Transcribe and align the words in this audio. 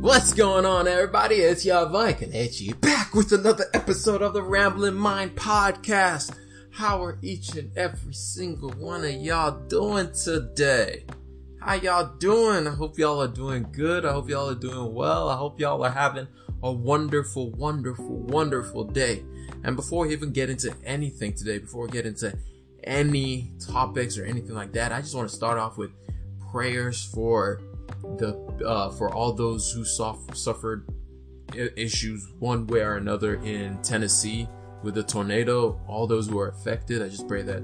What's 0.00 0.32
going 0.32 0.64
on, 0.64 0.88
everybody? 0.88 1.34
It's 1.34 1.66
your 1.66 1.86
Viking 1.86 2.32
Itchy 2.32 2.72
back 2.72 3.12
with 3.12 3.32
another 3.32 3.66
episode 3.74 4.22
of 4.22 4.32
the 4.32 4.42
Rambling 4.42 4.94
Mind 4.94 5.36
Podcast. 5.36 6.34
How 6.70 7.04
are 7.04 7.18
each 7.20 7.54
and 7.54 7.70
every 7.76 8.14
single 8.14 8.70
one 8.70 9.04
of 9.04 9.12
y'all 9.12 9.60
doing 9.68 10.10
today? 10.12 11.04
How 11.60 11.74
y'all 11.74 12.16
doing? 12.16 12.66
I 12.66 12.70
hope 12.70 12.98
y'all 12.98 13.20
are 13.20 13.28
doing 13.28 13.66
good. 13.72 14.06
I 14.06 14.12
hope 14.12 14.30
y'all 14.30 14.48
are 14.48 14.54
doing 14.54 14.94
well. 14.94 15.28
I 15.28 15.36
hope 15.36 15.60
y'all 15.60 15.84
are 15.84 15.90
having 15.90 16.28
a 16.62 16.72
wonderful, 16.72 17.50
wonderful, 17.50 18.20
wonderful 18.20 18.84
day. 18.84 19.22
And 19.64 19.76
before 19.76 20.06
we 20.06 20.14
even 20.14 20.32
get 20.32 20.48
into 20.48 20.74
anything 20.82 21.34
today, 21.34 21.58
before 21.58 21.84
we 21.84 21.90
get 21.90 22.06
into 22.06 22.34
any 22.84 23.52
topics 23.60 24.16
or 24.16 24.24
anything 24.24 24.54
like 24.54 24.72
that, 24.72 24.92
I 24.92 25.02
just 25.02 25.14
want 25.14 25.28
to 25.28 25.36
start 25.36 25.58
off 25.58 25.76
with 25.76 25.90
prayers 26.50 27.04
for 27.04 27.60
the 28.18 28.64
uh, 28.66 28.90
for 28.90 29.12
all 29.12 29.32
those 29.32 29.70
who 29.72 29.84
suffered 29.84 30.86
issues 31.54 32.32
one 32.38 32.66
way 32.66 32.80
or 32.80 32.96
another 32.96 33.34
in 33.42 33.80
Tennessee 33.82 34.48
with 34.82 34.94
the 34.94 35.02
tornado. 35.02 35.80
All 35.86 36.06
those 36.06 36.28
who 36.28 36.38
are 36.38 36.48
affected, 36.48 37.02
I 37.02 37.08
just 37.08 37.28
pray 37.28 37.42
that 37.42 37.62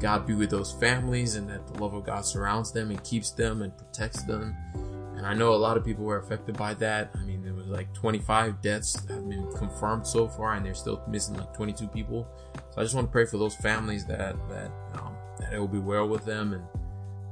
God 0.00 0.26
be 0.26 0.34
with 0.34 0.50
those 0.50 0.72
families 0.72 1.36
and 1.36 1.48
that 1.48 1.66
the 1.66 1.82
love 1.82 1.94
of 1.94 2.04
God 2.04 2.24
surrounds 2.24 2.72
them 2.72 2.90
and 2.90 3.02
keeps 3.02 3.30
them 3.30 3.62
and 3.62 3.76
protects 3.76 4.22
them. 4.24 4.54
And 5.16 5.26
I 5.26 5.32
know 5.32 5.54
a 5.54 5.56
lot 5.56 5.78
of 5.78 5.84
people 5.84 6.04
were 6.04 6.18
affected 6.18 6.58
by 6.58 6.74
that. 6.74 7.10
I 7.14 7.24
mean, 7.24 7.42
there 7.42 7.54
was 7.54 7.66
like 7.68 7.92
25 7.94 8.60
deaths 8.60 8.96
have 9.08 9.28
been 9.28 9.50
confirmed 9.52 10.06
so 10.06 10.28
far, 10.28 10.54
and 10.54 10.66
they're 10.66 10.74
still 10.74 11.02
missing 11.08 11.36
like 11.36 11.54
22 11.54 11.88
people. 11.88 12.28
So 12.70 12.80
I 12.80 12.84
just 12.84 12.94
want 12.94 13.06
to 13.06 13.12
pray 13.12 13.24
for 13.24 13.38
those 13.38 13.54
families 13.56 14.04
that 14.06 14.36
that 14.50 14.70
um, 14.94 15.14
that 15.38 15.54
it 15.54 15.58
will 15.58 15.68
be 15.68 15.78
well 15.78 16.06
with 16.06 16.26
them 16.26 16.52
and 16.52 16.64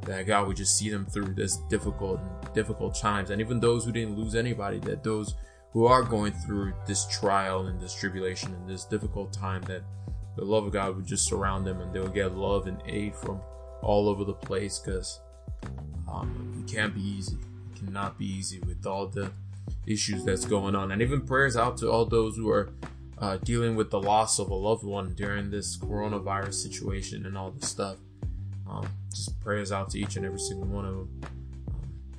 that 0.04 0.26
God 0.26 0.46
would 0.46 0.56
just 0.56 0.76
see 0.76 0.90
them 0.90 1.06
through 1.06 1.34
this 1.34 1.56
difficult 1.68 2.20
and 2.20 2.54
difficult 2.54 2.94
times, 2.94 3.30
and 3.30 3.40
even 3.40 3.60
those 3.60 3.84
who 3.84 3.92
didn't 3.92 4.16
lose 4.16 4.34
anybody, 4.34 4.78
that 4.80 5.02
those 5.02 5.34
who 5.72 5.86
are 5.86 6.02
going 6.02 6.32
through 6.32 6.72
this 6.86 7.06
trial 7.06 7.66
and 7.66 7.80
this 7.80 7.94
tribulation 7.94 8.54
and 8.54 8.68
this 8.68 8.84
difficult 8.84 9.32
time, 9.32 9.62
that 9.62 9.82
the 10.36 10.44
love 10.44 10.66
of 10.66 10.72
God 10.72 10.96
would 10.96 11.06
just 11.06 11.26
surround 11.26 11.66
them, 11.66 11.80
and 11.80 11.92
they'll 11.92 12.08
get 12.08 12.36
love 12.36 12.66
and 12.66 12.82
aid 12.86 13.14
from 13.14 13.40
all 13.82 14.08
over 14.08 14.24
the 14.24 14.34
place, 14.34 14.78
because 14.78 15.20
um, 16.10 16.64
it 16.64 16.72
can't 16.72 16.94
be 16.94 17.02
easy. 17.02 17.36
It 17.72 17.78
cannot 17.84 18.18
be 18.18 18.26
easy 18.26 18.60
with 18.60 18.86
all 18.86 19.06
the 19.06 19.32
issues 19.86 20.24
that's 20.24 20.44
going 20.44 20.74
on, 20.74 20.92
and 20.92 21.02
even 21.02 21.22
prayers 21.22 21.56
out 21.56 21.76
to 21.78 21.90
all 21.90 22.04
those 22.04 22.36
who 22.36 22.50
are 22.50 22.72
uh, 23.18 23.36
dealing 23.38 23.76
with 23.76 23.90
the 23.90 24.00
loss 24.00 24.38
of 24.38 24.50
a 24.50 24.54
loved 24.54 24.84
one 24.84 25.14
during 25.14 25.50
this 25.50 25.76
coronavirus 25.76 26.54
situation 26.54 27.26
and 27.26 27.38
all 27.38 27.50
this 27.50 27.68
stuff. 27.68 27.96
Um, 28.68 28.86
just 29.14 29.38
prayers 29.40 29.72
out 29.72 29.90
to 29.90 29.98
each 29.98 30.16
and 30.16 30.26
every 30.26 30.38
single 30.38 30.66
one 30.66 30.84
of 30.84 30.94
them. 30.94 31.20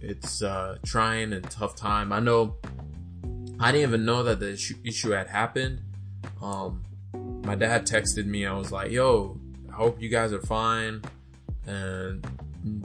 It's 0.02 0.42
uh, 0.42 0.78
trying 0.86 1.34
and 1.34 1.44
tough 1.50 1.76
time. 1.76 2.12
I 2.12 2.20
know. 2.20 2.56
I 3.60 3.72
didn't 3.72 3.90
even 3.90 4.06
know 4.06 4.24
that 4.24 4.40
the 4.40 4.54
issue, 4.54 4.76
issue 4.84 5.12
had 5.12 5.28
happened. 5.28 5.82
Um, 6.42 6.84
my 7.44 7.56
dad 7.56 7.86
texted 7.86 8.26
me. 8.26 8.46
I 8.46 8.54
was 8.54 8.72
like, 8.72 8.92
"Yo, 8.92 9.40
I 9.70 9.74
hope 9.74 10.02
you 10.02 10.10
guys 10.10 10.34
are 10.34 10.42
fine." 10.42 11.02
And 11.66 12.26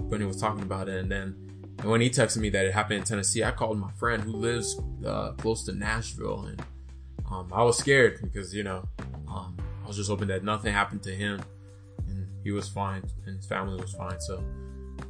when 0.08 0.20
he 0.20 0.26
was 0.26 0.40
talking 0.40 0.62
about 0.62 0.88
it, 0.88 1.00
and 1.00 1.10
then 1.10 1.50
and 1.78 1.90
when 1.90 2.00
he 2.00 2.10
texted 2.10 2.38
me 2.38 2.50
that 2.50 2.66
it 2.66 2.72
happened 2.72 2.98
in 2.98 3.04
Tennessee, 3.04 3.42
I 3.42 3.50
called 3.50 3.78
my 3.78 3.90
friend 3.92 4.22
who 4.22 4.32
lives 4.32 4.80
uh, 5.04 5.32
close 5.32 5.64
to 5.64 5.72
Nashville, 5.72 6.46
and 6.46 6.62
um, 7.30 7.50
I 7.52 7.62
was 7.62 7.78
scared 7.78 8.20
because 8.22 8.54
you 8.54 8.62
know 8.62 8.86
um, 9.28 9.56
I 9.84 9.88
was 9.88 9.96
just 9.96 10.08
hoping 10.08 10.28
that 10.28 10.44
nothing 10.44 10.72
happened 10.72 11.02
to 11.04 11.10
him 11.10 11.40
he 12.42 12.50
was 12.50 12.68
fine 12.68 13.02
and 13.26 13.36
his 13.36 13.46
family 13.46 13.80
was 13.80 13.92
fine. 13.94 14.20
So 14.20 14.42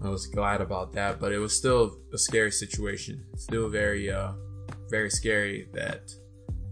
I 0.03 0.09
was 0.09 0.27
glad 0.27 0.61
about 0.61 0.93
that, 0.93 1.21
but 1.21 1.33
it 1.33 1.39
was 1.39 1.57
still 1.57 1.99
a 2.13 2.19
scary 2.19 2.53
situation. 2.53 3.25
Still 3.37 3.69
very, 3.69 4.11
uh, 4.11 4.33
very 4.89 5.11
scary 5.11 5.69
that 5.73 6.13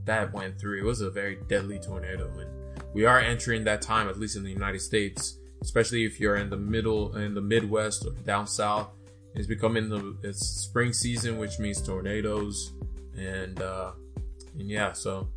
that 0.05 0.33
went 0.33 0.59
through. 0.59 0.79
It 0.79 0.85
was 0.85 1.01
a 1.03 1.11
very 1.11 1.39
deadly 1.49 1.79
tornado 1.79 2.31
and 2.39 2.51
we 2.95 3.05
are 3.05 3.21
entering 3.21 3.65
that 3.65 3.83
time, 3.83 4.09
at 4.09 4.19
least 4.19 4.37
in 4.37 4.43
the 4.43 4.51
United 4.51 4.81
States, 4.81 5.39
especially 5.63 6.05
if 6.05 6.19
you're 6.19 6.37
in 6.37 6.49
the 6.51 6.57
middle, 6.57 7.17
in 7.17 7.35
the 7.35 7.41
Midwest 7.41 8.07
or 8.07 8.13
down 8.25 8.47
south. 8.47 8.89
It's 9.35 9.47
becoming 9.47 9.89
the, 9.89 10.17
it's 10.23 10.45
spring 10.45 10.93
season, 10.93 11.39
which 11.39 11.59
means 11.59 11.83
tornadoes 11.83 12.73
and, 13.17 13.61
uh, 13.61 13.93
and 14.59 14.69
yeah, 14.69 14.93
so 14.93 15.29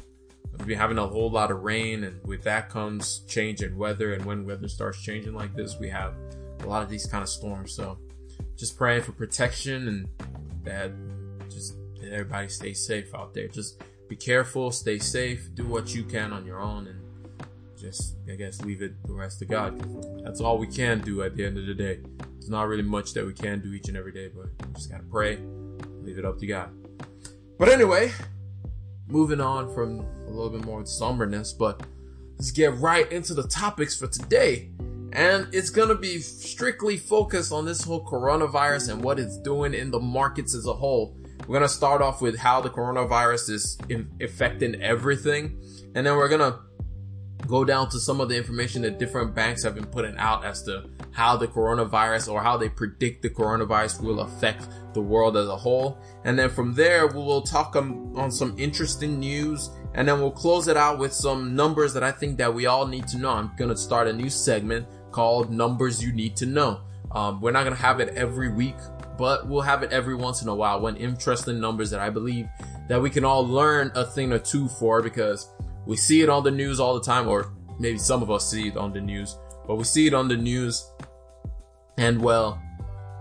Been 0.57 0.77
having 0.77 0.99
a 0.99 1.07
whole 1.07 1.31
lot 1.31 1.49
of 1.49 1.63
rain, 1.63 2.03
and 2.03 2.23
with 2.23 2.43
that 2.43 2.69
comes 2.69 3.19
change 3.27 3.61
in 3.61 3.75
weather. 3.77 4.13
And 4.13 4.23
when 4.25 4.45
weather 4.45 4.67
starts 4.67 5.01
changing 5.01 5.33
like 5.33 5.55
this, 5.55 5.77
we 5.79 5.89
have 5.89 6.13
a 6.59 6.67
lot 6.67 6.83
of 6.83 6.89
these 6.89 7.07
kind 7.07 7.23
of 7.23 7.29
storms. 7.29 7.73
So 7.73 7.97
just 8.57 8.77
praying 8.77 9.01
for 9.01 9.11
protection 9.11 9.87
and 9.87 10.07
that 10.63 10.91
just 11.49 11.75
that 11.99 12.11
everybody 12.11 12.47
stay 12.47 12.73
safe 12.73 13.13
out 13.15 13.33
there. 13.33 13.47
Just 13.47 13.81
be 14.07 14.15
careful, 14.15 14.71
stay 14.71 14.99
safe, 14.99 15.49
do 15.55 15.65
what 15.65 15.95
you 15.95 16.03
can 16.03 16.31
on 16.31 16.45
your 16.45 16.59
own, 16.59 16.87
and 16.87 16.99
just 17.75 18.17
I 18.31 18.35
guess 18.35 18.61
leave 18.61 18.81
it 18.81 18.93
the 19.07 19.13
rest 19.13 19.39
to 19.39 19.45
God. 19.45 19.81
That's 20.23 20.41
all 20.41 20.57
we 20.57 20.67
can 20.67 21.01
do 21.01 21.23
at 21.23 21.35
the 21.35 21.45
end 21.45 21.57
of 21.57 21.65
the 21.65 21.73
day. 21.73 22.01
There's 22.33 22.49
not 22.49 22.67
really 22.67 22.83
much 22.83 23.13
that 23.13 23.25
we 23.25 23.33
can 23.33 23.61
do 23.61 23.73
each 23.73 23.87
and 23.87 23.97
every 23.97 24.11
day, 24.11 24.27
but 24.27 24.75
just 24.75 24.91
gotta 24.91 25.03
pray, 25.03 25.39
leave 26.01 26.19
it 26.19 26.25
up 26.25 26.37
to 26.39 26.45
God. 26.45 26.69
But 27.57 27.69
anyway, 27.69 28.11
moving 29.11 29.41
on 29.41 29.73
from 29.73 30.05
a 30.27 30.29
little 30.29 30.49
bit 30.49 30.63
more 30.63 30.81
somberness, 30.83 31.53
but 31.57 31.83
let's 32.37 32.51
get 32.51 32.73
right 32.77 33.11
into 33.11 33.33
the 33.33 33.43
topics 33.43 33.97
for 33.97 34.07
today. 34.07 34.71
And 35.13 35.47
it's 35.51 35.69
gonna 35.69 35.95
be 35.95 36.19
strictly 36.19 36.97
focused 36.97 37.51
on 37.51 37.65
this 37.65 37.83
whole 37.83 38.05
coronavirus 38.05 38.93
and 38.93 39.03
what 39.03 39.19
it's 39.19 39.37
doing 39.37 39.73
in 39.73 39.91
the 39.91 39.99
markets 39.99 40.55
as 40.55 40.65
a 40.65 40.73
whole. 40.73 41.17
We're 41.47 41.55
gonna 41.55 41.67
start 41.67 42.01
off 42.01 42.21
with 42.21 42.37
how 42.37 42.61
the 42.61 42.69
coronavirus 42.69 43.49
is 43.49 43.77
in, 43.89 44.09
affecting 44.21 44.81
everything, 44.81 45.61
and 45.93 46.05
then 46.05 46.15
we're 46.15 46.29
gonna 46.29 46.59
go 47.47 47.65
down 47.65 47.89
to 47.89 47.99
some 47.99 48.21
of 48.21 48.29
the 48.29 48.37
information 48.37 48.83
that 48.83 48.99
different 48.99 49.35
banks 49.35 49.63
have 49.63 49.75
been 49.75 49.87
putting 49.87 50.15
out 50.17 50.45
as 50.45 50.63
to 50.63 50.85
how 51.11 51.35
the 51.35 51.47
coronavirus 51.47 52.31
or 52.31 52.41
how 52.41 52.55
they 52.55 52.69
predict 52.69 53.21
the 53.21 53.29
coronavirus 53.29 54.01
will 54.01 54.21
affect 54.21 54.67
the 54.93 55.01
world 55.01 55.37
as 55.37 55.47
a 55.47 55.55
whole. 55.55 55.97
And 56.23 56.37
then 56.37 56.49
from 56.49 56.73
there, 56.73 57.07
we 57.07 57.15
will 57.15 57.41
talk 57.41 57.75
um, 57.75 58.15
on 58.15 58.31
some 58.31 58.55
interesting 58.57 59.19
news 59.19 59.69
and 59.93 60.07
then 60.07 60.19
we'll 60.19 60.31
close 60.31 60.67
it 60.67 60.77
out 60.77 60.99
with 60.99 61.13
some 61.13 61.55
numbers 61.55 61.93
that 61.93 62.03
I 62.03 62.11
think 62.11 62.37
that 62.37 62.53
we 62.53 62.65
all 62.65 62.87
need 62.87 63.07
to 63.09 63.17
know. 63.17 63.31
I'm 63.31 63.51
going 63.57 63.69
to 63.69 63.77
start 63.77 64.07
a 64.07 64.13
new 64.13 64.29
segment 64.29 64.87
called 65.11 65.51
numbers 65.51 66.01
you 66.01 66.13
need 66.13 66.35
to 66.37 66.45
know. 66.45 66.81
Um, 67.11 67.41
we're 67.41 67.51
not 67.51 67.63
going 67.63 67.75
to 67.75 67.81
have 67.81 67.99
it 67.99 68.09
every 68.15 68.49
week, 68.49 68.77
but 69.17 69.47
we'll 69.47 69.61
have 69.61 69.83
it 69.83 69.91
every 69.91 70.15
once 70.15 70.41
in 70.41 70.47
a 70.47 70.55
while 70.55 70.79
when 70.79 70.95
interesting 70.95 71.59
numbers 71.59 71.89
that 71.89 71.99
I 71.99 72.09
believe 72.09 72.47
that 72.87 73.01
we 73.01 73.09
can 73.09 73.25
all 73.25 73.45
learn 73.45 73.91
a 73.95 74.05
thing 74.05 74.31
or 74.31 74.39
two 74.39 74.69
for 74.69 75.01
because 75.01 75.49
we 75.85 75.97
see 75.97 76.21
it 76.21 76.29
on 76.29 76.43
the 76.43 76.51
news 76.51 76.79
all 76.79 76.93
the 76.93 77.03
time, 77.03 77.27
or 77.27 77.51
maybe 77.79 77.97
some 77.97 78.21
of 78.21 78.31
us 78.31 78.49
see 78.49 78.69
it 78.69 78.77
on 78.77 78.93
the 78.93 79.01
news, 79.01 79.37
but 79.67 79.75
we 79.75 79.83
see 79.83 80.07
it 80.07 80.13
on 80.13 80.27
the 80.29 80.37
news 80.37 80.89
and 81.97 82.21
well, 82.21 82.61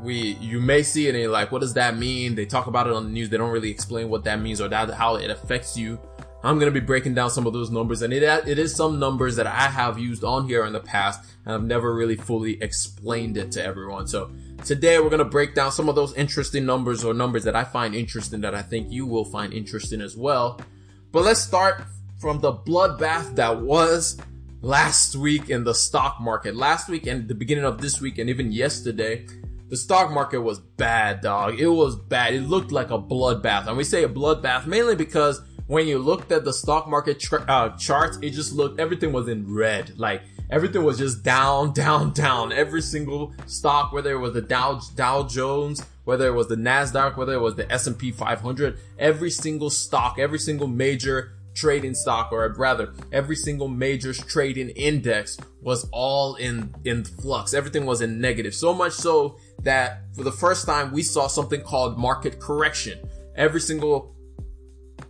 we 0.03 0.37
you 0.41 0.61
may 0.61 0.83
see 0.83 1.07
it 1.07 1.11
and 1.11 1.19
you're 1.19 1.31
like, 1.31 1.53
what 1.53 1.61
does 1.61 1.75
that 1.75 1.97
mean? 1.97 2.35
They 2.35 2.47
talk 2.47 2.67
about 2.67 2.87
it 2.87 2.93
on 2.93 3.05
the 3.05 3.11
news. 3.11 3.29
They 3.29 3.37
don't 3.37 3.51
really 3.51 3.71
explain 3.71 4.09
what 4.09 4.25
that 4.25 4.41
means 4.41 4.61
or 4.61 4.69
that 4.69 4.91
how 4.91 5.17
it 5.17 5.31
affects 5.31 5.77
you. 5.77 5.99
I'm 6.43 6.59
gonna 6.59 6.71
be 6.71 6.81
breaking 6.81 7.15
down 7.15 7.31
some 7.31 7.47
of 7.47 7.53
those 7.53 7.71
numbers, 7.71 8.01
and 8.01 8.13
it 8.15 8.23
it 8.23 8.59
is 8.59 8.75
some 8.75 8.99
numbers 8.99 9.37
that 9.37 9.47
I 9.47 9.69
have 9.69 9.99
used 9.99 10.25
on 10.25 10.47
here 10.47 10.65
in 10.65 10.73
the 10.73 10.81
past, 10.81 11.23
and 11.45 11.55
I've 11.55 11.65
never 11.65 11.95
really 11.95 12.17
fully 12.17 12.61
explained 12.63 13.37
it 13.37 13.53
to 13.53 13.65
everyone. 13.65 14.07
So 14.07 14.31
today 14.65 14.99
we're 15.01 15.11
gonna 15.11 15.25
break 15.25 15.55
down 15.55 15.71
some 15.71 15.89
of 15.91 15.97
those 15.97 16.15
interesting 16.15 16.65
numbers 16.65 17.05
or 17.05 17.13
numbers 17.13 17.45
that 17.45 17.55
I 17.55 17.65
find 17.65 17.95
interesting 17.95 18.41
that 18.41 18.55
I 18.55 18.63
think 18.63 18.91
you 18.91 19.07
will 19.07 19.27
find 19.27 19.53
interesting 19.53 20.01
as 20.01 20.17
well. 20.17 20.61
But 21.13 21.25
let's 21.25 21.41
start 21.41 21.85
from 22.19 22.41
the 22.41 22.53
bloodbath 22.53 23.35
that 23.37 23.61
was 23.61 24.19
last 24.63 25.17
week 25.17 25.51
in 25.51 25.65
the 25.65 25.75
stock 25.75 26.21
market. 26.21 26.57
Last 26.57 26.89
week 26.89 27.07
and 27.07 27.29
the 27.29 27.35
beginning 27.35 27.65
of 27.65 27.83
this 27.83 28.01
week, 28.01 28.17
and 28.17 28.31
even 28.31 28.51
yesterday, 28.51 29.27
the 29.71 29.77
stock 29.77 30.11
market 30.11 30.41
was 30.41 30.59
bad, 30.59 31.23
dog. 31.23 31.59
It 31.59 31.69
was 31.69 31.97
bad. 31.97 32.35
It 32.35 32.43
looked 32.43 32.73
like 32.73 32.91
a 32.91 32.99
bloodbath, 32.99 33.67
and 33.69 33.77
we 33.77 33.85
say 33.85 34.05
a 34.05 34.09
bloodbath 34.09 34.67
mainly 34.67 34.97
because 34.97 35.41
when 35.71 35.87
you 35.87 36.01
looked 36.01 36.33
at 36.33 36.45
the 36.45 36.53
stock 36.53 36.89
market 36.89 37.21
tra- 37.21 37.45
uh, 37.47 37.77
charts, 37.77 38.19
it 38.23 38.31
just 38.31 38.53
looked, 38.53 38.81
everything 38.81 39.13
was 39.13 39.29
in 39.29 39.55
red. 39.55 39.97
Like, 39.97 40.23
everything 40.51 40.83
was 40.83 40.99
just 40.99 41.23
down, 41.23 41.73
down, 41.75 42.13
down. 42.13 42.51
Every 42.51 42.83
single 42.83 43.33
stock, 43.47 43.93
whether 43.93 44.11
it 44.11 44.19
was 44.19 44.33
the 44.33 44.43
Dow, 44.43 44.81
Dow 44.97 45.23
Jones, 45.23 45.87
whether 46.03 46.27
it 46.27 46.33
was 46.33 46.49
the 46.49 46.57
NASDAQ, 46.57 47.17
whether 47.17 47.35
it 47.35 47.41
was 47.41 47.55
the 47.55 47.71
S&P 47.71 48.11
500, 48.11 48.81
every 48.99 49.31
single 49.31 49.71
stock, 49.71 50.19
every 50.19 50.41
single 50.41 50.67
major 50.67 51.35
trading 51.55 51.95
stock, 51.95 52.33
or 52.33 52.53
rather, 52.59 52.93
every 53.13 53.37
single 53.37 53.69
major 53.69 54.13
trading 54.13 54.71
index 54.71 55.39
was 55.63 55.89
all 55.93 56.35
in, 56.35 56.75
in 56.85 57.05
flux. 57.05 57.55
Everything 57.55 57.87
was 57.87 58.01
in 58.01 58.21
negative. 58.21 58.55
So 58.55 58.75
much 58.75 58.95
so 58.95 59.39
that 59.63 60.03
for 60.15 60.25
the 60.25 60.33
first 60.33 60.67
time, 60.67 60.93
we 60.93 61.03
saw 61.03 61.27
something 61.27 61.63
called 61.63 61.99
market 61.99 62.41
correction. 62.41 62.99
Every 63.37 63.61
single 63.61 64.15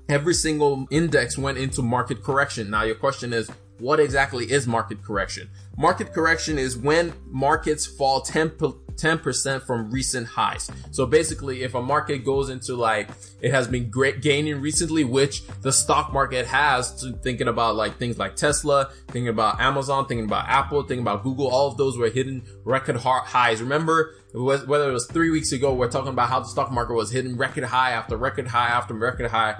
every 0.08 0.34
single 0.34 0.86
index 0.90 1.38
went 1.38 1.56
into 1.56 1.82
market 1.82 2.22
correction. 2.22 2.68
Now 2.70 2.82
your 2.82 2.96
question 2.96 3.32
is, 3.32 3.50
what 3.78 4.00
exactly 4.00 4.50
is 4.50 4.66
market 4.66 5.02
correction? 5.02 5.48
Market 5.76 6.12
correction 6.12 6.58
is 6.58 6.76
when 6.76 7.14
markets 7.26 7.86
fall 7.86 8.20
10, 8.20 8.50
10% 8.50 9.62
from 9.62 9.90
recent 9.90 10.26
highs. 10.26 10.70
So 10.90 11.06
basically, 11.06 11.62
if 11.62 11.74
a 11.74 11.80
market 11.80 12.18
goes 12.24 12.50
into 12.50 12.74
like, 12.74 13.08
it 13.40 13.52
has 13.52 13.66
been 13.66 13.88
great 13.88 14.20
gaining 14.20 14.60
recently, 14.60 15.04
which 15.04 15.46
the 15.62 15.72
stock 15.72 16.12
market 16.12 16.46
has 16.46 17.00
to 17.00 17.12
thinking 17.12 17.48
about 17.48 17.76
like 17.76 17.96
things 17.96 18.18
like 18.18 18.36
Tesla, 18.36 18.90
thinking 19.08 19.28
about 19.28 19.60
Amazon, 19.60 20.06
thinking 20.06 20.26
about 20.26 20.46
Apple, 20.48 20.82
thinking 20.82 21.02
about 21.02 21.22
Google, 21.22 21.48
all 21.48 21.68
of 21.68 21.78
those 21.78 21.96
were 21.96 22.10
hitting 22.10 22.42
record 22.64 22.96
highs. 22.96 23.62
Remember, 23.62 24.14
whether 24.32 24.88
it 24.88 24.92
was 24.92 25.06
three 25.06 25.30
weeks 25.30 25.52
ago, 25.52 25.74
we're 25.74 25.90
talking 25.90 26.10
about 26.10 26.28
how 26.28 26.40
the 26.40 26.46
stock 26.46 26.70
market 26.70 26.94
was 26.94 27.10
hitting 27.10 27.36
record 27.36 27.64
high 27.64 27.92
after 27.92 28.16
record 28.16 28.46
high 28.46 28.68
after 28.68 28.94
record 28.94 29.30
high. 29.30 29.56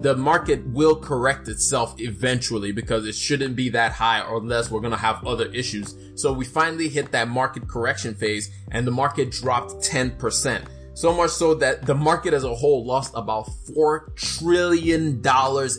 The 0.00 0.16
market 0.16 0.66
will 0.66 0.96
correct 0.96 1.48
itself 1.48 1.94
eventually 1.98 2.72
because 2.72 3.06
it 3.06 3.14
shouldn't 3.14 3.54
be 3.54 3.68
that 3.70 3.92
high 3.92 4.24
unless 4.26 4.70
we're 4.70 4.80
going 4.80 4.92
to 4.92 4.96
have 4.96 5.26
other 5.26 5.46
issues. 5.52 5.94
So 6.14 6.32
we 6.32 6.44
finally 6.44 6.88
hit 6.88 7.12
that 7.12 7.28
market 7.28 7.68
correction 7.68 8.14
phase 8.14 8.50
and 8.70 8.86
the 8.86 8.90
market 8.90 9.30
dropped 9.30 9.72
10%. 9.84 10.66
So 10.94 11.12
much 11.12 11.30
so 11.30 11.54
that 11.54 11.84
the 11.84 11.94
market 11.94 12.34
as 12.34 12.44
a 12.44 12.54
whole 12.54 12.86
lost 12.86 13.12
about 13.16 13.50
$4 13.66 14.14
trillion 14.16 15.22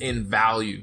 in 0.01 0.23
value. 0.25 0.81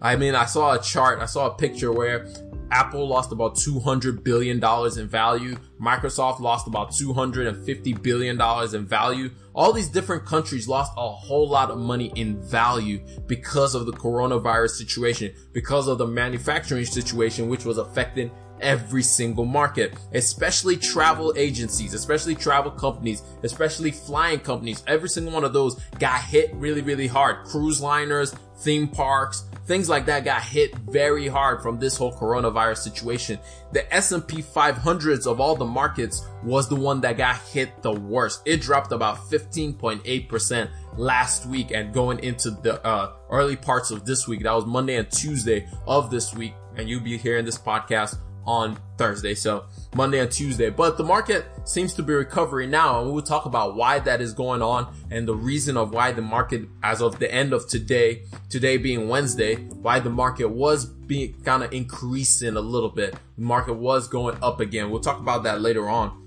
I 0.00 0.16
mean, 0.16 0.34
I 0.34 0.46
saw 0.46 0.74
a 0.74 0.80
chart, 0.80 1.20
I 1.20 1.26
saw 1.26 1.46
a 1.46 1.54
picture 1.54 1.92
where 1.92 2.26
Apple 2.74 3.06
lost 3.06 3.30
about 3.30 3.54
$200 3.54 4.24
billion 4.24 4.56
in 4.98 5.08
value. 5.08 5.56
Microsoft 5.80 6.40
lost 6.40 6.66
about 6.66 6.90
$250 6.90 8.02
billion 8.02 8.74
in 8.74 8.86
value. 8.86 9.30
All 9.54 9.72
these 9.72 9.88
different 9.88 10.26
countries 10.26 10.66
lost 10.66 10.92
a 10.96 11.08
whole 11.08 11.48
lot 11.48 11.70
of 11.70 11.78
money 11.78 12.12
in 12.16 12.42
value 12.42 13.00
because 13.28 13.76
of 13.76 13.86
the 13.86 13.92
coronavirus 13.92 14.70
situation, 14.70 15.32
because 15.52 15.86
of 15.86 15.98
the 15.98 16.06
manufacturing 16.06 16.84
situation, 16.84 17.48
which 17.48 17.64
was 17.64 17.78
affecting 17.78 18.32
every 18.64 19.02
single 19.02 19.44
market, 19.44 19.94
especially 20.12 20.76
travel 20.76 21.32
agencies, 21.36 21.94
especially 21.94 22.34
travel 22.34 22.72
companies, 22.72 23.22
especially 23.42 23.92
flying 23.92 24.40
companies. 24.40 24.82
Every 24.86 25.08
single 25.08 25.32
one 25.32 25.44
of 25.44 25.52
those 25.52 25.78
got 26.00 26.20
hit 26.22 26.52
really, 26.54 26.80
really 26.80 27.06
hard. 27.06 27.46
Cruise 27.46 27.80
liners, 27.80 28.34
theme 28.58 28.88
parks, 28.88 29.44
things 29.66 29.88
like 29.88 30.06
that 30.06 30.24
got 30.24 30.42
hit 30.42 30.74
very 30.78 31.26
hard 31.28 31.62
from 31.62 31.78
this 31.78 31.96
whole 31.96 32.12
coronavirus 32.12 32.78
situation. 32.78 33.38
The 33.72 33.92
S&P 33.94 34.42
500s 34.42 35.26
of 35.26 35.40
all 35.40 35.56
the 35.56 35.64
markets 35.64 36.26
was 36.42 36.68
the 36.68 36.76
one 36.76 37.00
that 37.02 37.16
got 37.16 37.36
hit 37.36 37.82
the 37.82 37.92
worst. 37.92 38.42
It 38.46 38.60
dropped 38.60 38.92
about 38.92 39.18
15.8% 39.30 40.70
last 40.96 41.46
week 41.46 41.70
and 41.72 41.92
going 41.92 42.18
into 42.20 42.50
the 42.50 42.84
uh, 42.86 43.12
early 43.30 43.56
parts 43.56 43.90
of 43.90 44.04
this 44.04 44.26
week. 44.26 44.42
That 44.42 44.52
was 44.52 44.66
Monday 44.66 44.96
and 44.96 45.10
Tuesday 45.10 45.68
of 45.86 46.10
this 46.10 46.34
week. 46.34 46.54
And 46.76 46.88
you'll 46.88 47.02
be 47.02 47.16
hearing 47.18 47.44
this 47.44 47.58
podcast 47.58 48.16
on 48.46 48.78
Thursday. 48.96 49.34
So 49.34 49.64
Monday 49.94 50.20
and 50.20 50.30
Tuesday, 50.30 50.70
but 50.70 50.96
the 50.96 51.04
market 51.04 51.44
seems 51.64 51.94
to 51.94 52.02
be 52.02 52.12
recovering 52.12 52.70
now. 52.70 53.00
And 53.00 53.12
we'll 53.12 53.22
talk 53.22 53.46
about 53.46 53.76
why 53.76 53.98
that 54.00 54.20
is 54.20 54.32
going 54.32 54.62
on 54.62 54.94
and 55.10 55.26
the 55.26 55.34
reason 55.34 55.76
of 55.76 55.92
why 55.92 56.12
the 56.12 56.22
market, 56.22 56.68
as 56.82 57.00
of 57.00 57.18
the 57.18 57.32
end 57.32 57.52
of 57.52 57.68
today, 57.68 58.22
today 58.48 58.76
being 58.76 59.08
Wednesday, 59.08 59.56
why 59.56 60.00
the 60.00 60.10
market 60.10 60.48
was 60.48 60.86
being 60.86 61.34
kind 61.42 61.62
of 61.62 61.72
increasing 61.72 62.56
a 62.56 62.60
little 62.60 62.90
bit. 62.90 63.14
The 63.36 63.44
market 63.44 63.74
was 63.74 64.08
going 64.08 64.36
up 64.42 64.60
again. 64.60 64.90
We'll 64.90 65.00
talk 65.00 65.18
about 65.18 65.44
that 65.44 65.60
later 65.60 65.88
on. 65.88 66.20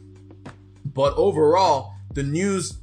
But 0.86 1.14
overall, 1.16 1.94
the 2.14 2.24
news, 2.24 2.78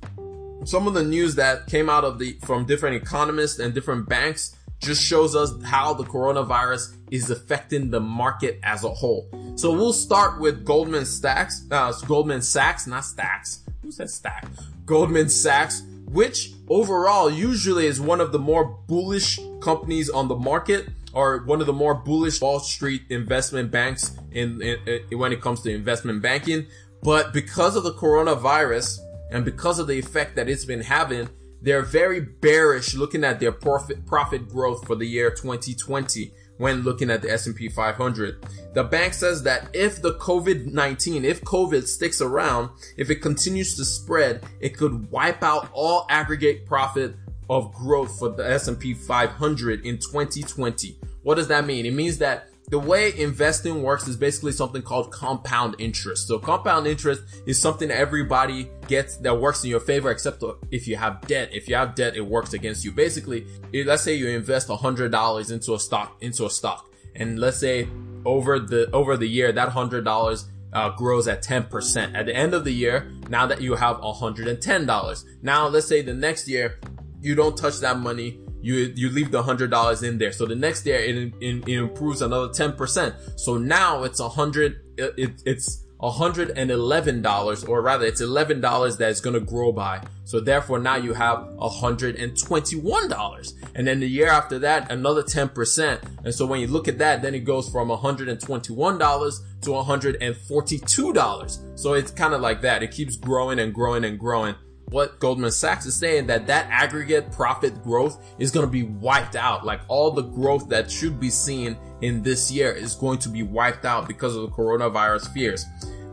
some 0.64 0.86
of 0.86 0.94
the 0.94 1.02
news 1.02 1.34
that 1.36 1.66
came 1.66 1.88
out 1.90 2.04
of 2.04 2.18
the, 2.18 2.38
from 2.42 2.64
different 2.66 3.02
economists 3.02 3.58
and 3.58 3.74
different 3.74 4.08
banks 4.08 4.56
just 4.84 5.02
shows 5.02 5.34
us 5.34 5.52
how 5.62 5.94
the 5.94 6.04
coronavirus 6.04 6.96
is 7.10 7.30
affecting 7.30 7.90
the 7.90 8.00
market 8.00 8.60
as 8.62 8.84
a 8.84 8.88
whole. 8.88 9.28
So 9.56 9.72
we'll 9.72 9.92
start 9.92 10.40
with 10.40 10.64
Goldman 10.64 11.06
Sachs, 11.06 11.64
uh, 11.70 11.92
Goldman 12.06 12.42
Sachs, 12.42 12.86
not 12.86 13.04
Stacks. 13.04 13.60
Who 13.82 13.90
said 13.90 14.10
Stack? 14.10 14.46
Goldman 14.86 15.28
Sachs, 15.28 15.82
which 16.06 16.52
overall 16.68 17.30
usually 17.30 17.86
is 17.86 18.00
one 18.00 18.20
of 18.20 18.32
the 18.32 18.38
more 18.38 18.64
bullish 18.86 19.38
companies 19.60 20.10
on 20.10 20.28
the 20.28 20.36
market 20.36 20.88
or 21.12 21.38
one 21.44 21.60
of 21.60 21.66
the 21.66 21.72
more 21.72 21.94
bullish 21.94 22.40
Wall 22.40 22.60
Street 22.60 23.02
investment 23.08 23.70
banks 23.70 24.16
in, 24.32 24.60
in, 24.60 24.78
in 25.10 25.18
when 25.18 25.32
it 25.32 25.40
comes 25.40 25.60
to 25.62 25.70
investment 25.70 26.20
banking. 26.20 26.66
But 27.02 27.32
because 27.32 27.76
of 27.76 27.84
the 27.84 27.92
coronavirus 27.92 28.98
and 29.30 29.44
because 29.44 29.78
of 29.78 29.86
the 29.86 29.98
effect 29.98 30.36
that 30.36 30.48
it's 30.48 30.64
been 30.64 30.80
having, 30.80 31.28
they're 31.64 31.82
very 31.82 32.20
bearish 32.20 32.94
looking 32.94 33.24
at 33.24 33.40
their 33.40 33.50
profit 33.50 34.04
profit 34.04 34.48
growth 34.48 34.86
for 34.86 34.94
the 34.94 35.06
year 35.06 35.30
2020 35.30 36.30
when 36.58 36.82
looking 36.82 37.10
at 37.10 37.22
the 37.22 37.30
S&P 37.32 37.68
500. 37.68 38.46
The 38.74 38.84
bank 38.84 39.14
says 39.14 39.42
that 39.44 39.70
if 39.72 40.00
the 40.00 40.14
COVID-19, 40.14 41.24
if 41.24 41.40
COVID 41.42 41.86
sticks 41.86 42.20
around, 42.20 42.68
if 42.96 43.10
it 43.10 43.16
continues 43.16 43.76
to 43.76 43.84
spread, 43.84 44.44
it 44.60 44.76
could 44.76 45.10
wipe 45.10 45.42
out 45.42 45.70
all 45.72 46.06
aggregate 46.10 46.66
profit 46.66 47.16
of 47.48 47.72
growth 47.72 48.18
for 48.18 48.28
the 48.28 48.48
S&P 48.48 48.92
500 48.94 49.86
in 49.86 49.96
2020. 49.96 50.98
What 51.22 51.36
does 51.36 51.48
that 51.48 51.66
mean? 51.66 51.86
It 51.86 51.94
means 51.94 52.18
that 52.18 52.50
the 52.70 52.78
way 52.78 53.16
investing 53.18 53.82
works 53.82 54.08
is 54.08 54.16
basically 54.16 54.52
something 54.52 54.82
called 54.82 55.12
compound 55.12 55.76
interest. 55.78 56.28
So 56.28 56.38
compound 56.38 56.86
interest 56.86 57.22
is 57.46 57.60
something 57.60 57.90
everybody 57.90 58.70
gets 58.88 59.16
that 59.18 59.38
works 59.38 59.62
in 59.64 59.70
your 59.70 59.80
favor, 59.80 60.10
except 60.10 60.42
if 60.70 60.88
you 60.88 60.96
have 60.96 61.20
debt. 61.22 61.50
If 61.52 61.68
you 61.68 61.76
have 61.76 61.94
debt, 61.94 62.16
it 62.16 62.22
works 62.22 62.54
against 62.54 62.84
you. 62.84 62.92
Basically, 62.92 63.46
let's 63.72 64.02
say 64.02 64.14
you 64.14 64.28
invest 64.28 64.68
hundred 64.68 65.12
dollars 65.12 65.50
into 65.50 65.74
a 65.74 65.78
stock, 65.78 66.16
into 66.20 66.46
a 66.46 66.50
stock, 66.50 66.90
and 67.14 67.38
let's 67.38 67.58
say 67.58 67.88
over 68.24 68.58
the, 68.58 68.90
over 68.92 69.16
the 69.16 69.28
year, 69.28 69.52
that 69.52 69.68
hundred 69.68 70.04
dollars 70.04 70.46
uh, 70.72 70.90
grows 70.90 71.28
at 71.28 71.42
10%. 71.42 72.14
At 72.14 72.26
the 72.26 72.34
end 72.34 72.52
of 72.52 72.64
the 72.64 72.72
year, 72.72 73.12
now 73.28 73.46
that 73.46 73.60
you 73.60 73.76
have 73.76 73.98
$110. 73.98 75.24
Now, 75.40 75.68
let's 75.68 75.86
say 75.86 76.02
the 76.02 76.12
next 76.12 76.48
year, 76.48 76.80
you 77.20 77.34
don't 77.34 77.56
touch 77.56 77.78
that 77.78 77.98
money 77.98 78.40
you 78.64 78.92
you 78.96 79.10
leave 79.10 79.30
the 79.30 79.42
hundred 79.42 79.70
dollars 79.70 80.02
in 80.02 80.18
there. 80.18 80.32
So 80.32 80.46
the 80.46 80.56
next 80.56 80.86
year 80.86 80.98
it, 80.98 81.16
it, 81.40 81.68
it 81.68 81.78
improves 81.78 82.22
another 82.22 82.52
ten 82.52 82.72
percent. 82.72 83.14
So 83.36 83.58
now 83.58 84.02
it's 84.04 84.20
a 84.20 84.28
hundred. 84.28 84.80
It, 84.96 85.42
it's 85.44 85.84
hundred 86.10 86.50
and 86.58 86.70
eleven 86.70 87.22
dollars, 87.22 87.64
or 87.64 87.80
rather, 87.80 88.04
it's 88.04 88.20
eleven 88.20 88.60
dollars 88.60 88.98
that 88.98 89.10
it's 89.10 89.20
gonna 89.20 89.40
grow 89.40 89.72
by. 89.72 90.02
So 90.24 90.40
therefore, 90.40 90.78
now 90.78 90.96
you 90.96 91.14
have 91.14 91.48
a 91.58 91.68
hundred 91.68 92.16
and 92.16 92.38
twenty-one 92.38 93.08
dollars, 93.08 93.54
and 93.74 93.86
then 93.86 94.00
the 94.00 94.08
year 94.08 94.28
after 94.28 94.58
that, 94.60 94.90
another 94.90 95.22
ten 95.22 95.48
percent. 95.48 96.02
And 96.24 96.34
so 96.34 96.46
when 96.46 96.60
you 96.60 96.66
look 96.66 96.88
at 96.88 96.98
that, 96.98 97.22
then 97.22 97.34
it 97.34 97.40
goes 97.40 97.68
from 97.68 97.90
a 97.90 97.96
hundred 97.96 98.28
and 98.28 98.40
twenty-one 98.40 98.98
dollars 98.98 99.42
to 99.62 99.74
a 99.76 99.82
hundred 99.82 100.18
and 100.20 100.36
forty-two 100.36 101.12
dollars. 101.12 101.60
So 101.74 101.94
it's 101.94 102.10
kind 102.10 102.34
of 102.34 102.40
like 102.40 102.60
that. 102.62 102.82
It 102.82 102.90
keeps 102.90 103.16
growing 103.16 103.58
and 103.58 103.72
growing 103.72 104.04
and 104.04 104.18
growing 104.18 104.54
what 104.94 105.18
Goldman 105.18 105.50
Sachs 105.50 105.86
is 105.86 105.96
saying 105.96 106.28
that 106.28 106.46
that 106.46 106.68
aggregate 106.70 107.32
profit 107.32 107.82
growth 107.82 108.24
is 108.38 108.52
going 108.52 108.64
to 108.64 108.70
be 108.70 108.84
wiped 108.84 109.34
out. 109.34 109.66
Like 109.66 109.80
all 109.88 110.12
the 110.12 110.22
growth 110.22 110.68
that 110.68 110.88
should 110.88 111.18
be 111.18 111.30
seen 111.30 111.76
in 112.00 112.22
this 112.22 112.48
year 112.48 112.70
is 112.70 112.94
going 112.94 113.18
to 113.18 113.28
be 113.28 113.42
wiped 113.42 113.84
out 113.84 114.06
because 114.06 114.36
of 114.36 114.42
the 114.42 114.50
coronavirus 114.50 115.32
fears. 115.34 115.66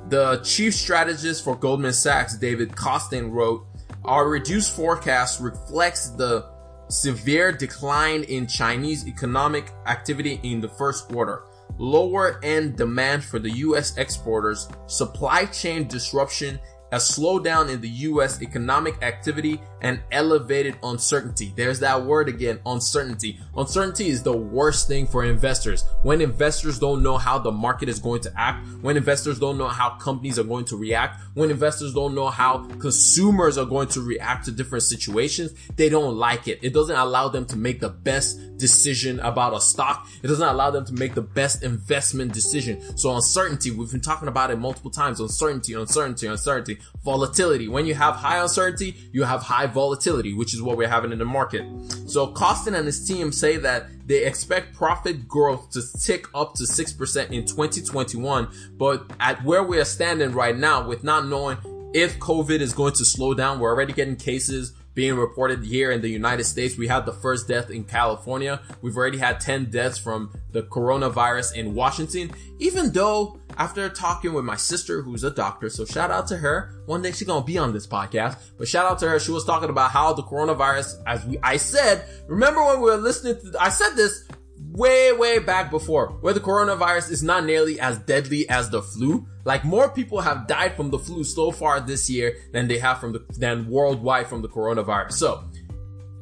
The 0.10 0.42
chief 0.44 0.74
strategist 0.74 1.44
for 1.44 1.56
Goldman 1.56 1.94
Sachs, 1.94 2.36
David 2.36 2.72
Kostin, 2.72 3.32
wrote, 3.32 3.68
our 4.04 4.28
reduced 4.28 4.76
forecast 4.76 5.40
reflects 5.42 6.10
the 6.10 6.50
severe 6.90 7.52
decline 7.52 8.24
in 8.24 8.48
Chinese 8.48 9.08
economic 9.08 9.72
activity 9.86 10.40
in 10.42 10.60
the 10.60 10.70
first 10.70 11.08
quarter 11.08 11.44
lower 11.78 12.40
end 12.44 12.76
demand 12.76 13.24
for 13.24 13.40
the 13.40 13.50
US 13.50 13.98
exporters, 13.98 14.68
supply 14.88 15.46
chain 15.46 15.88
disruption, 15.88 16.60
a 16.92 16.98
slowdown 16.98 17.70
in 17.70 17.80
the 17.82 17.90
US 18.10 18.42
economic 18.42 19.02
activity 19.02 19.62
and 19.82 20.02
elevated 20.12 20.78
uncertainty. 20.84 21.54
There's 21.56 21.80
that 21.80 22.04
word 22.04 22.30
again, 22.30 22.60
uncertainty. 22.66 23.40
Uncertainty 23.58 24.10
is 24.10 24.24
the 24.24 24.36
worst 24.36 24.88
thing 24.88 25.08
for 25.08 25.26
investors. 25.26 25.86
When 26.04 26.22
investors 26.22 26.80
don't 26.80 27.04
know 27.04 27.18
how 27.18 27.40
the 27.40 27.52
market 27.52 27.90
is 27.90 28.00
going 28.00 28.22
to 28.22 28.34
act, 28.38 28.68
when 28.82 28.98
investors 28.98 29.40
don't 29.40 29.58
know 29.58 29.68
how 29.68 29.92
companies 29.98 30.40
are 30.40 30.44
going 30.44 30.66
to 30.66 30.78
react, 30.78 31.22
when 31.34 31.52
investors 31.52 31.94
don't 31.94 32.16
know 32.16 32.30
how 32.30 32.66
consumers 32.80 33.58
are 33.58 33.66
going 33.66 33.88
to 33.90 34.02
react 34.02 34.46
to 34.46 34.52
different 34.52 34.84
situations, 34.84 35.54
they 35.76 35.90
don't 35.90 36.16
like 36.16 36.48
it. 36.48 36.60
It 36.62 36.74
doesn't 36.74 36.96
allow 36.96 37.28
them 37.28 37.46
to 37.48 37.58
make 37.58 37.80
the 37.80 37.90
best 37.90 38.40
decision 38.58 39.20
about 39.22 39.56
a 39.56 39.62
stock. 39.62 40.08
It 40.22 40.28
doesn't 40.28 40.48
allow 40.48 40.70
them 40.70 40.86
to 40.86 40.94
make 40.94 41.16
the 41.16 41.22
best 41.22 41.64
investment 41.64 42.34
decision. 42.34 42.98
So 42.98 43.16
uncertainty, 43.16 43.72
we've 43.72 43.92
been 43.92 44.02
talking 44.02 44.28
about 44.28 44.52
it 44.52 44.60
multiple 44.60 44.92
times. 44.92 45.20
Uncertainty, 45.20 45.74
uncertainty, 45.74 46.28
uncertainty, 46.28 46.78
volatility. 47.04 47.68
When 47.68 47.86
you 47.86 47.96
have 47.96 48.16
high 48.16 48.38
uncertainty, 48.38 48.96
you 49.12 49.24
have 49.24 49.42
high 49.42 49.66
volatility, 49.74 50.34
which 50.34 50.54
is 50.54 50.62
what 50.62 50.78
we're 50.78 50.88
having 50.88 51.12
in 51.12 51.20
the 51.20 51.26
market. 51.26 51.66
So 52.08 52.34
Kostin 52.34 52.76
and 52.76 52.86
his 52.86 53.08
team 53.08 53.32
say 53.32 53.58
that 53.58 53.88
they 54.08 54.26
expect 54.26 54.76
profit 54.76 55.28
growth 55.28 55.72
to 55.72 55.82
tick 56.00 56.26
up 56.36 56.54
to 56.56 56.64
6% 56.64 57.32
in 57.32 57.46
2021. 57.46 58.48
But 58.78 59.12
at 59.20 59.44
where 59.44 59.64
we 59.64 59.80
are 59.80 59.86
standing 59.86 60.32
right 60.34 60.58
now 60.58 60.88
with 60.88 61.04
not 61.04 61.28
knowing 61.28 61.58
if 61.94 62.20
COVID 62.20 62.60
is 62.60 62.74
going 62.74 62.94
to 62.94 63.06
slow 63.06 63.34
down, 63.34 63.60
we're 63.60 63.72
already 63.72 63.94
getting 63.94 64.16
cases 64.16 64.74
being 64.94 65.16
reported 65.16 65.64
here 65.64 65.92
in 65.92 66.02
the 66.02 66.10
United 66.10 66.44
States. 66.44 66.78
We 66.78 66.88
had 66.88 67.06
the 67.06 67.14
first 67.14 67.48
death 67.48 67.70
in 67.70 67.84
California. 67.84 68.62
We've 68.82 68.98
already 68.98 69.18
had 69.18 69.40
10 69.40 69.66
deaths 69.66 69.98
from 69.98 70.34
the 70.52 70.64
coronavirus 70.64 71.56
in 71.56 71.74
Washington. 71.76 72.32
Even 72.60 72.92
though 72.92 73.40
after 73.58 73.88
talking 73.90 74.34
with 74.34 74.46
my 74.46 74.56
sister 74.56 75.02
who's 75.02 75.24
a 75.24 75.32
doctor, 75.32 75.70
so 75.70 75.86
shout 75.86 76.12
out 76.12 76.28
to 76.28 76.38
her. 76.38 76.82
One 76.86 77.02
day 77.02 77.12
she's 77.12 77.28
gonna 77.28 77.46
be 77.46 77.58
on 77.58 77.74
this 77.74 77.88
podcast, 77.88 78.38
but 78.58 78.68
shout 78.68 78.90
out 78.90 79.00
to 79.00 79.10
her. 79.10 79.20
She 79.20 79.32
was 79.32 79.46
talking 79.46 79.70
about 79.70 79.92
how 79.92 80.14
the 80.14 80.24
coronavirus, 80.24 81.02
as 81.06 81.26
we, 81.26 81.38
I 81.44 81.58
said, 81.58 82.06
remember 82.28 82.64
when 82.66 82.82
we 82.82 82.92
were 82.92 82.98
listening 82.98 83.36
to, 83.36 83.62
I 83.62 83.70
said 83.70 83.96
this 83.96 84.28
way, 84.72 85.12
way 85.12 85.40
back 85.40 85.70
before, 85.70 86.08
where 86.22 86.34
the 86.34 86.40
coronavirus 86.40 87.12
is 87.12 87.24
not 87.24 87.46
nearly 87.46 87.80
as 87.80 87.98
deadly 88.00 88.50
as 88.50 88.70
the 88.70 88.82
flu. 88.82 89.26
Like 89.44 89.64
more 89.64 89.90
people 89.90 90.22
have 90.22 90.48
died 90.48 90.76
from 90.76 90.92
the 90.92 91.00
flu 91.00 91.24
so 91.24 91.52
far 91.52 91.80
this 91.82 92.10
year 92.10 92.38
than 92.54 92.68
they 92.68 92.78
have 92.80 93.00
from 93.00 93.14
the, 93.14 93.26
than 93.38 93.68
worldwide 93.70 94.28
from 94.28 94.42
the 94.42 94.50
coronavirus. 94.50 95.14
So, 95.14 95.44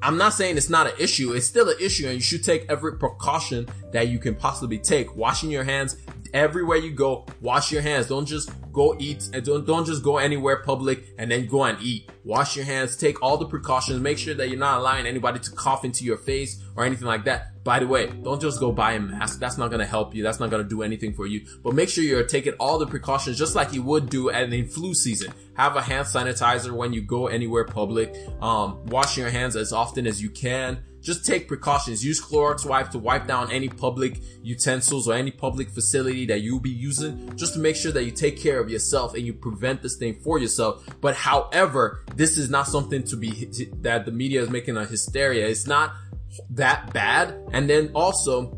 I'm 0.01 0.17
not 0.17 0.33
saying 0.33 0.55
it's 0.55 0.69
not 0.69 0.87
an 0.87 0.93
issue. 0.97 1.33
It's 1.33 1.45
still 1.45 1.67
an 1.67 1.75
issue 1.81 2.05
and 2.05 2.15
you 2.15 2.21
should 2.21 2.43
take 2.43 2.65
every 2.69 2.97
precaution 2.97 3.67
that 3.91 4.07
you 4.07 4.17
can 4.17 4.33
possibly 4.33 4.77
take. 4.77 5.13
Washing 5.13 5.51
your 5.51 5.65
hands 5.65 5.97
everywhere 6.33 6.77
you 6.77 6.91
go. 6.91 7.25
Wash 7.41 7.71
your 7.71 7.81
hands. 7.81 8.07
Don't 8.07 8.25
just 8.25 8.51
go 8.71 8.95
eat 9.00 9.29
and 9.33 9.43
don't, 9.43 9.65
don't 9.65 9.86
just 9.86 10.03
go 10.03 10.17
anywhere 10.17 10.57
public 10.63 11.05
and 11.17 11.31
then 11.31 11.48
go 11.48 11.63
and 11.63 11.81
eat. 11.81 12.09
Wash 12.24 12.55
your 12.55 12.65
hands. 12.65 12.95
Take 12.95 13.21
all 13.21 13.38
the 13.38 13.45
precautions. 13.45 14.00
Make 14.00 14.17
sure 14.17 14.33
that 14.36 14.50
you're 14.50 14.59
not 14.59 14.79
allowing 14.79 15.05
anybody 15.05 15.39
to 15.39 15.51
cough 15.51 15.83
into 15.86 16.03
your 16.03 16.17
face 16.17 16.62
or 16.75 16.86
anything 16.86 17.07
like 17.07 17.25
that. 17.25 17.63
By 17.63 17.79
the 17.79 17.88
way, 17.88 18.07
don't 18.07 18.41
just 18.41 18.59
go 18.59 18.71
buy 18.71 18.93
a 18.93 19.00
mask. 19.00 19.39
That's 19.39 19.57
not 19.57 19.69
going 19.69 19.79
to 19.79 19.86
help 19.86 20.15
you. 20.15 20.24
That's 20.24 20.39
not 20.39 20.50
going 20.50 20.63
to 20.63 20.69
do 20.69 20.81
anything 20.81 21.13
for 21.13 21.27
you. 21.27 21.45
But 21.63 21.74
make 21.74 21.89
sure 21.89 22.03
you're 22.03 22.24
taking 22.24 22.53
all 22.53 22.79
the 22.79 22.88
precautions 22.88 23.38
just 23.38 23.55
like 23.55 23.74
you 23.74 23.83
would 23.83 24.09
do 24.09 24.29
at 24.29 24.51
in 24.51 24.67
flu 24.67 24.93
season. 24.93 25.33
Have 25.55 25.75
a 25.75 25.81
hand 25.81 26.07
sanitizer 26.07 26.71
when 26.71 26.93
you 26.93 27.01
go 27.01 27.27
anywhere 27.27 27.65
public. 27.65 28.15
Um, 28.41 28.86
wash 28.86 29.17
your 29.17 29.29
hands 29.29 29.55
as 29.55 29.74
often 29.74 30.07
as 30.07 30.21
you 30.21 30.29
can. 30.29 30.83
Just 31.09 31.25
take 31.25 31.47
precautions. 31.47 32.05
Use 32.05 32.21
Clorox 32.21 32.63
wipe 32.67 32.91
to 32.91 32.99
wipe 32.99 33.25
down 33.25 33.51
any 33.51 33.67
public 33.67 34.21
utensils 34.43 35.07
or 35.07 35.15
any 35.15 35.31
public 35.31 35.71
facility 35.71 36.27
that 36.27 36.41
you'll 36.41 36.59
be 36.59 36.69
using 36.69 37.35
just 37.35 37.55
to 37.55 37.59
make 37.59 37.75
sure 37.75 37.91
that 37.91 38.03
you 38.03 38.11
take 38.11 38.39
care 38.39 38.59
of 38.59 38.69
yourself 38.69 39.15
and 39.15 39.25
you 39.25 39.33
prevent 39.33 39.81
this 39.81 39.95
thing 39.95 40.19
for 40.23 40.37
yourself. 40.37 40.85
But 41.01 41.15
however, 41.15 42.05
this 42.15 42.37
is 42.37 42.51
not 42.51 42.67
something 42.67 43.01
to 43.05 43.17
be 43.17 43.49
that 43.81 44.05
the 44.05 44.11
media 44.11 44.39
is 44.43 44.51
making 44.51 44.77
a 44.77 44.85
hysteria. 44.85 45.47
It's 45.47 45.65
not 45.65 45.93
that 46.51 46.93
bad. 46.93 47.33
And 47.53 47.67
then 47.67 47.89
also, 47.95 48.55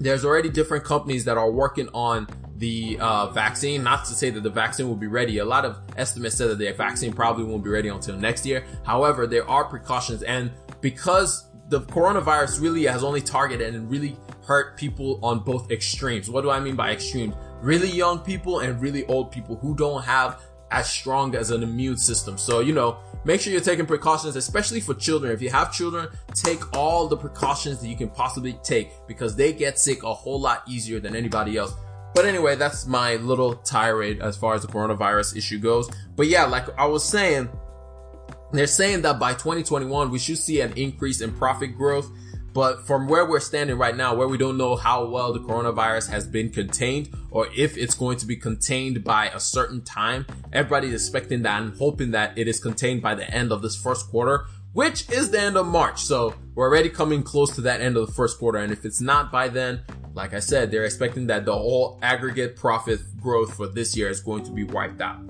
there's 0.00 0.24
already 0.24 0.48
different 0.48 0.82
companies 0.82 1.24
that 1.26 1.38
are 1.38 1.52
working 1.52 1.88
on 1.94 2.26
the 2.56 2.98
uh, 3.00 3.28
vaccine. 3.28 3.84
Not 3.84 4.06
to 4.06 4.14
say 4.14 4.30
that 4.30 4.42
the 4.42 4.50
vaccine 4.50 4.88
will 4.88 4.96
be 4.96 5.06
ready. 5.06 5.38
A 5.38 5.44
lot 5.44 5.64
of 5.64 5.78
estimates 5.96 6.34
said 6.34 6.50
that 6.50 6.58
the 6.58 6.72
vaccine 6.72 7.12
probably 7.12 7.44
won't 7.44 7.62
be 7.62 7.70
ready 7.70 7.90
until 7.90 8.16
next 8.16 8.44
year. 8.44 8.64
However, 8.84 9.28
there 9.28 9.48
are 9.48 9.66
precautions, 9.66 10.24
and 10.24 10.50
because 10.80 11.49
the 11.70 11.80
coronavirus 11.82 12.60
really 12.60 12.84
has 12.84 13.04
only 13.04 13.20
targeted 13.20 13.74
and 13.74 13.88
really 13.88 14.16
hurt 14.44 14.76
people 14.76 15.20
on 15.22 15.38
both 15.38 15.70
extremes. 15.70 16.28
What 16.28 16.42
do 16.42 16.50
I 16.50 16.58
mean 16.58 16.74
by 16.74 16.90
extremes? 16.90 17.34
Really 17.62 17.88
young 17.88 18.18
people 18.18 18.58
and 18.60 18.80
really 18.82 19.06
old 19.06 19.30
people 19.30 19.56
who 19.56 19.76
don't 19.76 20.02
have 20.02 20.42
as 20.72 20.90
strong 20.90 21.36
as 21.36 21.52
an 21.52 21.62
immune 21.62 21.96
system. 21.96 22.36
So, 22.38 22.58
you 22.58 22.72
know, 22.72 22.98
make 23.24 23.40
sure 23.40 23.52
you're 23.52 23.62
taking 23.62 23.86
precautions, 23.86 24.34
especially 24.34 24.80
for 24.80 24.94
children. 24.94 25.32
If 25.32 25.40
you 25.40 25.50
have 25.50 25.72
children, 25.72 26.08
take 26.34 26.76
all 26.76 27.06
the 27.06 27.16
precautions 27.16 27.80
that 27.80 27.88
you 27.88 27.96
can 27.96 28.08
possibly 28.08 28.54
take 28.64 28.90
because 29.06 29.36
they 29.36 29.52
get 29.52 29.78
sick 29.78 30.02
a 30.02 30.12
whole 30.12 30.40
lot 30.40 30.62
easier 30.66 30.98
than 30.98 31.14
anybody 31.14 31.56
else. 31.56 31.72
But 32.14 32.24
anyway, 32.24 32.56
that's 32.56 32.86
my 32.86 33.16
little 33.16 33.54
tirade 33.54 34.20
as 34.20 34.36
far 34.36 34.54
as 34.54 34.62
the 34.62 34.68
coronavirus 34.68 35.36
issue 35.36 35.60
goes. 35.60 35.88
But 36.16 36.26
yeah, 36.26 36.46
like 36.46 36.66
I 36.76 36.86
was 36.86 37.04
saying, 37.04 37.48
they're 38.52 38.66
saying 38.66 39.02
that 39.02 39.18
by 39.18 39.32
2021, 39.32 40.10
we 40.10 40.18
should 40.18 40.38
see 40.38 40.60
an 40.60 40.72
increase 40.76 41.20
in 41.20 41.32
profit 41.32 41.76
growth 41.76 42.10
but 42.52 42.86
from 42.86 43.06
where 43.06 43.24
we're 43.24 43.40
standing 43.40 43.78
right 43.78 43.96
now, 43.96 44.14
where 44.14 44.26
we 44.28 44.38
don't 44.38 44.56
know 44.56 44.76
how 44.76 45.04
well 45.06 45.32
the 45.32 45.40
coronavirus 45.40 46.10
has 46.10 46.26
been 46.26 46.50
contained 46.50 47.14
or 47.30 47.46
if 47.56 47.76
it's 47.76 47.94
going 47.94 48.18
to 48.18 48.26
be 48.26 48.36
contained 48.36 49.04
by 49.04 49.28
a 49.28 49.38
certain 49.38 49.82
time, 49.82 50.26
everybody's 50.52 50.94
expecting 50.94 51.42
that 51.42 51.62
and 51.62 51.76
hoping 51.78 52.10
that 52.10 52.36
it 52.36 52.48
is 52.48 52.58
contained 52.58 53.02
by 53.02 53.14
the 53.14 53.28
end 53.32 53.52
of 53.52 53.62
this 53.62 53.76
first 53.76 54.10
quarter, 54.10 54.46
which 54.72 55.08
is 55.10 55.30
the 55.30 55.40
end 55.40 55.56
of 55.56 55.66
March. 55.66 56.02
So 56.02 56.34
we're 56.54 56.68
already 56.68 56.88
coming 56.88 57.22
close 57.22 57.54
to 57.54 57.60
that 57.62 57.80
end 57.80 57.96
of 57.96 58.06
the 58.06 58.12
first 58.12 58.38
quarter. 58.38 58.58
And 58.58 58.72
if 58.72 58.84
it's 58.84 59.00
not 59.00 59.30
by 59.30 59.48
then, 59.48 59.82
like 60.14 60.34
I 60.34 60.40
said, 60.40 60.70
they're 60.70 60.84
expecting 60.84 61.28
that 61.28 61.44
the 61.44 61.54
whole 61.54 62.00
aggregate 62.02 62.56
profit 62.56 63.00
growth 63.20 63.54
for 63.54 63.68
this 63.68 63.96
year 63.96 64.08
is 64.08 64.20
going 64.20 64.44
to 64.44 64.50
be 64.50 64.64
wiped 64.64 65.00
out. 65.00 65.20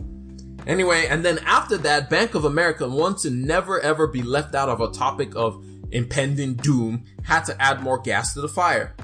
Anyway, 0.67 1.07
and 1.09 1.25
then 1.25 1.39
after 1.41 1.77
that, 1.79 2.11
Bank 2.11 2.35
of 2.35 2.45
America 2.45 2.89
wants 2.89 3.23
to 3.23 3.31
never 3.31 3.81
ever 3.81 4.07
be 4.07 4.23
left 4.23 4.55
out 4.55 4.69
of 4.69 4.81
a 4.81 4.91
topic 4.91 5.33
of 5.35 5.65
impending 5.91 6.55
doom 6.55 7.05
had 7.23 7.45
to 7.45 7.61
add 7.61 7.83
more 7.83 7.99
gas 7.99 8.35
to 8.35 8.41
the 8.41 8.49
fire. 8.49 8.95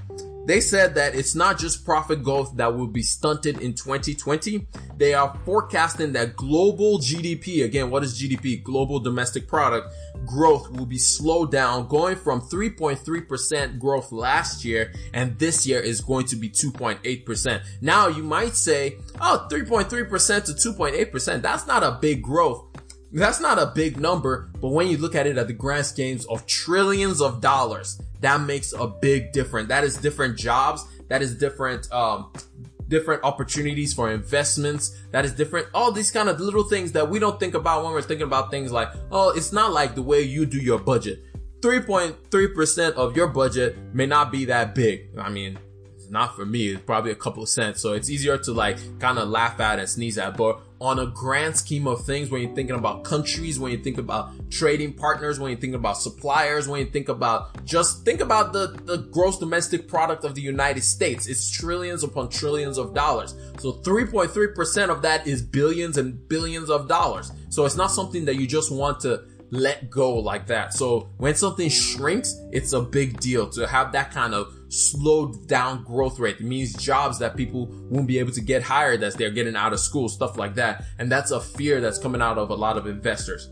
They 0.47 0.61
said 0.61 0.95
that 0.95 1.17
it's 1.17 1.35
not 1.35 1.59
just 1.59 1.85
profit 1.85 2.23
growth 2.23 2.57
that 2.57 2.77
will 2.77 2.87
be 2.87 3.03
stunted 3.03 3.61
in 3.61 3.75
2020. 3.75 4.65
They 4.97 5.13
are 5.13 5.37
forecasting 5.45 6.13
that 6.13 6.37
global 6.37 6.99
GDP, 6.99 7.65
again, 7.65 7.91
what 7.91 8.05
is 8.05 8.21
GDP? 8.21 8.63
Global 8.63 9.01
domestic 9.01 9.49
product 9.49 9.93
growth 10.25 10.71
will 10.71 10.87
be 10.87 10.99
slowed 10.99 11.51
down 11.51 11.87
going 11.89 12.17
from 12.17 12.41
3.3% 12.41 13.79
growth 13.79 14.13
last 14.13 14.65
year 14.65 14.93
and 15.13 15.39
this 15.39 15.67
year 15.67 15.81
is 15.81 16.01
going 16.01 16.27
to 16.27 16.37
be 16.37 16.49
2.8%. 16.49 17.65
Now 17.81 18.09
you 18.09 18.23
might 18.23 18.55
say, 18.55 18.97
oh, 19.21 19.47
3.3% 19.51 19.89
to 19.89 20.73
2.8%, 20.73 21.43
that's 21.43 21.67
not 21.67 21.83
a 21.83 21.99
big 22.01 22.23
growth. 22.23 22.66
That's 23.17 23.41
not 23.41 23.59
a 23.59 23.73
big 23.75 23.99
number, 23.99 24.51
but 24.61 24.69
when 24.69 24.89
you 24.89 24.99
look 24.99 25.15
at 25.15 25.27
it 25.27 25.39
at 25.39 25.47
the 25.47 25.55
grand 25.55 25.87
schemes 25.87 26.27
of 26.27 26.45
trillions 26.45 27.23
of 27.23 27.41
dollars, 27.41 27.99
that 28.21 28.43
makes 28.43 28.75
a 28.75 28.87
big 28.87 29.33
difference. 29.33 29.69
That 29.69 29.85
is 29.85 29.97
different 29.97 30.37
jobs. 30.37 30.85
That 31.09 31.23
is 31.23 31.35
different, 31.35 31.91
um, 31.91 32.31
different 32.89 33.25
opportunities 33.25 33.95
for 33.95 34.13
investments. 34.13 34.95
That 35.13 35.25
is 35.25 35.33
different. 35.33 35.69
All 35.73 35.93
these 35.93 36.11
kind 36.11 36.29
of 36.29 36.41
little 36.41 36.65
things 36.65 36.93
that 36.93 37.09
we 37.09 37.19
don't 37.19 37.41
think 37.41 37.55
about 37.55 37.85
when 37.85 37.95
we're 37.95 38.03
thinking 38.03 38.27
about 38.27 38.51
things 38.51 38.71
like, 38.71 38.91
oh, 39.11 39.31
it's 39.31 39.51
not 39.51 39.73
like 39.73 39.95
the 39.95 40.03
way 40.03 40.21
you 40.21 40.45
do 40.45 40.59
your 40.59 40.79
budget. 40.79 41.25
3.3% 41.61 42.93
of 42.97 43.17
your 43.17 43.29
budget 43.29 43.79
may 43.95 44.05
not 44.05 44.31
be 44.31 44.45
that 44.45 44.75
big. 44.75 45.09
I 45.19 45.31
mean, 45.31 45.59
it's 45.95 46.11
not 46.11 46.37
for 46.37 46.45
me. 46.45 46.69
It's 46.69 46.83
probably 46.83 47.13
a 47.13 47.17
couple 47.17 47.43
of 47.43 47.49
cents. 47.49 47.81
So 47.81 47.95
it's 47.95 48.11
easier 48.11 48.37
to 48.37 48.53
like 48.53 48.77
kind 48.99 49.19
of 49.19 49.31
laugh 49.31 49.59
at 49.59 49.79
and 49.79 49.89
sneeze 49.89 50.19
at. 50.19 50.37
But 50.37 50.61
on 50.81 50.99
a 50.99 51.07
grand 51.07 51.57
scheme 51.57 51.87
of 51.87 52.05
things, 52.05 52.31
when 52.31 52.43
you're 52.43 52.55
thinking 52.55 52.77
about 52.77 53.05
countries, 53.05 53.59
when 53.59 53.73
you 53.73 53.79
think 53.79 53.99
about 53.99 54.33
trading 54.51 54.93
partners, 54.93 55.41
when 55.41 55.51
you 55.51 55.57
think 55.57 55.75
about 55.75 55.97
suppliers, 55.97 56.69
when 56.69 56.81
you 56.81 56.87
think 56.87 57.09
about 57.09 57.65
just 57.65 58.05
think 58.05 58.21
about 58.21 58.53
the, 58.53 58.79
the 58.85 58.99
gross 58.99 59.39
domestic 59.39 59.89
product 59.89 60.25
of 60.25 60.35
the 60.35 60.43
United 60.43 60.83
States. 60.83 61.27
It's 61.27 61.51
trillions 61.51 62.03
upon 62.03 62.29
trillions 62.29 62.77
of 62.79 62.95
dollars. 62.95 63.35
So 63.59 63.73
3.3% 63.73 64.89
of 64.91 65.03
that 65.03 65.27
is 65.27 65.43
billions 65.43 65.97
and 65.97 66.29
billions 66.29 66.69
of 66.69 66.89
dollars. 66.89 67.33
So 67.49 67.65
it's 67.65 67.77
not 67.77 67.91
something 67.91 68.27
that 68.27 68.37
you 68.37 68.47
just 68.47 68.71
want 68.71 69.01
to 69.01 69.25
let 69.51 69.91
go 69.91 70.15
like 70.15 70.47
that. 70.49 70.75
So 70.75 71.11
when 71.17 71.35
something 71.35 71.69
shrinks, 71.69 72.35
it's 72.53 72.73
a 72.73 72.81
big 72.81 73.21
deal 73.21 73.49
to 73.51 73.67
have 73.67 73.93
that 73.93 74.11
kind 74.11 74.35
of 74.35 74.56
slowed 74.69 75.47
down 75.47 75.85
growth 75.85 76.19
rate. 76.19 76.37
It 76.41 76.45
means 76.45 76.73
jobs 76.75 77.19
that 77.21 77.37
people 77.37 77.67
won't 77.91 78.07
be 78.07 78.19
able 78.19 78.33
to 78.33 78.41
get 78.41 78.63
hired 78.63 79.03
as 79.03 79.15
they're 79.15 79.31
getting 79.31 79.57
out 79.57 79.73
of 79.73 79.81
school, 79.81 80.09
stuff 80.09 80.37
like 80.37 80.55
that. 80.55 80.85
And 80.99 81.11
that's 81.11 81.31
a 81.31 81.41
fear 81.41 81.81
that's 81.81 81.99
coming 81.99 82.23
out 82.23 82.39
of 82.39 82.51
a 82.51 82.55
lot 82.55 82.77
of 82.77 82.87
investors. 82.87 83.51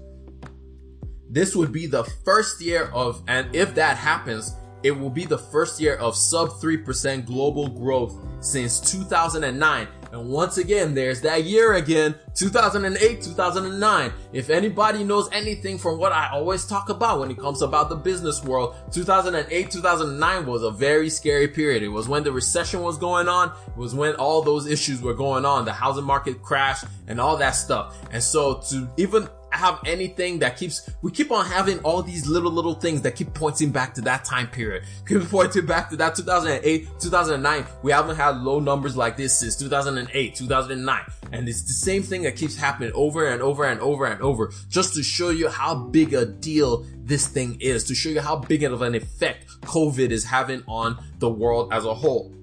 This 1.30 1.56
would 1.56 1.73
be 1.73 1.87
the 1.87 2.04
first 2.25 2.61
year 2.61 2.90
of, 2.92 3.23
and 3.26 3.54
if 3.54 3.75
that 3.75 3.97
happens, 3.97 4.54
it 4.83 4.92
will 4.92 5.11
be 5.11 5.25
the 5.25 5.38
first 5.38 5.80
year 5.80 5.97
of 5.97 6.14
sub 6.14 6.50
3% 6.50 7.25
global 7.25 7.68
growth 7.68 8.16
since 8.40 8.78
2009. 8.78 9.88
And 10.14 10.28
once 10.28 10.59
again, 10.59 10.94
there's 10.94 11.23
that 11.23 11.42
year 11.42 11.73
again, 11.73 12.14
2008, 12.37 13.21
2009. 13.21 14.12
If 14.33 14.49
anybody 14.49 15.02
knows 15.02 15.28
anything 15.33 15.76
from 15.76 15.99
what 15.99 16.12
I 16.12 16.30
always 16.30 16.66
talk 16.66 16.88
about 16.88 17.18
when 17.18 17.33
it 17.33 17.37
comes 17.37 17.62
about 17.62 17.88
the 17.88 17.97
business 17.97 18.40
world, 18.44 18.76
2008, 18.92 19.73
2009 19.73 20.47
was 20.47 20.62
a 20.62 20.71
very 20.71 21.11
scary 21.11 21.49
period. 21.49 21.83
It 21.83 21.88
was 21.88 22.09
when 22.09 22.23
the 22.23 22.30
recession 22.30 22.83
was 22.83 22.97
going 22.97 23.26
on. 23.26 23.49
It 23.66 23.76
was 23.76 23.92
when 23.92 24.14
all 24.14 24.40
those 24.40 24.68
issues 24.68 25.02
were 25.02 25.14
going 25.14 25.44
on. 25.44 25.64
The 25.64 25.73
housing 25.73 26.04
market 26.04 26.40
crash 26.42 26.85
and 27.09 27.21
all 27.21 27.37
that 27.38 27.56
stuff. 27.56 27.97
And 28.12 28.23
so 28.23 28.61
to 28.71 28.88
even 28.97 29.28
have 29.56 29.80
anything 29.87 30.38
that 30.40 30.56
keeps, 30.56 30.88
we 31.02 31.11
keep 31.11 31.30
on 31.30 31.46
having 31.46 31.78
all 31.80 32.02
these 32.02 32.26
little, 32.26 32.50
little 32.50 32.75
things 32.75 33.02
that 33.02 33.16
keep 33.16 33.32
pointing 33.34 33.70
back 33.70 33.94
to 33.94 34.00
that 34.02 34.25
time 34.25 34.49
period. 34.49 34.84
Keep 35.06 35.28
pointing 35.28 35.66
back 35.66 35.90
to 35.90 35.96
that 35.96 36.14
2008, 36.14 36.88
2009. 36.99 37.66
We 37.82 37.92
haven't 37.92 38.16
had 38.16 38.38
low 38.38 38.58
numbers 38.58 38.96
like 38.96 39.16
this 39.16 39.38
since 39.38 39.56
2008, 39.56 40.34
2009. 40.34 41.00
And 41.32 41.49
it's 41.49 41.62
the 41.62 41.73
same 41.73 42.02
thing 42.02 42.23
that 42.23 42.37
keeps 42.37 42.56
happening 42.56 42.92
over 42.94 43.26
and 43.26 43.42
over 43.42 43.64
and 43.64 43.80
over 43.80 44.06
and 44.06 44.20
over 44.23 44.52
just 44.68 44.94
to 44.94 45.02
show 45.02 45.30
you 45.30 45.49
how 45.49 45.75
big 45.75 46.14
a 46.14 46.25
deal 46.25 46.87
this 46.96 47.26
thing 47.26 47.58
is, 47.61 47.84
to 47.84 47.94
show 47.94 48.08
you 48.08 48.20
how 48.20 48.37
big 48.37 48.62
of 48.64 48.82
an 48.82 48.94
effect 48.94 49.46
COVID 49.62 50.11
is 50.11 50.25
having 50.25 50.62
on 50.66 51.02
the 51.18 51.30
world 51.30 51.73
as 51.73 51.84
a 51.84 51.94
whole. 51.94 52.34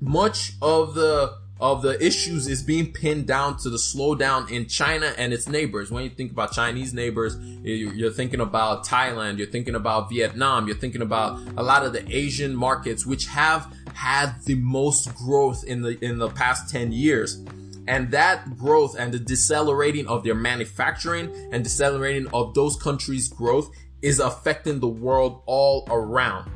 Much 0.00 0.52
of 0.62 0.94
the 0.94 1.34
of 1.60 1.82
the 1.82 2.04
issues 2.04 2.46
is 2.46 2.62
being 2.62 2.92
pinned 2.92 3.26
down 3.26 3.56
to 3.58 3.70
the 3.70 3.76
slowdown 3.76 4.50
in 4.50 4.66
China 4.66 5.12
and 5.18 5.32
its 5.32 5.48
neighbors. 5.48 5.90
When 5.90 6.04
you 6.04 6.10
think 6.10 6.30
about 6.30 6.52
Chinese 6.52 6.94
neighbors, 6.94 7.36
you're 7.62 8.12
thinking 8.12 8.40
about 8.40 8.86
Thailand, 8.86 9.38
you're 9.38 9.48
thinking 9.48 9.74
about 9.74 10.08
Vietnam, 10.08 10.68
you're 10.68 10.76
thinking 10.76 11.02
about 11.02 11.40
a 11.56 11.62
lot 11.62 11.84
of 11.84 11.92
the 11.92 12.04
Asian 12.14 12.54
markets, 12.54 13.04
which 13.04 13.26
have 13.26 13.74
had 13.92 14.34
the 14.44 14.54
most 14.54 15.12
growth 15.16 15.64
in 15.64 15.82
the, 15.82 15.98
in 16.04 16.18
the 16.18 16.28
past 16.28 16.70
10 16.70 16.92
years. 16.92 17.42
And 17.88 18.10
that 18.12 18.56
growth 18.56 18.94
and 18.96 19.12
the 19.12 19.18
decelerating 19.18 20.06
of 20.06 20.22
their 20.22 20.34
manufacturing 20.34 21.34
and 21.50 21.64
decelerating 21.64 22.28
of 22.34 22.54
those 22.54 22.76
countries' 22.76 23.28
growth 23.28 23.70
is 24.02 24.20
affecting 24.20 24.78
the 24.78 24.88
world 24.88 25.42
all 25.46 25.86
around. 25.90 26.50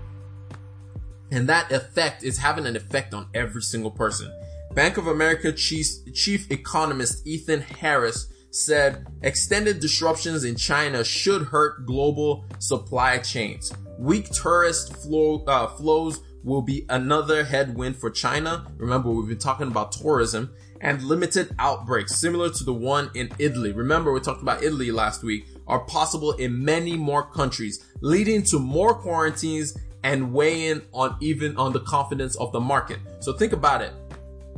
And 1.32 1.49
that 1.49 1.73
effect 1.73 2.23
is 2.23 2.38
having 2.38 2.66
an 2.66 2.76
effect 2.76 3.14
on 3.14 3.26
every 3.35 3.62
single 3.62 3.90
person. 3.90 4.30
Bank 4.75 4.97
of 4.97 5.07
America 5.07 5.52
chief, 5.52 5.87
chief 6.14 6.50
economist 6.50 7.26
Ethan 7.26 7.61
Harris 7.61 8.33
said 8.50 9.07
extended 9.23 9.81
disruptions 9.81 10.45
in 10.45 10.57
China 10.57 11.05
should 11.05 11.43
hurt 11.43 11.85
global 11.85 12.47
supply 12.59 13.19
chains. 13.19 13.71
Weak 13.99 14.31
tourist 14.31 14.97
flow, 14.97 15.45
uh, 15.45 15.67
flows 15.67 16.21
will 16.43 16.62
be 16.62 16.87
another 16.88 17.45
headwind 17.45 17.97
for 17.97 18.11
China. 18.11 18.67
Remember, 18.79 19.11
we've 19.11 19.29
been 19.29 19.38
talking 19.38 19.69
about 19.69 19.93
tourism 19.93 20.55
and 20.81 21.02
limited 21.02 21.55
outbreaks 21.59 22.17
similar 22.17 22.49
to 22.49 22.64
the 22.64 22.73
one 22.73 23.11
in 23.14 23.31
Italy. 23.38 23.73
Remember, 23.73 24.11
we 24.11 24.21
talked 24.21 24.43
about 24.43 24.62
Italy 24.62 24.91
last 24.91 25.23
week 25.23 25.47
are 25.67 25.81
possible 25.81 26.33
in 26.33 26.64
many 26.64 26.97
more 26.97 27.23
countries, 27.23 27.85
leading 28.00 28.43
to 28.43 28.59
more 28.59 28.95
quarantines 28.95 29.76
and 30.05 30.33
weighing 30.33 30.83
on 30.93 31.17
even 31.21 31.57
on 31.57 31.73
the 31.73 31.81
confidence 31.81 32.37
of 32.37 32.52
the 32.52 32.61
market. 32.61 32.99
So 33.21 33.33
think 33.33 33.52
about 33.52 33.83
it. 33.83 33.93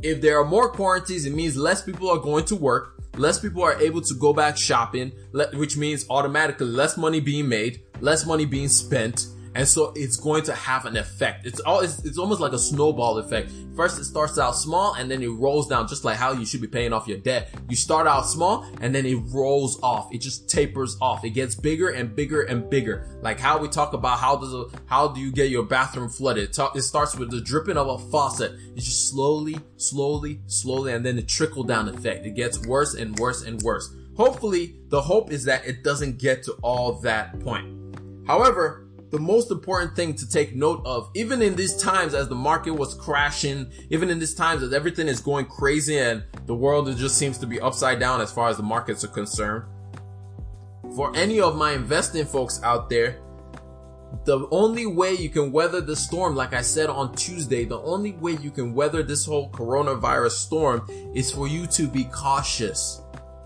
If 0.05 0.21
there 0.21 0.39
are 0.39 0.45
more 0.45 0.69
quarantines, 0.69 1.25
it 1.25 1.33
means 1.33 1.57
less 1.57 1.81
people 1.81 2.11
are 2.11 2.19
going 2.19 2.45
to 2.45 2.55
work, 2.55 2.93
less 3.17 3.39
people 3.39 3.63
are 3.63 3.73
able 3.81 4.01
to 4.01 4.13
go 4.13 4.33
back 4.33 4.55
shopping, 4.55 5.11
which 5.53 5.77
means 5.77 6.05
automatically 6.11 6.67
less 6.67 6.95
money 6.95 7.19
being 7.19 7.49
made, 7.49 7.81
less 8.01 8.23
money 8.23 8.45
being 8.45 8.67
spent, 8.67 9.25
and 9.55 9.65
so 9.65 9.93
it's 9.95 10.17
going 10.17 10.43
to 10.43 10.53
have 10.53 10.85
an 10.85 10.97
effect. 10.97 11.45
It's 11.45 11.61
all, 11.61 11.79
it's, 11.79 12.03
it's, 12.03 12.17
almost 12.17 12.41
like 12.41 12.51
a 12.51 12.59
snowball 12.59 13.17
effect. 13.19 13.49
First 13.73 13.97
it 13.97 14.03
starts 14.03 14.37
out 14.37 14.51
small 14.51 14.95
and 14.95 15.09
then 15.09 15.23
it 15.23 15.29
rolls 15.29 15.69
down 15.69 15.87
just 15.87 16.03
like 16.03 16.17
how 16.17 16.33
you 16.33 16.45
should 16.45 16.59
be 16.59 16.67
paying 16.67 16.91
off 16.91 17.07
your 17.07 17.19
debt. 17.19 17.55
You 17.69 17.77
start 17.77 18.05
out 18.05 18.23
small 18.23 18.65
and 18.81 18.93
then 18.93 19.05
it 19.05 19.15
rolls 19.33 19.79
off. 19.81 20.13
It 20.13 20.19
just 20.19 20.49
tapers 20.49 20.97
off. 21.01 21.23
It 21.23 21.29
gets 21.29 21.55
bigger 21.55 21.89
and 21.89 22.13
bigger 22.13 22.41
and 22.41 22.69
bigger. 22.69 23.07
Like 23.21 23.39
how 23.39 23.57
we 23.57 23.69
talk 23.69 23.93
about 23.93 24.19
how 24.19 24.35
does 24.35 24.53
a, 24.53 24.65
how 24.87 25.07
do 25.07 25.21
you 25.21 25.31
get 25.31 25.49
your 25.49 25.63
bathroom 25.63 26.09
flooded? 26.09 26.49
It 26.49 26.81
starts 26.81 27.15
with 27.15 27.31
the 27.31 27.39
dripping 27.39 27.77
of 27.77 27.87
a 27.87 27.97
faucet. 28.11 28.51
It's 28.75 28.85
just 28.85 29.09
slowly, 29.09 29.57
slowly, 29.77 30.41
slowly, 30.47 30.91
and 30.91 31.05
then 31.05 31.15
the 31.15 31.23
trickle 31.23 31.63
down 31.63 31.87
effect. 31.87 32.25
It 32.25 32.35
gets 32.35 32.59
worse 32.67 32.93
and 32.93 33.17
worse 33.17 33.41
and 33.41 33.61
worse. 33.61 33.89
Hopefully, 34.17 34.75
the 34.89 35.01
hope 35.01 35.31
is 35.31 35.45
that 35.45 35.65
it 35.65 35.81
doesn't 35.81 36.19
get 36.19 36.43
to 36.43 36.53
all 36.61 36.99
that 37.01 37.39
point. 37.39 37.71
However, 38.27 38.84
the 39.15 39.21
most 39.21 39.49
important 39.49 39.95
thing 39.95 40.13
to 40.13 40.29
take 40.29 40.53
note 40.53 40.81
of, 40.83 41.09
even 41.15 41.41
in 41.41 41.55
these 41.55 41.77
times 41.77 42.13
as 42.13 42.27
the 42.27 42.35
market 42.35 42.73
was 42.73 42.95
crashing, 42.95 43.71
even 43.89 44.09
in 44.09 44.19
these 44.19 44.33
times 44.33 44.61
as 44.61 44.73
everything 44.73 45.07
is 45.07 45.21
going 45.21 45.45
crazy 45.45 45.97
and 45.97 46.21
the 46.47 46.53
world 46.53 46.93
just 46.97 47.17
seems 47.17 47.37
to 47.37 47.47
be 47.47 47.57
upside 47.61 47.97
down 47.97 48.19
as 48.19 48.29
far 48.29 48.49
as 48.49 48.57
the 48.57 48.63
markets 48.63 49.05
are 49.05 49.09
concerned. 49.09 49.63
For 50.97 51.15
any 51.15 51.39
of 51.39 51.55
my 51.55 51.71
investing 51.71 52.25
folks 52.25 52.61
out 52.61 52.89
there, 52.89 53.21
the 54.25 54.49
only 54.51 54.85
way 54.85 55.13
you 55.13 55.29
can 55.29 55.53
weather 55.53 55.79
the 55.79 55.95
storm, 55.95 56.35
like 56.35 56.53
I 56.53 56.61
said 56.61 56.89
on 56.89 57.15
Tuesday, 57.15 57.63
the 57.63 57.79
only 57.79 58.11
way 58.11 58.33
you 58.33 58.51
can 58.51 58.73
weather 58.73 59.01
this 59.01 59.25
whole 59.25 59.49
coronavirus 59.51 60.31
storm 60.31 60.85
is 61.15 61.31
for 61.31 61.47
you 61.47 61.67
to 61.67 61.87
be 61.87 62.03
cautious 62.03 63.01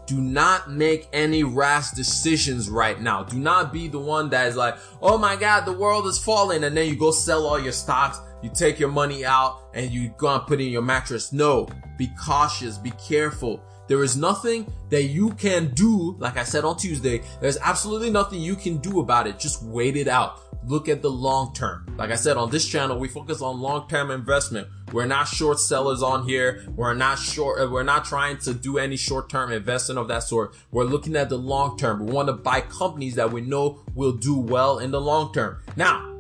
do 0.10 0.20
not 0.20 0.72
make 0.72 1.08
any 1.14 1.44
rash 1.44 1.92
decisions 1.92 2.68
right 2.68 3.00
now. 3.00 3.22
Do 3.22 3.38
not 3.38 3.72
be 3.72 3.88
the 3.88 4.00
one 4.00 4.32
that 4.32 4.48
is 4.48 4.56
like, 4.56 4.76
oh 5.04 5.20
my 5.20 5.36
God, 5.36 5.66
the 5.66 5.72
world 5.72 6.08
is 6.08 6.18
falling. 6.18 6.64
And 6.64 6.76
then 6.76 6.90
you 6.90 6.96
go 6.96 7.12
sell 7.12 7.46
all 7.46 7.60
your 7.60 7.72
stocks. 7.72 8.20
You 8.42 8.50
take 8.50 8.80
your 8.80 8.90
money 8.90 9.24
out 9.24 9.62
and 9.76 9.92
you 9.92 10.12
go 10.18 10.34
and 10.34 10.48
put 10.48 10.60
in 10.60 10.70
your 10.70 10.82
mattress. 10.82 11.32
No, 11.32 11.68
be 12.00 12.10
cautious. 12.20 12.80
Be 12.80 12.90
careful. 12.92 13.62
There 13.90 14.04
is 14.04 14.16
nothing 14.16 14.72
that 14.92 15.06
you 15.06 15.32
can 15.32 15.74
do. 15.74 16.16
Like 16.20 16.38
I 16.38 16.44
said 16.44 16.64
on 16.64 16.78
Tuesday, 16.78 17.24
there's 17.42 17.58
absolutely 17.58 18.12
nothing 18.12 18.40
you 18.40 18.56
can 18.56 18.78
do 18.78 19.00
about 19.00 19.26
it. 19.26 19.40
Just 19.40 19.64
wait 19.64 19.98
it 19.98 20.08
out. 20.08 20.42
Look 20.68 20.88
at 20.88 21.02
the 21.02 21.10
long 21.10 21.56
term. 21.56 21.88
Like 21.98 22.12
I 22.12 22.16
said 22.16 22.38
on 22.38 22.52
this 22.52 22.68
channel, 22.68 23.00
we 23.00 23.08
focus 23.08 23.42
on 23.42 23.60
long 23.60 23.90
term 23.90 24.12
investment. 24.12 24.68
We're 24.92 25.08
not 25.08 25.28
short 25.28 25.60
sellers 25.60 26.04
on 26.04 26.28
here. 26.28 26.68
We're 26.76 26.94
not 26.94 27.18
short. 27.18 27.62
Uh, 27.62 27.68
we're 27.68 27.82
not 27.82 28.06
trying 28.06 28.38
to 28.40 28.54
do 28.54 28.78
any 28.78 28.96
short 28.96 29.28
term 29.28 29.52
investing 29.52 29.98
of 29.98 30.08
that 30.10 30.22
sort. 30.22 30.56
We're 30.70 30.84
looking 30.84 31.16
at 31.16 31.30
the 31.30 31.40
long 31.40 31.76
term. 31.76 32.06
We 32.06 32.12
want 32.12 32.28
to 32.28 32.34
buy 32.34 32.62
companies 32.62 33.16
that 33.16 33.32
we 33.32 33.42
know 33.42 33.80
will 33.96 34.12
do 34.12 34.38
well 34.38 34.78
in 34.78 34.92
the 34.92 35.02
long 35.02 35.34
term. 35.34 35.64
Now, 35.76 36.16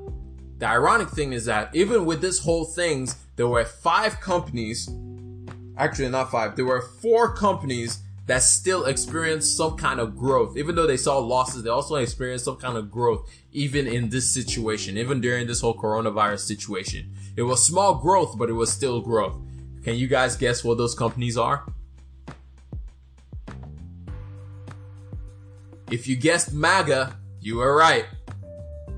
the 0.57 0.65
ironic 0.65 1.09
thing 1.09 1.33
is 1.33 1.45
that 1.45 1.75
even 1.75 2.05
with 2.05 2.19
this 2.19 2.39
whole 2.39 2.65
things, 2.65 3.15
there 3.35 3.47
were 3.47 3.63
five 3.63 4.19
companies 4.21 4.89
actually 5.79 6.09
not 6.09 6.29
five, 6.29 6.55
there 6.55 6.65
were 6.65 6.81
four 6.81 7.33
companies 7.33 8.03
that 8.27 8.43
still 8.43 8.85
experienced 8.85 9.57
some 9.57 9.75
kind 9.75 9.99
of 9.99 10.15
growth. 10.15 10.55
Even 10.55 10.75
though 10.75 10.85
they 10.85 10.97
saw 10.97 11.17
losses, 11.17 11.63
they 11.63 11.69
also 11.69 11.95
experienced 11.95 12.45
some 12.45 12.57
kind 12.57 12.77
of 12.77 12.91
growth, 12.91 13.27
even 13.51 13.87
in 13.87 14.09
this 14.09 14.29
situation, 14.29 14.99
even 14.99 15.19
during 15.19 15.47
this 15.47 15.61
whole 15.61 15.75
coronavirus 15.75 16.41
situation. 16.41 17.11
It 17.35 17.41
was 17.41 17.63
small 17.65 17.95
growth, 17.95 18.37
but 18.37 18.49
it 18.49 18.53
was 18.53 18.71
still 18.71 19.01
growth. 19.01 19.35
Can 19.83 19.95
you 19.95 20.07
guys 20.07 20.35
guess 20.35 20.63
what 20.63 20.77
those 20.77 20.93
companies 20.93 21.37
are? 21.37 21.65
If 25.89 26.07
you 26.07 26.15
guessed 26.15 26.53
MAGA, 26.53 27.17
you 27.41 27.55
were 27.55 27.75
right. 27.75 28.05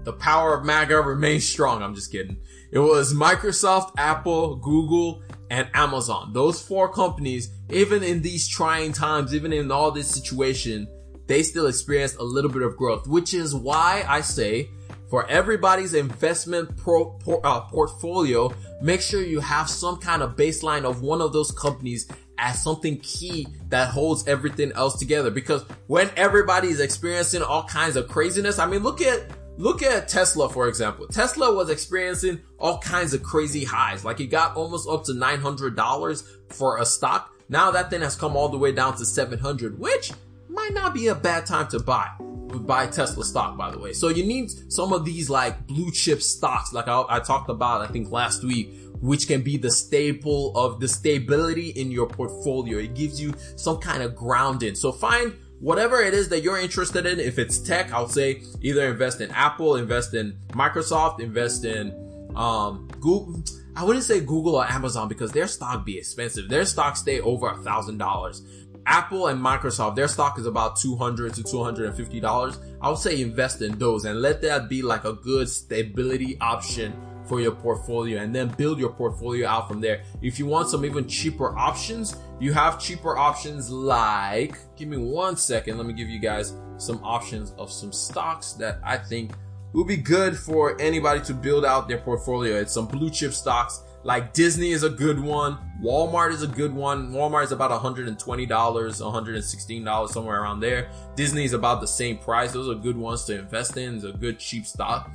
The 0.03 0.11
power 0.11 0.57
of 0.57 0.65
MAGA 0.65 0.99
remains 0.99 1.47
strong. 1.47 1.81
I'm 1.81 1.95
just 1.95 2.11
kidding. 2.11 2.37
It 2.71 2.79
was 2.79 3.13
Microsoft, 3.13 3.93
Apple, 3.97 4.55
Google, 4.55 5.21
and 5.51 5.67
Amazon. 5.73 6.31
Those 6.31 6.61
four 6.61 6.91
companies, 6.91 7.51
even 7.69 8.03
in 8.03 8.21
these 8.21 8.47
trying 8.47 8.93
times, 8.93 9.35
even 9.35 9.51
in 9.51 9.69
all 9.69 9.91
this 9.91 10.07
situation, 10.07 10.87
they 11.27 11.43
still 11.43 11.67
experienced 11.67 12.15
a 12.15 12.23
little 12.23 12.49
bit 12.49 12.61
of 12.61 12.77
growth, 12.77 13.05
which 13.05 13.33
is 13.33 13.53
why 13.53 14.05
I 14.07 14.21
say 14.21 14.69
for 15.09 15.29
everybody's 15.29 15.93
investment 15.93 16.77
pro, 16.77 17.19
uh, 17.43 17.61
portfolio, 17.69 18.53
make 18.81 19.01
sure 19.01 19.21
you 19.21 19.41
have 19.41 19.69
some 19.69 19.97
kind 19.97 20.21
of 20.21 20.37
baseline 20.37 20.85
of 20.85 21.01
one 21.01 21.19
of 21.19 21.33
those 21.33 21.51
companies 21.51 22.07
as 22.37 22.63
something 22.63 22.97
key 22.99 23.45
that 23.67 23.89
holds 23.89 24.25
everything 24.29 24.71
else 24.71 24.97
together. 24.97 25.29
Because 25.29 25.63
when 25.87 26.09
everybody 26.15 26.69
is 26.69 26.79
experiencing 26.79 27.41
all 27.41 27.63
kinds 27.65 27.97
of 27.97 28.07
craziness, 28.07 28.57
I 28.57 28.67
mean, 28.67 28.83
look 28.83 29.01
at 29.01 29.25
Look 29.61 29.83
at 29.83 30.07
Tesla, 30.07 30.49
for 30.49 30.67
example. 30.67 31.05
Tesla 31.05 31.53
was 31.53 31.69
experiencing 31.69 32.41
all 32.57 32.79
kinds 32.79 33.13
of 33.13 33.21
crazy 33.21 33.63
highs. 33.63 34.03
Like 34.03 34.19
it 34.19 34.27
got 34.27 34.55
almost 34.55 34.89
up 34.89 35.03
to 35.03 35.11
$900 35.11 36.23
for 36.49 36.79
a 36.79 36.85
stock. 36.85 37.31
Now 37.47 37.69
that 37.69 37.91
thing 37.91 38.01
has 38.01 38.15
come 38.15 38.35
all 38.35 38.49
the 38.49 38.57
way 38.57 38.71
down 38.71 38.97
to 38.97 39.05
700, 39.05 39.77
which 39.77 40.13
might 40.49 40.73
not 40.73 40.95
be 40.95 41.09
a 41.09 41.15
bad 41.15 41.45
time 41.45 41.67
to 41.67 41.79
buy. 41.79 42.09
Buy 42.19 42.87
Tesla 42.87 43.23
stock, 43.23 43.55
by 43.55 43.69
the 43.69 43.77
way. 43.77 43.93
So 43.93 44.07
you 44.07 44.25
need 44.25 44.49
some 44.73 44.93
of 44.93 45.05
these 45.05 45.29
like 45.29 45.67
blue 45.67 45.91
chip 45.91 46.23
stocks, 46.23 46.73
like 46.73 46.87
I, 46.87 47.03
I 47.07 47.19
talked 47.19 47.51
about, 47.51 47.81
I 47.81 47.87
think 47.87 48.09
last 48.09 48.43
week, 48.43 48.73
which 48.99 49.27
can 49.27 49.43
be 49.43 49.57
the 49.57 49.69
staple 49.69 50.57
of 50.57 50.79
the 50.79 50.87
stability 50.87 51.69
in 51.69 51.91
your 51.91 52.07
portfolio. 52.07 52.79
It 52.79 52.95
gives 52.95 53.21
you 53.21 53.35
some 53.57 53.77
kind 53.77 54.01
of 54.01 54.15
grounding. 54.15 54.73
So 54.73 54.91
find 54.91 55.35
whatever 55.61 56.01
it 56.01 56.13
is 56.13 56.29
that 56.29 56.41
you're 56.41 56.57
interested 56.57 57.05
in, 57.05 57.19
if 57.19 57.39
it's 57.39 57.59
tech, 57.59 57.93
I'll 57.93 58.09
say 58.09 58.43
either 58.61 58.87
invest 58.87 59.21
in 59.21 59.31
Apple, 59.31 59.75
invest 59.75 60.13
in 60.13 60.37
Microsoft, 60.49 61.19
invest 61.21 61.63
in 61.63 61.93
um, 62.35 62.89
Google. 62.99 63.43
I 63.75 63.85
wouldn't 63.85 64.03
say 64.03 64.19
Google 64.19 64.55
or 64.55 64.65
Amazon 64.65 65.07
because 65.07 65.31
their 65.31 65.47
stock 65.47 65.85
be 65.85 65.97
expensive. 65.97 66.49
Their 66.49 66.65
stock 66.65 66.97
stay 66.97 67.21
over 67.21 67.49
a 67.49 67.57
thousand 67.57 67.99
dollars. 67.99 68.41
Apple 68.87 69.27
and 69.27 69.39
Microsoft, 69.39 69.95
their 69.95 70.07
stock 70.07 70.39
is 70.39 70.47
about 70.47 70.75
200 70.77 71.35
to 71.35 71.43
$250. 71.43 72.57
I 72.81 72.89
would 72.89 72.97
say 72.97 73.21
invest 73.21 73.61
in 73.61 73.77
those 73.77 74.05
and 74.05 74.21
let 74.21 74.41
that 74.41 74.69
be 74.69 74.81
like 74.81 75.05
a 75.05 75.13
good 75.13 75.47
stability 75.47 76.37
option 76.41 76.93
for 77.25 77.41
your 77.41 77.51
portfolio 77.51 78.21
and 78.21 78.35
then 78.35 78.49
build 78.49 78.79
your 78.79 78.91
portfolio 78.91 79.47
out 79.47 79.67
from 79.67 79.81
there. 79.81 80.03
If 80.21 80.39
you 80.39 80.45
want 80.45 80.69
some 80.69 80.85
even 80.85 81.07
cheaper 81.07 81.57
options, 81.57 82.15
you 82.39 82.53
have 82.53 82.79
cheaper 82.79 83.17
options 83.17 83.69
like, 83.69 84.57
give 84.75 84.87
me 84.87 84.97
one 84.97 85.35
second. 85.35 85.77
Let 85.77 85.87
me 85.87 85.93
give 85.93 86.09
you 86.09 86.19
guys 86.19 86.53
some 86.77 86.99
options 87.03 87.53
of 87.57 87.71
some 87.71 87.91
stocks 87.91 88.53
that 88.53 88.79
I 88.83 88.97
think 88.97 89.33
will 89.73 89.85
be 89.85 89.97
good 89.97 90.37
for 90.37 90.79
anybody 90.81 91.21
to 91.21 91.33
build 91.33 91.65
out 91.65 91.87
their 91.87 91.99
portfolio. 91.99 92.57
It's 92.57 92.73
some 92.73 92.87
blue 92.87 93.09
chip 93.09 93.33
stocks 93.33 93.83
like 94.03 94.33
Disney 94.33 94.71
is 94.71 94.83
a 94.83 94.89
good 94.89 95.19
one. 95.19 95.57
Walmart 95.81 96.31
is 96.31 96.41
a 96.41 96.47
good 96.47 96.73
one. 96.73 97.11
Walmart 97.11 97.43
is 97.43 97.51
about 97.51 97.71
$120, 97.71 98.17
$116, 98.47 100.09
somewhere 100.09 100.41
around 100.41 100.59
there. 100.59 100.89
Disney 101.15 101.45
is 101.45 101.53
about 101.53 101.81
the 101.81 101.87
same 101.87 102.17
price. 102.17 102.51
Those 102.51 102.69
are 102.69 102.79
good 102.79 102.97
ones 102.97 103.25
to 103.25 103.39
invest 103.39 103.77
in. 103.77 103.95
It's 103.95 104.03
a 104.03 104.11
good 104.11 104.39
cheap 104.39 104.65
stock. 104.65 105.11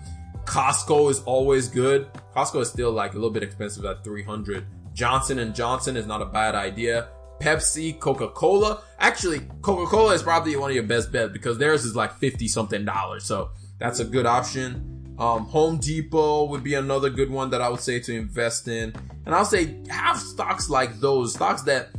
Costco 0.47 1.11
is 1.11 1.23
always 1.25 1.69
good. 1.69 2.09
Costco 2.35 2.63
is 2.63 2.71
still 2.71 2.93
like 2.93 3.13
a 3.13 3.15
little 3.15 3.31
bit 3.31 3.43
expensive 3.43 3.85
at 3.85 4.03
300. 4.05 4.65
Johnson 4.95 5.41
and 5.41 5.55
Johnson 5.55 5.97
is 5.97 6.07
not 6.07 6.23
a 6.23 6.27
bad 6.27 6.55
idea. 6.55 7.09
Pepsi, 7.41 7.99
Coca-Cola. 7.99 8.83
Actually, 8.99 9.41
Coca-Cola 9.61 10.15
is 10.15 10.23
probably 10.23 10.57
one 10.57 10.71
of 10.71 10.75
your 10.75 10.85
best 10.85 11.13
bets 11.13 11.33
because 11.33 11.59
theirs 11.59 11.85
is 11.85 11.95
like 11.95 12.15
50 12.15 12.49
something 12.49 12.85
dollars. 12.85 13.25
So 13.25 13.51
that's 13.79 14.01
a 14.01 14.05
good 14.05 14.25
option. 14.25 15.15
Um, 15.19 15.45
Home 15.47 15.79
Depot 15.79 16.45
would 16.45 16.63
be 16.63 16.75
another 16.75 17.11
good 17.11 17.31
one 17.31 17.51
that 17.51 17.61
I 17.61 17.69
would 17.69 17.81
say 17.81 18.01
to 18.01 18.15
invest 18.15 18.69
in. 18.69 18.95
And 19.27 19.35
I'll 19.35 19.45
say 19.45 19.77
have 19.89 20.19
stocks 20.19 20.71
like 20.71 21.01
those, 21.01 21.35
stocks 21.35 21.63
that 21.63 21.91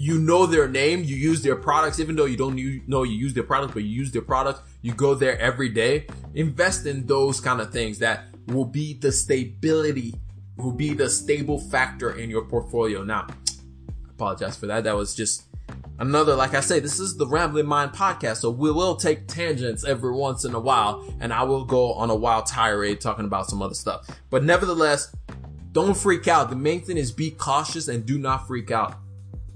you 0.00 0.18
know 0.18 0.46
their 0.46 0.66
name, 0.66 1.04
you 1.04 1.14
use 1.14 1.42
their 1.42 1.56
products, 1.56 2.00
even 2.00 2.16
though 2.16 2.24
you 2.24 2.38
don't 2.38 2.56
know 2.88 3.02
you 3.02 3.18
use 3.18 3.34
their 3.34 3.42
products, 3.42 3.74
but 3.74 3.82
you 3.82 3.90
use 3.90 4.10
their 4.10 4.22
product, 4.22 4.62
you 4.80 4.94
go 4.94 5.14
there 5.14 5.38
every 5.38 5.68
day. 5.68 6.06
Invest 6.32 6.86
in 6.86 7.04
those 7.04 7.38
kind 7.38 7.60
of 7.60 7.70
things 7.70 7.98
that 7.98 8.24
will 8.46 8.64
be 8.64 8.94
the 8.94 9.12
stability, 9.12 10.14
will 10.56 10.72
be 10.72 10.94
the 10.94 11.10
stable 11.10 11.58
factor 11.58 12.12
in 12.12 12.30
your 12.30 12.46
portfolio. 12.46 13.04
Now, 13.04 13.26
I 13.28 13.34
apologize 14.08 14.56
for 14.56 14.66
that. 14.68 14.84
That 14.84 14.96
was 14.96 15.14
just 15.14 15.44
another, 15.98 16.34
like 16.34 16.54
I 16.54 16.60
say, 16.60 16.80
this 16.80 16.98
is 16.98 17.18
the 17.18 17.26
Rambling 17.26 17.66
Mind 17.66 17.92
podcast, 17.92 18.38
so 18.38 18.48
we 18.48 18.72
will 18.72 18.96
take 18.96 19.28
tangents 19.28 19.84
every 19.84 20.12
once 20.12 20.46
in 20.46 20.54
a 20.54 20.60
while, 20.60 21.04
and 21.20 21.30
I 21.30 21.42
will 21.42 21.66
go 21.66 21.92
on 21.92 22.08
a 22.08 22.16
wild 22.16 22.46
tirade 22.46 23.02
talking 23.02 23.26
about 23.26 23.50
some 23.50 23.60
other 23.60 23.74
stuff. 23.74 24.08
But 24.30 24.44
nevertheless, 24.44 25.14
don't 25.72 25.94
freak 25.94 26.26
out. 26.26 26.48
The 26.48 26.56
main 26.56 26.80
thing 26.80 26.96
is 26.96 27.12
be 27.12 27.32
cautious 27.32 27.88
and 27.88 28.06
do 28.06 28.18
not 28.18 28.46
freak 28.46 28.70
out. 28.70 28.94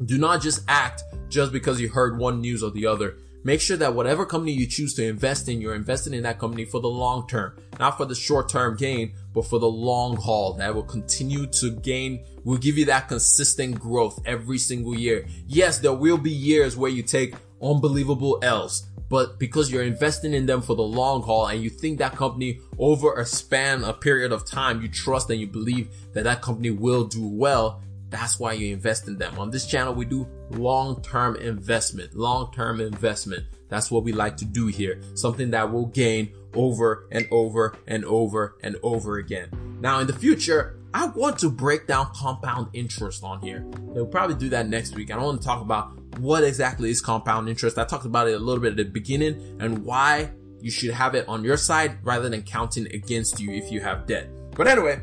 Do 0.04 0.18
not 0.18 0.42
just 0.42 0.64
act 0.68 1.02
just 1.28 1.52
because 1.52 1.80
you 1.80 1.88
heard 1.88 2.18
one 2.18 2.40
news 2.40 2.62
or 2.62 2.70
the 2.70 2.87
other. 2.87 3.16
Make 3.46 3.61
sure 3.61 3.76
that 3.76 3.94
whatever 3.94 4.24
company 4.24 4.52
you 4.52 4.66
choose 4.66 4.94
to 4.94 5.04
invest 5.04 5.50
in, 5.50 5.61
you're 5.61 5.74
investing 5.74 6.14
in 6.14 6.22
that 6.22 6.38
company 6.38 6.64
for 6.64 6.80
the 6.80 6.88
long 6.88 7.28
term, 7.28 7.59
not 7.78 7.98
for 7.98 8.07
the 8.07 8.14
short 8.14 8.48
term 8.48 8.74
gain, 8.74 9.12
but 9.35 9.46
for 9.46 9.59
the 9.59 9.68
long 9.68 10.16
haul 10.16 10.54
that 10.54 10.74
will 10.74 10.83
continue 10.83 11.46
to 11.46 11.70
gain, 11.70 12.24
will 12.44 12.57
give 12.57 12.78
you 12.78 12.87
that 12.87 13.09
consistent 13.09 13.78
growth 13.78 14.18
every 14.24 14.57
single 14.57 14.98
year. 14.98 15.26
Yes, 15.46 15.78
there 15.78 15.92
will 15.92 16.16
be 16.16 16.30
years 16.30 16.74
where 16.74 16.90
you 16.90 17.02
take 17.02 17.35
unbelievable 17.61 18.38
L's, 18.42 18.87
but 19.11 19.38
because 19.38 19.70
you're 19.70 19.83
investing 19.83 20.33
in 20.33 20.46
them 20.46 20.62
for 20.62 20.74
the 20.74 20.83
long 20.83 21.22
haul 21.22 21.46
and 21.46 21.62
you 21.62 21.68
think 21.68 21.98
that 21.98 22.16
company 22.16 22.61
over 22.78 23.12
a 23.14 23.26
span, 23.26 23.85
a 23.85 23.92
period 23.92 24.33
of 24.33 24.46
time, 24.46 24.80
you 24.80 24.88
trust 24.88 25.28
and 25.28 25.38
you 25.38 25.46
believe 25.46 25.88
that 26.14 26.24
that 26.24 26.40
company 26.40 26.70
will 26.70 27.04
do 27.04 27.28
well, 27.28 27.83
that's 28.14 28.38
why 28.38 28.53
you 28.53 28.72
invest 28.72 29.09
in 29.09 29.18
them. 29.18 29.38
On 29.38 29.50
this 29.50 29.66
channel, 29.66 29.92
we 29.92 30.05
do 30.05 30.29
long-term 30.50 31.37
investment, 31.37 32.14
long-term 32.14 32.81
investment. 32.81 33.44
That's 33.68 33.90
what 33.90 34.05
we 34.05 34.12
like 34.12 34.37
to 34.38 34.44
do 34.44 34.68
here. 34.68 35.03
Something 35.14 35.50
that 35.50 35.72
will 35.72 35.87
gain 35.87 36.33
over 36.55 37.09
and 37.11 37.27
over 37.31 37.77
and 37.87 38.05
over 38.05 38.57
and 38.62 38.77
over 38.83 39.18
again. 39.18 39.50
Now 39.81 39.98
in 39.98 40.07
the 40.07 40.12
future, 40.12 40.79
I 40.94 41.07
want 41.09 41.40
to 41.40 41.50
break 41.50 41.88
down 41.88 42.11
compound 42.14 42.68
interest 42.72 43.24
on 43.24 43.40
here. 43.40 43.64
We'll 43.81 44.07
probably 44.07 44.37
do 44.37 44.48
that 44.50 44.68
next 44.68 44.94
week. 44.94 45.11
I 45.11 45.18
want 45.18 45.40
to 45.40 45.46
talk 45.46 45.61
about 45.61 45.98
what 46.18 46.44
exactly 46.44 46.90
is 46.90 47.00
compound 47.00 47.48
interest. 47.48 47.79
I 47.79 47.85
talked 47.85 48.07
about 48.07 48.29
it 48.29 48.35
a 48.35 48.38
little 48.38 48.62
bit 48.62 48.70
at 48.70 48.77
the 48.77 48.85
beginning 48.85 49.59
and 49.61 49.85
why 49.85 50.31
you 50.61 50.70
should 50.70 50.92
have 50.92 51.16
it 51.16 51.27
on 51.27 51.42
your 51.42 51.57
side 51.57 51.98
rather 52.05 52.29
than 52.29 52.42
counting 52.42 52.87
against 52.94 53.40
you 53.40 53.50
if 53.50 53.72
you 53.72 53.81
have 53.81 54.07
debt. 54.07 54.29
But 54.53 54.68
anyway, 54.68 55.03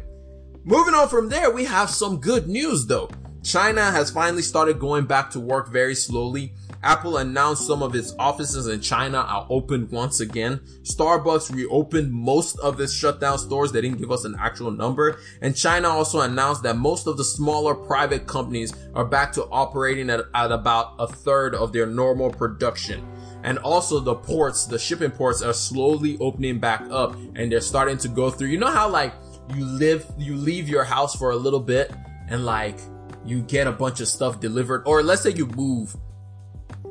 Moving 0.63 0.93
on 0.93 1.09
from 1.09 1.29
there, 1.29 1.49
we 1.49 1.65
have 1.65 1.89
some 1.89 2.19
good 2.19 2.47
news 2.47 2.85
though. 2.85 3.09
China 3.43 3.89
has 3.89 4.11
finally 4.11 4.43
started 4.43 4.77
going 4.77 5.05
back 5.05 5.31
to 5.31 5.39
work 5.39 5.69
very 5.69 5.95
slowly. 5.95 6.53
Apple 6.83 7.17
announced 7.17 7.65
some 7.65 7.81
of 7.81 7.95
its 7.95 8.13
offices 8.19 8.67
in 8.67 8.79
China 8.79 9.17
are 9.17 9.47
open 9.49 9.89
once 9.89 10.19
again. 10.19 10.59
Starbucks 10.83 11.51
reopened 11.51 12.11
most 12.11 12.59
of 12.59 12.79
its 12.79 12.93
shutdown 12.93 13.39
stores. 13.39 13.71
They 13.71 13.81
didn't 13.81 13.97
give 13.97 14.11
us 14.11 14.23
an 14.23 14.35
actual 14.39 14.69
number. 14.69 15.19
And 15.41 15.55
China 15.55 15.89
also 15.89 16.21
announced 16.21 16.61
that 16.61 16.77
most 16.77 17.07
of 17.07 17.17
the 17.17 17.23
smaller 17.23 17.73
private 17.73 18.27
companies 18.27 18.71
are 18.93 19.05
back 19.05 19.31
to 19.33 19.45
operating 19.45 20.11
at, 20.11 20.25
at 20.35 20.51
about 20.51 20.93
a 20.99 21.07
third 21.07 21.55
of 21.55 21.73
their 21.73 21.87
normal 21.87 22.29
production. 22.29 23.07
And 23.43 23.57
also 23.59 23.99
the 23.99 24.15
ports, 24.15 24.65
the 24.65 24.77
shipping 24.77 25.11
ports 25.11 25.41
are 25.41 25.53
slowly 25.53 26.19
opening 26.19 26.59
back 26.59 26.81
up 26.91 27.15
and 27.35 27.51
they're 27.51 27.61
starting 27.61 27.97
to 27.97 28.07
go 28.07 28.29
through. 28.29 28.49
You 28.49 28.59
know 28.59 28.67
how 28.67 28.87
like 28.87 29.13
you 29.55 29.65
live, 29.65 30.05
you 30.17 30.35
leave 30.35 30.69
your 30.69 30.83
house 30.83 31.15
for 31.15 31.31
a 31.31 31.35
little 31.35 31.59
bit 31.59 31.91
and 32.29 32.45
like 32.45 32.79
you 33.25 33.41
get 33.41 33.67
a 33.67 33.71
bunch 33.71 33.99
of 33.99 34.07
stuff 34.07 34.39
delivered, 34.39 34.83
or 34.85 35.03
let's 35.03 35.21
say 35.21 35.31
you 35.31 35.45
move, 35.47 35.95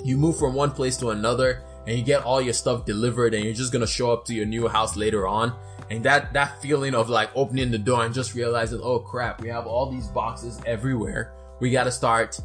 you 0.05 0.16
move 0.16 0.38
from 0.38 0.55
one 0.55 0.70
place 0.70 0.96
to 0.99 1.11
another 1.11 1.62
and 1.87 1.99
you 1.99 2.05
get 2.05 2.23
all 2.23 2.40
your 2.40 2.53
stuff 2.53 2.85
delivered 2.85 3.35
and 3.35 3.44
you're 3.44 3.55
just 3.55 3.73
gonna 3.73 3.87
show 3.87 4.12
up 4.12 4.25
to 4.27 4.35
your 4.35 4.46
new 4.46 4.68
house 4.68 4.96
later 4.96 5.27
on. 5.27 5.55
And 5.90 6.05
that, 6.05 6.33
that 6.35 6.62
feeling 6.62 6.94
of 6.94 7.09
like 7.09 7.31
opening 7.35 7.70
the 7.70 7.79
door 7.79 8.05
and 8.05 8.14
just 8.14 8.35
realizing, 8.35 8.81
oh 8.83 9.01
crap, 9.01 9.40
we 9.40 9.49
have 9.49 9.66
all 9.66 9.90
these 9.90 10.07
boxes 10.07 10.61
everywhere. 10.66 11.33
We 11.61 11.70
gotta 11.70 11.90
start 11.90 12.38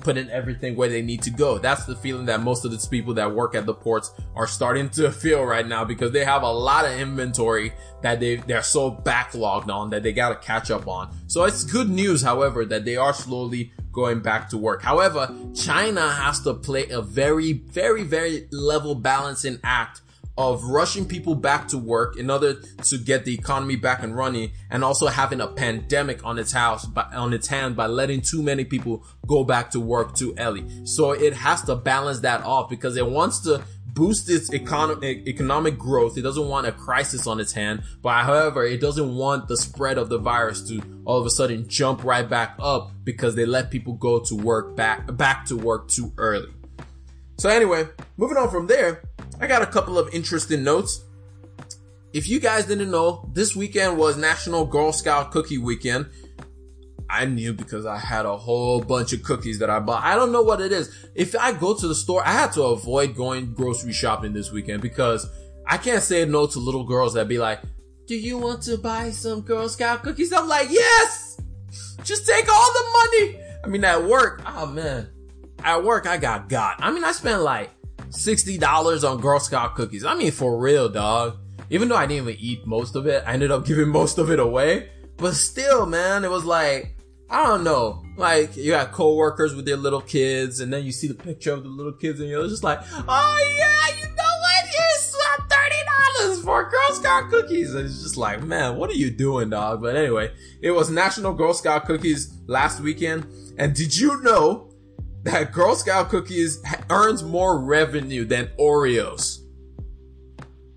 putting 0.00 0.28
everything 0.30 0.76
where 0.76 0.88
they 0.88 1.02
need 1.02 1.22
to 1.22 1.30
go. 1.30 1.58
That's 1.58 1.84
the 1.84 1.96
feeling 1.96 2.26
that 2.26 2.40
most 2.40 2.64
of 2.64 2.70
the 2.70 2.88
people 2.88 3.14
that 3.14 3.32
work 3.32 3.54
at 3.54 3.66
the 3.66 3.74
ports 3.74 4.12
are 4.34 4.46
starting 4.46 4.88
to 4.90 5.10
feel 5.22 5.44
right 5.44 5.66
now 5.66 5.84
because 5.84 6.12
they 6.12 6.24
have 6.24 6.42
a 6.42 6.50
lot 6.50 6.84
of 6.84 6.92
inventory 6.92 7.72
that 8.02 8.20
they, 8.20 8.36
they're 8.36 8.62
so 8.62 8.90
backlogged 8.90 9.68
on 9.68 9.90
that 9.90 10.02
they 10.02 10.12
gotta 10.12 10.36
catch 10.36 10.70
up 10.70 10.88
on. 10.88 11.14
So 11.26 11.44
it's 11.44 11.64
good 11.64 11.88
news, 11.88 12.22
however, 12.22 12.64
that 12.66 12.84
they 12.84 12.96
are 12.96 13.12
slowly 13.12 13.72
going 13.92 14.20
back 14.20 14.48
to 14.50 14.58
work. 14.58 14.82
However, 14.82 15.34
China 15.54 16.08
has 16.08 16.40
to 16.40 16.54
play 16.54 16.88
a 16.90 17.02
very, 17.02 17.54
very, 17.54 18.04
very 18.04 18.46
level 18.50 18.94
balancing 18.94 19.58
act 19.64 20.00
of 20.40 20.64
rushing 20.64 21.06
people 21.06 21.34
back 21.34 21.68
to 21.68 21.78
work 21.78 22.16
in 22.16 22.30
order 22.30 22.54
to 22.84 22.98
get 22.98 23.24
the 23.24 23.34
economy 23.34 23.76
back 23.76 24.02
and 24.02 24.16
running 24.16 24.50
and 24.70 24.82
also 24.82 25.06
having 25.06 25.40
a 25.40 25.46
pandemic 25.46 26.24
on 26.24 26.38
its 26.38 26.52
house 26.52 26.86
by, 26.86 27.02
on 27.12 27.32
its 27.32 27.48
hand 27.48 27.76
by 27.76 27.86
letting 27.86 28.20
too 28.20 28.42
many 28.42 28.64
people 28.64 29.04
go 29.26 29.44
back 29.44 29.70
to 29.70 29.80
work 29.80 30.14
too 30.14 30.34
early. 30.38 30.64
So 30.86 31.12
it 31.12 31.34
has 31.34 31.62
to 31.64 31.76
balance 31.76 32.20
that 32.20 32.42
off 32.42 32.70
because 32.70 32.96
it 32.96 33.06
wants 33.06 33.40
to 33.40 33.62
boost 33.94 34.30
its 34.30 34.52
economic 34.52 35.26
economic 35.26 35.78
growth. 35.78 36.16
It 36.16 36.22
doesn't 36.22 36.48
want 36.48 36.66
a 36.66 36.72
crisis 36.72 37.26
on 37.26 37.40
its 37.40 37.52
hand, 37.52 37.82
but 38.02 38.24
however, 38.24 38.64
it 38.64 38.80
doesn't 38.80 39.14
want 39.14 39.48
the 39.48 39.56
spread 39.56 39.98
of 39.98 40.08
the 40.08 40.18
virus 40.18 40.66
to 40.68 40.80
all 41.04 41.18
of 41.18 41.26
a 41.26 41.30
sudden 41.30 41.68
jump 41.68 42.04
right 42.04 42.28
back 42.28 42.54
up 42.58 42.92
because 43.04 43.34
they 43.34 43.46
let 43.46 43.70
people 43.70 43.94
go 43.94 44.20
to 44.20 44.34
work 44.34 44.76
back 44.76 45.16
back 45.16 45.44
to 45.46 45.56
work 45.56 45.88
too 45.88 46.12
early. 46.16 46.48
So 47.40 47.48
anyway, 47.48 47.88
moving 48.18 48.36
on 48.36 48.50
from 48.50 48.66
there, 48.66 49.02
I 49.40 49.46
got 49.46 49.62
a 49.62 49.66
couple 49.66 49.98
of 49.98 50.12
interesting 50.14 50.62
notes. 50.62 51.02
If 52.12 52.28
you 52.28 52.40
guys 52.40 52.66
didn't 52.66 52.90
know, 52.90 53.26
this 53.32 53.56
weekend 53.56 53.96
was 53.96 54.18
National 54.18 54.66
Girl 54.66 54.92
Scout 54.92 55.30
Cookie 55.30 55.56
Weekend. 55.58 56.10
I 57.08 57.24
knew 57.24 57.54
because 57.54 57.86
I 57.86 57.96
had 57.96 58.26
a 58.26 58.36
whole 58.36 58.82
bunch 58.82 59.12
of 59.14 59.22
cookies 59.22 59.58
that 59.60 59.70
I 59.70 59.80
bought. 59.80 60.04
I 60.04 60.14
don't 60.14 60.30
know 60.30 60.42
what 60.42 60.60
it 60.60 60.72
is. 60.72 60.94
If 61.14 61.34
I 61.34 61.52
go 61.52 61.74
to 61.74 61.88
the 61.88 61.94
store, 61.94 62.22
I 62.24 62.32
had 62.32 62.52
to 62.52 62.64
avoid 62.64 63.16
going 63.16 63.54
grocery 63.54 63.92
shopping 63.92 64.32
this 64.32 64.52
weekend 64.52 64.82
because 64.82 65.26
I 65.66 65.78
can't 65.78 66.02
say 66.02 66.24
no 66.26 66.46
to 66.46 66.58
little 66.58 66.84
girls 66.84 67.14
that 67.14 67.26
be 67.26 67.38
like, 67.38 67.60
do 68.06 68.16
you 68.16 68.36
want 68.36 68.62
to 68.64 68.76
buy 68.76 69.10
some 69.10 69.40
Girl 69.40 69.68
Scout 69.68 70.02
cookies? 70.02 70.32
I'm 70.32 70.48
like, 70.48 70.68
yes! 70.70 71.40
Just 72.04 72.26
take 72.26 72.46
all 72.52 72.72
the 72.72 72.84
money! 72.92 73.40
I 73.64 73.68
mean, 73.68 73.84
at 73.84 74.04
work, 74.04 74.42
oh 74.46 74.66
man. 74.66 75.08
At 75.64 75.82
work, 75.82 76.06
I 76.06 76.16
got 76.18 76.48
got. 76.48 76.76
I 76.80 76.90
mean, 76.90 77.04
I 77.04 77.12
spent 77.12 77.42
like 77.42 77.70
$60 78.10 79.10
on 79.10 79.20
Girl 79.20 79.40
Scout 79.40 79.74
cookies. 79.74 80.04
I 80.04 80.14
mean, 80.14 80.32
for 80.32 80.58
real, 80.58 80.88
dog. 80.88 81.38
Even 81.70 81.88
though 81.88 81.96
I 81.96 82.06
didn't 82.06 82.28
even 82.28 82.40
eat 82.40 82.66
most 82.66 82.96
of 82.96 83.06
it, 83.06 83.22
I 83.26 83.32
ended 83.32 83.50
up 83.50 83.64
giving 83.66 83.88
most 83.88 84.18
of 84.18 84.30
it 84.30 84.40
away. 84.40 84.90
But 85.16 85.34
still, 85.34 85.86
man, 85.86 86.24
it 86.24 86.30
was 86.30 86.44
like, 86.44 86.96
I 87.28 87.46
don't 87.46 87.62
know. 87.62 88.04
Like, 88.16 88.56
you 88.56 88.72
got 88.72 88.92
coworkers 88.92 89.54
with 89.54 89.64
their 89.64 89.76
little 89.76 90.00
kids, 90.00 90.60
and 90.60 90.72
then 90.72 90.84
you 90.84 90.92
see 90.92 91.06
the 91.06 91.14
picture 91.14 91.52
of 91.52 91.62
the 91.62 91.68
little 91.68 91.92
kids, 91.92 92.20
and 92.20 92.28
you're 92.28 92.46
just 92.48 92.64
like, 92.64 92.80
oh 93.08 93.54
yeah, 93.58 93.96
you 93.96 94.04
know 94.16 94.22
what? 94.40 94.64
Here's 94.66 95.10
$30 95.48 96.42
for 96.42 96.68
Girl 96.68 96.90
Scout 96.92 97.30
cookies. 97.30 97.74
And 97.74 97.86
it's 97.86 98.02
just 98.02 98.16
like, 98.16 98.42
man, 98.42 98.76
what 98.76 98.90
are 98.90 98.94
you 98.94 99.10
doing, 99.10 99.50
dog? 99.50 99.82
But 99.82 99.96
anyway, 99.96 100.32
it 100.60 100.70
was 100.70 100.90
National 100.90 101.32
Girl 101.32 101.54
Scout 101.54 101.86
Cookies 101.86 102.34
last 102.46 102.80
weekend. 102.80 103.26
And 103.58 103.74
did 103.74 103.96
you 103.96 104.20
know 104.22 104.69
that 105.22 105.52
Girl 105.52 105.74
Scout 105.74 106.08
cookies 106.08 106.62
earns 106.88 107.22
more 107.22 107.58
revenue 107.60 108.24
than 108.24 108.50
Oreos. 108.58 109.38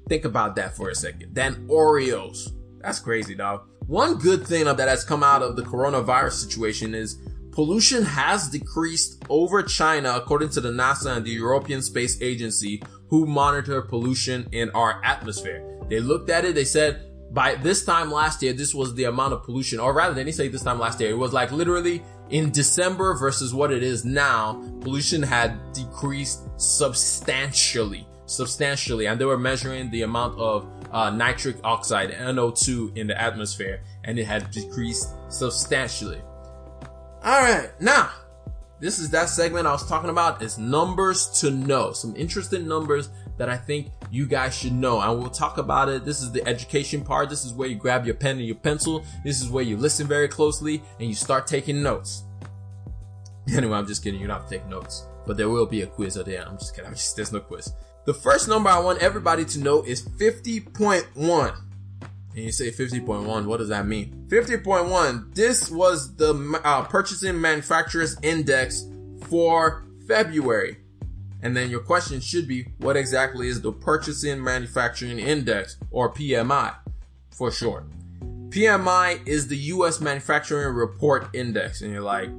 Think 0.09 0.25
about 0.25 0.55
that 0.57 0.75
for 0.75 0.89
a 0.89 0.95
second. 0.95 1.33
Than 1.33 1.67
Oreos. 1.67 2.51
That's 2.81 2.99
crazy, 2.99 3.35
dog. 3.35 3.61
One 3.87 4.17
good 4.17 4.45
thing 4.45 4.65
that 4.65 4.79
has 4.79 5.03
come 5.03 5.23
out 5.23 5.41
of 5.41 5.55
the 5.55 5.63
coronavirus 5.63 6.33
situation 6.33 6.93
is 6.93 7.19
pollution 7.51 8.03
has 8.03 8.49
decreased 8.49 9.23
over 9.29 9.63
China 9.63 10.13
according 10.15 10.49
to 10.49 10.61
the 10.61 10.71
NASA 10.71 11.17
and 11.17 11.25
the 11.25 11.31
European 11.31 11.81
Space 11.81 12.21
Agency 12.21 12.81
who 13.09 13.25
monitor 13.25 13.81
pollution 13.81 14.47
in 14.51 14.69
our 14.71 15.03
atmosphere. 15.03 15.63
They 15.89 15.99
looked 15.99 16.29
at 16.29 16.45
it, 16.45 16.55
they 16.55 16.63
said 16.65 17.05
by 17.33 17.55
this 17.55 17.83
time 17.83 18.11
last 18.11 18.43
year, 18.43 18.53
this 18.53 18.75
was 18.75 18.93
the 18.93 19.05
amount 19.05 19.33
of 19.33 19.43
pollution, 19.43 19.79
or 19.79 19.91
rather, 19.91 20.13
they 20.13 20.23
didn't 20.23 20.35
say 20.35 20.49
this 20.49 20.61
time 20.61 20.77
last 20.77 21.01
year. 21.01 21.09
It 21.09 21.17
was 21.17 21.33
like 21.33 21.51
literally 21.51 22.03
in 22.29 22.51
December 22.51 23.17
versus 23.17 23.53
what 23.55 23.71
it 23.71 23.81
is 23.81 24.05
now, 24.05 24.53
pollution 24.81 25.23
had 25.23 25.73
decreased 25.73 26.43
substantially, 26.57 28.07
substantially. 28.27 29.07
And 29.07 29.19
they 29.19 29.25
were 29.25 29.37
measuring 29.37 29.89
the 29.89 30.03
amount 30.03 30.37
of 30.39 30.67
uh, 30.91 31.09
nitric 31.09 31.57
oxide, 31.63 32.11
NO2 32.11 32.95
in 32.95 33.07
the 33.07 33.19
atmosphere, 33.19 33.81
and 34.03 34.19
it 34.19 34.25
had 34.25 34.51
decreased 34.51 35.09
substantially. 35.29 36.21
All 37.23 37.41
right. 37.41 37.69
Now, 37.79 38.11
this 38.79 38.99
is 38.99 39.09
that 39.11 39.29
segment 39.29 39.65
I 39.65 39.71
was 39.71 39.87
talking 39.87 40.09
about. 40.09 40.41
It's 40.41 40.57
numbers 40.57 41.29
to 41.41 41.49
know. 41.49 41.93
Some 41.93 42.15
interesting 42.15 42.67
numbers 42.67 43.09
that 43.37 43.49
I 43.49 43.57
think 43.57 43.87
you 44.11 44.25
guys 44.25 44.55
should 44.55 44.73
know. 44.73 45.01
And 45.01 45.19
we'll 45.19 45.29
talk 45.29 45.57
about 45.57 45.89
it. 45.89 46.05
This 46.05 46.21
is 46.21 46.31
the 46.31 46.47
education 46.47 47.01
part. 47.03 47.29
This 47.29 47.45
is 47.45 47.53
where 47.53 47.67
you 47.67 47.75
grab 47.75 48.05
your 48.05 48.15
pen 48.15 48.37
and 48.37 48.45
your 48.45 48.55
pencil. 48.55 49.03
This 49.23 49.41
is 49.41 49.49
where 49.49 49.63
you 49.63 49.77
listen 49.77 50.07
very 50.07 50.27
closely 50.27 50.83
and 50.99 51.07
you 51.09 51.15
start 51.15 51.47
taking 51.47 51.81
notes. 51.81 52.23
Anyway, 53.53 53.75
I'm 53.75 53.85
just 53.85 54.01
kidding. 54.01 54.21
You 54.21 54.27
don't 54.27 54.39
have 54.39 54.47
to 54.47 54.57
take 54.57 54.65
notes, 54.69 55.05
but 55.27 55.35
there 55.35 55.49
will 55.49 55.65
be 55.65 55.81
a 55.81 55.87
quiz 55.87 56.15
at 56.15 56.25
the 56.25 56.37
end. 56.37 56.47
I'm 56.47 56.57
just 56.57 56.73
kidding. 56.73 56.87
I'm 56.89 56.95
just, 56.95 57.13
there's 57.17 57.33
no 57.33 57.41
quiz. 57.41 57.73
The 58.05 58.13
first 58.13 58.47
number 58.47 58.69
I 58.69 58.79
want 58.79 59.01
everybody 59.01 59.43
to 59.43 59.59
know 59.59 59.83
is 59.83 60.07
50.1. 60.07 61.57
And 62.35 62.43
you 62.43 62.51
say 62.51 62.71
50.1, 62.71 63.45
what 63.45 63.57
does 63.57 63.69
that 63.69 63.85
mean? 63.85 64.25
50.1, 64.27 65.35
this 65.35 65.69
was 65.69 66.15
the 66.15 66.59
uh, 66.63 66.83
purchasing 66.83 67.39
manufacturers 67.39 68.17
index 68.23 68.85
for 69.29 69.85
February. 70.07 70.77
And 71.43 71.55
then 71.55 71.69
your 71.69 71.81
question 71.81 72.21
should 72.21 72.47
be, 72.47 72.67
what 72.77 72.95
exactly 72.95 73.49
is 73.49 73.61
the 73.61 73.73
purchasing 73.73 74.41
manufacturing 74.41 75.19
index 75.19 75.77
or 75.91 76.11
PMI 76.11 76.73
for 77.31 77.51
short? 77.51 77.85
PMI 78.49 79.19
is 79.27 79.49
the 79.49 79.57
US 79.57 79.99
manufacturing 79.99 80.73
report 80.73 81.27
index. 81.33 81.81
And 81.81 81.91
you're 81.91 82.01
like, 82.01 82.29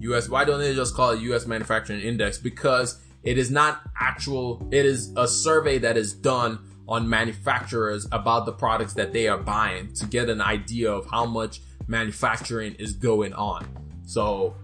US, 0.00 0.28
why 0.28 0.44
don't 0.44 0.60
they 0.60 0.72
just 0.72 0.94
call 0.94 1.10
it 1.10 1.20
US 1.20 1.46
manufacturing 1.46 2.00
index? 2.00 2.38
Because 2.38 3.00
it 3.24 3.38
is 3.38 3.50
not 3.50 3.80
actual, 4.00 4.68
it 4.70 4.86
is 4.86 5.12
a 5.16 5.26
survey 5.26 5.78
that 5.78 5.96
is 5.96 6.12
done 6.12 6.60
on 6.86 7.08
manufacturers 7.08 8.06
about 8.12 8.46
the 8.46 8.52
products 8.52 8.94
that 8.94 9.12
they 9.12 9.26
are 9.26 9.38
buying 9.38 9.92
to 9.94 10.06
get 10.06 10.28
an 10.28 10.40
idea 10.40 10.92
of 10.92 11.10
how 11.10 11.26
much 11.26 11.60
manufacturing 11.88 12.74
is 12.74 12.92
going 12.92 13.32
on. 13.32 13.66
So, 14.06 14.54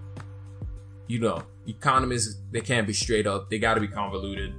you 1.08 1.18
know, 1.18 1.42
economists, 1.68 2.40
they 2.50 2.60
can't 2.60 2.86
be 2.86 2.92
straight 2.92 3.26
up. 3.26 3.50
They 3.50 3.58
gotta 3.58 3.80
be 3.80 3.88
convoluted, 3.88 4.54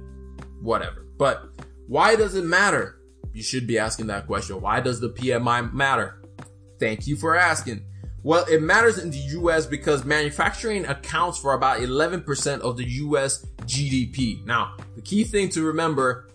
whatever. 0.62 1.06
But 1.18 1.42
why 1.86 2.16
does 2.16 2.34
it 2.34 2.44
matter? 2.44 3.00
You 3.32 3.42
should 3.42 3.66
be 3.66 3.78
asking 3.78 4.06
that 4.06 4.26
question. 4.26 4.60
Why 4.60 4.80
does 4.80 5.00
the 5.00 5.10
PMI 5.10 5.72
matter? 5.72 6.22
Thank 6.78 7.06
you 7.06 7.16
for 7.16 7.36
asking. 7.36 7.84
Well, 8.22 8.44
it 8.50 8.62
matters 8.62 8.98
in 8.98 9.10
the 9.10 9.18
US 9.18 9.66
because 9.66 10.04
manufacturing 10.04 10.84
accounts 10.86 11.38
for 11.38 11.54
about 11.54 11.80
11% 11.80 12.60
of 12.60 12.76
the 12.76 12.84
US 12.84 13.46
GDP. 13.62 14.44
Now, 14.44 14.76
the 14.94 15.02
key 15.02 15.24
thing 15.24 15.48
to 15.50 15.62
remember 15.62 16.28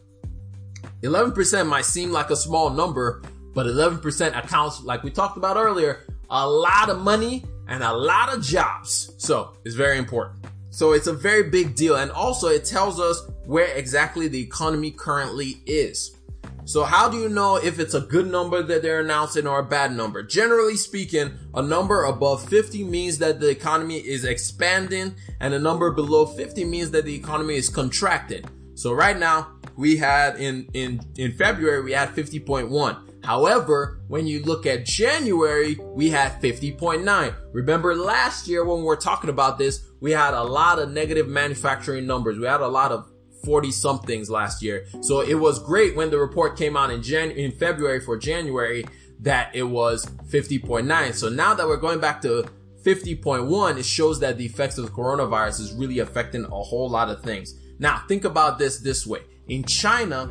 11% 1.02 1.68
might 1.68 1.86
seem 1.86 2.12
like 2.12 2.32
a 2.32 2.36
small 2.36 2.70
number, 2.70 3.22
but 3.54 3.68
11% 3.68 4.38
accounts, 4.38 4.84
like 4.84 5.04
we 5.04 5.12
talked 5.12 5.38
about 5.38 5.58
earlier, 5.58 6.06
a 6.30 6.48
lot 6.48 6.90
of 6.90 7.00
money 7.00 7.44
and 7.68 7.84
a 7.84 7.94
lot 7.94 8.34
of 8.34 8.42
jobs. 8.42 9.14
So 9.18 9.56
it's 9.64 9.76
very 9.76 9.98
important. 9.98 10.46
So 10.76 10.92
it's 10.92 11.08
a 11.08 11.14
very 11.14 11.44
big 11.50 11.74
deal. 11.74 11.96
And 11.96 12.12
also 12.12 12.50
it 12.50 12.66
tells 12.66 13.00
us 13.00 13.26
where 13.46 13.74
exactly 13.78 14.28
the 14.28 14.42
economy 14.42 14.92
currently 14.92 15.62
is. 15.66 16.18
So 16.66 16.84
how 16.84 17.08
do 17.08 17.18
you 17.18 17.30
know 17.30 17.56
if 17.56 17.80
it's 17.80 17.94
a 17.94 18.02
good 18.02 18.28
number 18.28 18.62
that 18.62 18.82
they're 18.82 19.00
announcing 19.00 19.48
or 19.48 19.60
a 19.60 19.64
bad 19.64 19.94
number? 19.94 20.22
Generally 20.22 20.76
speaking, 20.76 21.32
a 21.54 21.62
number 21.62 22.04
above 22.04 22.44
50 22.50 22.84
means 22.84 23.20
that 23.20 23.40
the 23.40 23.48
economy 23.48 24.00
is 24.00 24.26
expanding 24.26 25.16
and 25.40 25.54
a 25.54 25.60
number 25.60 25.92
below 25.92 26.26
50 26.26 26.66
means 26.66 26.92
that 26.92 27.06
the 27.06 27.16
economy 27.16 27.56
is 27.56 27.70
contracting. 27.70 28.44
So 28.74 28.92
right 28.92 29.18
now, 29.18 29.54
we 29.78 29.96
had 29.96 30.36
in, 30.42 30.68
in, 30.74 31.00
in 31.16 31.32
February, 31.32 31.84
we 31.84 31.94
had 31.94 32.10
50.1. 32.10 33.15
However, 33.26 34.02
when 34.08 34.28
you 34.28 34.44
look 34.44 34.66
at 34.66 34.86
January, 34.86 35.78
we 35.82 36.10
had 36.10 36.40
50.9. 36.42 37.36
Remember 37.54 37.96
last 37.96 38.48
year 38.48 38.64
when 38.64 38.80
we 38.80 38.84
were 38.84 38.96
talking 38.96 39.30
about 39.30 39.58
this, 39.58 39.84
we 40.00 40.12
had 40.12 40.34
a 40.34 40.44
lot 40.44 40.78
of 40.78 40.92
negative 40.92 41.28
manufacturing 41.28 42.06
numbers. 42.06 42.38
We 42.38 42.46
had 42.46 42.62
a 42.62 42.68
lot 42.68 42.92
of 42.92 43.10
40 43.44 43.72
somethings 43.72 44.30
last 44.30 44.62
year. 44.62 44.86
So 45.02 45.22
it 45.22 45.36
was 45.36 45.60
great 45.60 45.96
when 45.96 46.10
the 46.10 46.20
report 46.20 46.58
came 46.58 46.78
out 46.78 46.92
in 46.92 47.02
Jan, 47.02 47.32
in 47.32 47.52
February 47.52 48.00
for 48.00 48.18
January 48.18 48.86
that 49.22 49.56
it 49.56 49.64
was 49.64 50.06
50.9. 50.06 51.14
So 51.14 51.30
now 51.30 51.54
that 51.54 51.66
we're 51.66 51.78
going 51.78 52.00
back 52.00 52.22
to 52.22 52.46
50.1, 52.84 53.78
it 53.80 53.86
shows 53.86 54.20
that 54.20 54.38
the 54.38 54.46
effects 54.46 54.78
of 54.78 54.86
the 54.86 54.92
coronavirus 54.92 55.62
is 55.62 55.74
really 55.74 56.00
affecting 56.00 56.44
a 56.44 56.50
whole 56.50 56.90
lot 56.90 57.10
of 57.10 57.24
things. 57.24 57.56
Now 57.80 58.04
think 58.08 58.26
about 58.26 58.60
this 58.60 58.80
this 58.80 59.08
way. 59.08 59.22
In 59.48 59.64
China, 59.64 60.30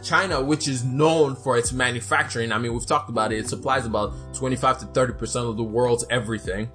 China, 0.00 0.42
which 0.42 0.66
is 0.68 0.84
known 0.84 1.36
for 1.36 1.56
its 1.56 1.72
manufacturing, 1.72 2.52
I 2.52 2.58
mean, 2.58 2.72
we've 2.72 2.86
talked 2.86 3.08
about 3.08 3.32
it, 3.32 3.38
it 3.38 3.48
supplies 3.48 3.86
about 3.86 4.12
25 4.34 4.80
to 4.80 4.86
30% 4.86 5.50
of 5.50 5.56
the 5.56 5.62
world's 5.62 6.04
everything. 6.10 6.70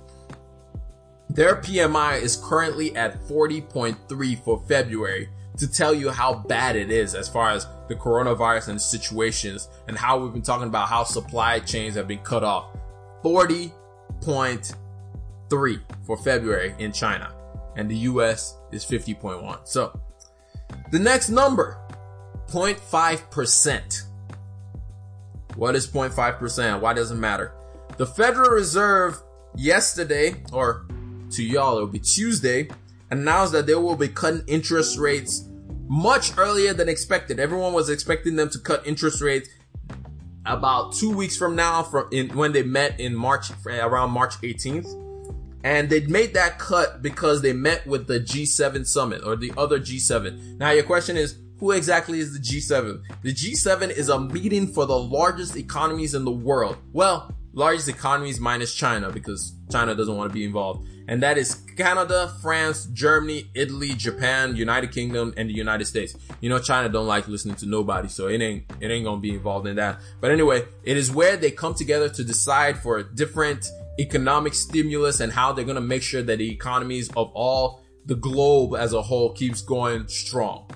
Their 1.29 1.57
PMI 1.57 2.21
is 2.21 2.37
currently 2.37 2.95
at 2.95 3.21
40.3 3.21 4.43
for 4.43 4.63
February 4.67 5.29
to 5.57 5.67
tell 5.67 5.93
you 5.93 6.09
how 6.09 6.35
bad 6.35 6.75
it 6.75 6.89
is 6.91 7.15
as 7.15 7.29
far 7.29 7.51
as 7.51 7.67
the 7.87 7.95
coronavirus 7.95 8.69
and 8.69 8.81
situations 8.81 9.69
and 9.87 9.97
how 9.97 10.19
we've 10.19 10.33
been 10.33 10.41
talking 10.41 10.67
about 10.67 10.89
how 10.89 11.03
supply 11.03 11.59
chains 11.59 11.95
have 11.95 12.07
been 12.07 12.19
cut 12.19 12.43
off. 12.43 12.75
40.3 13.23 15.81
for 16.05 16.17
February 16.17 16.73
in 16.79 16.91
China 16.91 17.31
and 17.75 17.89
the 17.89 17.97
US 17.97 18.57
is 18.71 18.85
50.1. 18.85 19.67
So 19.67 19.99
the 20.91 20.99
next 20.99 21.29
number, 21.29 21.77
0.5%. 22.51 24.03
What 25.55 25.75
is 25.75 25.87
0.5%? 25.87 26.79
Why 26.79 26.93
does 26.93 27.11
it 27.11 27.15
matter? 27.15 27.53
The 27.97 28.05
Federal 28.05 28.51
Reserve 28.51 29.21
yesterday, 29.55 30.43
or 30.51 30.85
to 31.31 31.43
y'all, 31.43 31.77
it'll 31.77 31.87
be 31.87 31.99
Tuesday, 31.99 32.69
announced 33.09 33.53
that 33.53 33.67
they 33.67 33.75
will 33.75 33.95
be 33.95 34.07
cutting 34.07 34.43
interest 34.47 34.97
rates 34.97 35.47
much 35.87 36.37
earlier 36.37 36.73
than 36.73 36.87
expected. 36.87 37.39
Everyone 37.39 37.73
was 37.73 37.89
expecting 37.89 38.37
them 38.37 38.49
to 38.49 38.59
cut 38.59 38.85
interest 38.87 39.21
rates 39.21 39.49
about 40.45 40.93
two 40.93 41.13
weeks 41.15 41.37
from 41.37 41.55
now 41.55 41.83
from 41.83 42.07
in, 42.11 42.29
when 42.29 42.51
they 42.53 42.63
met 42.63 42.99
in 42.99 43.15
March, 43.15 43.51
around 43.65 44.11
March 44.11 44.35
18th. 44.41 44.97
And 45.63 45.89
they 45.89 45.99
made 46.07 46.33
that 46.33 46.57
cut 46.57 47.03
because 47.03 47.41
they 47.41 47.53
met 47.53 47.85
with 47.85 48.07
the 48.07 48.19
G7 48.19 48.87
summit 48.87 49.23
or 49.23 49.35
the 49.35 49.53
other 49.57 49.79
G7. 49.79 50.57
Now 50.57 50.71
your 50.71 50.83
question 50.83 51.17
is, 51.17 51.37
who 51.61 51.71
exactly 51.71 52.19
is 52.19 52.33
the 52.33 52.39
G7? 52.39 53.03
The 53.21 53.33
G7 53.33 53.91
is 53.91 54.09
a 54.09 54.19
meeting 54.19 54.67
for 54.67 54.87
the 54.87 54.97
largest 54.97 55.55
economies 55.55 56.15
in 56.15 56.25
the 56.25 56.31
world. 56.31 56.75
Well, 56.91 57.33
largest 57.53 57.87
economies 57.87 58.39
minus 58.39 58.73
China 58.73 59.11
because 59.11 59.53
China 59.71 59.93
doesn't 59.93 60.17
want 60.17 60.31
to 60.31 60.33
be 60.33 60.43
involved. 60.43 60.87
And 61.07 61.21
that 61.21 61.37
is 61.37 61.53
Canada, 61.77 62.33
France, 62.41 62.85
Germany, 62.85 63.51
Italy, 63.53 63.89
Japan, 63.89 64.55
United 64.55 64.91
Kingdom, 64.91 65.35
and 65.37 65.47
the 65.47 65.53
United 65.53 65.85
States. 65.85 66.15
You 66.39 66.49
know, 66.49 66.57
China 66.57 66.89
don't 66.89 67.05
like 67.05 67.27
listening 67.27 67.55
to 67.57 67.67
nobody, 67.67 68.07
so 68.07 68.27
it 68.27 68.41
ain't, 68.41 68.63
it 68.79 68.89
ain't 68.89 69.05
gonna 69.05 69.21
be 69.21 69.35
involved 69.35 69.67
in 69.67 69.75
that. 69.75 69.99
But 70.19 70.31
anyway, 70.31 70.63
it 70.83 70.97
is 70.97 71.11
where 71.11 71.37
they 71.37 71.51
come 71.51 71.75
together 71.75 72.09
to 72.09 72.23
decide 72.23 72.79
for 72.79 72.97
a 72.97 73.03
different 73.03 73.67
economic 73.99 74.55
stimulus 74.55 75.19
and 75.19 75.31
how 75.31 75.53
they're 75.53 75.65
to 75.65 75.79
make 75.79 76.01
sure 76.01 76.23
that 76.23 76.39
the 76.39 76.51
economies 76.51 77.09
of 77.09 77.29
all 77.35 77.83
the 78.07 78.15
globe 78.15 78.73
as 78.75 78.93
a 78.93 79.01
whole 79.03 79.31
keeps 79.31 79.61
going 79.61 80.07
strong. 80.07 80.67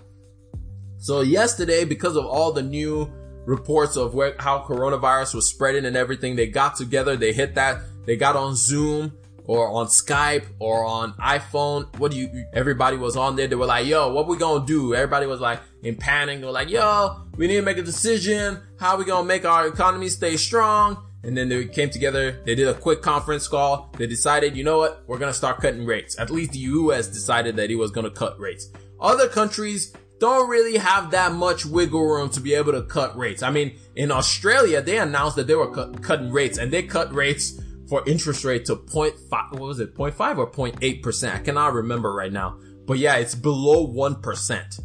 So 1.06 1.22
yesterday, 1.22 1.86
because 1.86 2.16
of 2.16 2.26
all 2.26 2.52
the 2.52 2.64
new 2.64 3.14
reports 3.46 3.96
of 3.96 4.16
where, 4.16 4.36
how 4.40 4.66
coronavirus 4.68 5.36
was 5.36 5.48
spreading 5.48 5.86
and 5.86 5.96
everything, 5.96 6.36
they 6.36 6.48
got 6.48 6.78
together, 6.78 7.16
they 7.16 7.32
hit 7.32 7.54
that, 7.54 7.82
they 8.08 8.18
got 8.18 8.36
on 8.36 8.56
Zoom 8.56 9.16
or 9.44 9.70
on 9.70 9.86
Skype 9.86 10.46
or 10.58 10.84
on 10.84 11.14
iPhone. 11.20 11.96
What 12.00 12.10
do 12.10 12.18
you, 12.18 12.46
everybody 12.54 12.98
was 12.98 13.16
on 13.16 13.36
there. 13.36 13.46
They 13.46 13.56
were 13.56 13.68
like, 13.68 13.86
yo, 13.86 14.12
what 14.14 14.28
we 14.28 14.36
gonna 14.36 14.66
do? 14.66 14.96
Everybody 14.96 15.28
was 15.28 15.40
like 15.40 15.60
in 15.84 15.96
panic. 15.96 16.40
They 16.40 16.46
were 16.48 16.52
like, 16.52 16.72
yo, 16.72 17.22
we 17.38 17.46
need 17.46 17.58
to 17.58 17.62
make 17.62 17.78
a 17.78 17.84
decision. 17.84 18.60
How 18.80 18.98
we 18.98 19.06
gonna 19.06 19.28
make 19.28 19.46
our 19.46 19.68
economy 19.68 20.10
stay 20.10 20.38
strong? 20.38 20.98
and 21.24 21.36
then 21.36 21.50
they 21.50 21.66
came 21.66 21.90
together. 21.90 22.40
They 22.46 22.54
did 22.54 22.68
a 22.68 22.74
quick 22.76 23.02
conference 23.02 23.48
call. 23.48 23.92
They 23.98 24.06
decided, 24.06 24.56
you 24.56 24.64
know 24.64 24.78
what? 24.78 25.04
We're 25.08 25.18
going 25.18 25.32
to 25.32 25.38
start 25.38 25.60
cutting 25.60 25.84
rates. 25.84 26.20
At 26.20 26.30
least 26.30 26.52
the 26.52 26.60
US 26.60 27.08
decided 27.08 27.56
that 27.56 27.72
he 27.72 27.76
was 27.76 27.90
going 27.90 28.04
to 28.04 28.12
cut 28.12 28.40
rates. 28.40 28.70
Other 29.00 29.28
countries 29.28 29.92
don't 30.20 30.50
really 30.50 30.78
have 30.78 31.12
that 31.12 31.34
much 31.34 31.66
wiggle 31.66 32.06
room 32.06 32.30
to 32.32 32.40
be 32.40 32.54
able 32.54 32.72
to 32.72 32.84
cut 32.84 33.18
rates. 33.18 33.44
I 33.44 33.52
mean, 33.52 33.78
in 33.96 34.12
Australia, 34.12 34.82
they 34.82 34.98
announced 34.98 35.36
that 35.36 35.48
they 35.48 35.56
were 35.56 35.72
cu- 35.72 35.94
cutting 35.94 36.32
rates 36.32 36.58
and 36.58 36.72
they 36.72 36.84
cut 36.84 37.14
rates 37.14 37.60
for 37.88 38.04
interest 38.08 38.44
rate 38.44 38.66
to 38.66 38.76
0.5, 38.76 39.52
what 39.52 39.62
was 39.62 39.80
it, 39.80 39.96
0.5 39.96 40.38
or 40.38 40.52
0.8%? 40.52 41.34
I 41.34 41.40
cannot 41.40 41.74
remember 41.74 42.14
right 42.14 42.32
now. 42.32 42.58
But 42.86 42.98
yeah, 42.98 43.16
it's 43.16 43.36
below 43.36 43.88
1%. 43.88 44.82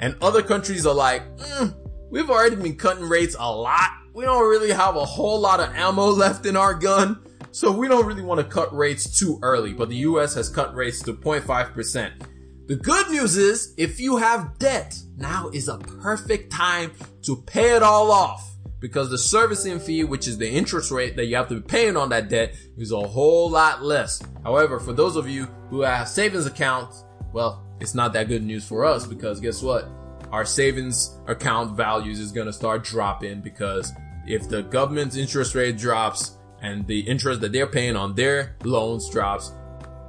And 0.00 0.16
other 0.20 0.42
countries 0.42 0.86
are 0.86 0.94
like, 0.94 1.36
mm, 1.38 1.74
we've 2.10 2.28
already 2.28 2.56
been 2.56 2.76
cutting 2.76 3.08
rates 3.08 3.36
a 3.38 3.50
lot 3.50 3.90
we 4.14 4.24
don't 4.24 4.48
really 4.48 4.70
have 4.70 4.96
a 4.96 5.04
whole 5.04 5.40
lot 5.40 5.60
of 5.60 5.74
ammo 5.74 6.06
left 6.06 6.46
in 6.46 6.56
our 6.56 6.74
gun, 6.74 7.20
so 7.50 7.72
we 7.72 7.88
don't 7.88 8.06
really 8.06 8.22
want 8.22 8.40
to 8.40 8.44
cut 8.44 8.74
rates 8.74 9.18
too 9.18 9.38
early, 9.42 9.72
but 9.72 9.88
the 9.88 9.96
US 9.96 10.34
has 10.34 10.48
cut 10.48 10.74
rates 10.74 11.02
to 11.02 11.14
0.5%. 11.14 12.12
The 12.66 12.76
good 12.76 13.10
news 13.10 13.36
is, 13.36 13.74
if 13.76 13.98
you 13.98 14.18
have 14.18 14.56
debt, 14.58 14.96
now 15.16 15.50
is 15.52 15.66
a 15.66 15.78
perfect 15.78 16.52
time 16.52 16.92
to 17.22 17.36
pay 17.42 17.74
it 17.74 17.82
all 17.82 18.12
off 18.12 18.52
because 18.78 19.10
the 19.10 19.18
servicing 19.18 19.80
fee, 19.80 20.04
which 20.04 20.28
is 20.28 20.38
the 20.38 20.48
interest 20.48 20.92
rate 20.92 21.16
that 21.16 21.26
you 21.26 21.34
have 21.34 21.48
to 21.48 21.56
be 21.56 21.60
paying 21.60 21.96
on 21.96 22.10
that 22.10 22.28
debt, 22.28 22.54
is 22.78 22.92
a 22.92 23.00
whole 23.00 23.50
lot 23.50 23.82
less. 23.82 24.22
However, 24.44 24.78
for 24.78 24.92
those 24.92 25.16
of 25.16 25.28
you 25.28 25.46
who 25.70 25.80
have 25.80 26.06
savings 26.06 26.46
accounts, 26.46 27.04
well, 27.32 27.64
it's 27.80 27.94
not 27.94 28.12
that 28.12 28.28
good 28.28 28.44
news 28.44 28.64
for 28.64 28.84
us 28.84 29.06
because 29.06 29.40
guess 29.40 29.60
what? 29.60 29.88
Our 30.30 30.44
savings 30.44 31.18
account 31.26 31.76
values 31.76 32.20
is 32.20 32.30
going 32.30 32.46
to 32.46 32.52
start 32.52 32.84
dropping 32.84 33.40
because 33.40 33.92
if 34.24 34.48
the 34.48 34.62
government's 34.62 35.16
interest 35.16 35.56
rate 35.56 35.78
drops 35.78 36.38
and 36.60 36.86
the 36.86 37.00
interest 37.00 37.40
that 37.40 37.50
they're 37.50 37.66
paying 37.66 37.96
on 37.96 38.14
their 38.14 38.56
loans 38.62 39.10
drops, 39.10 39.52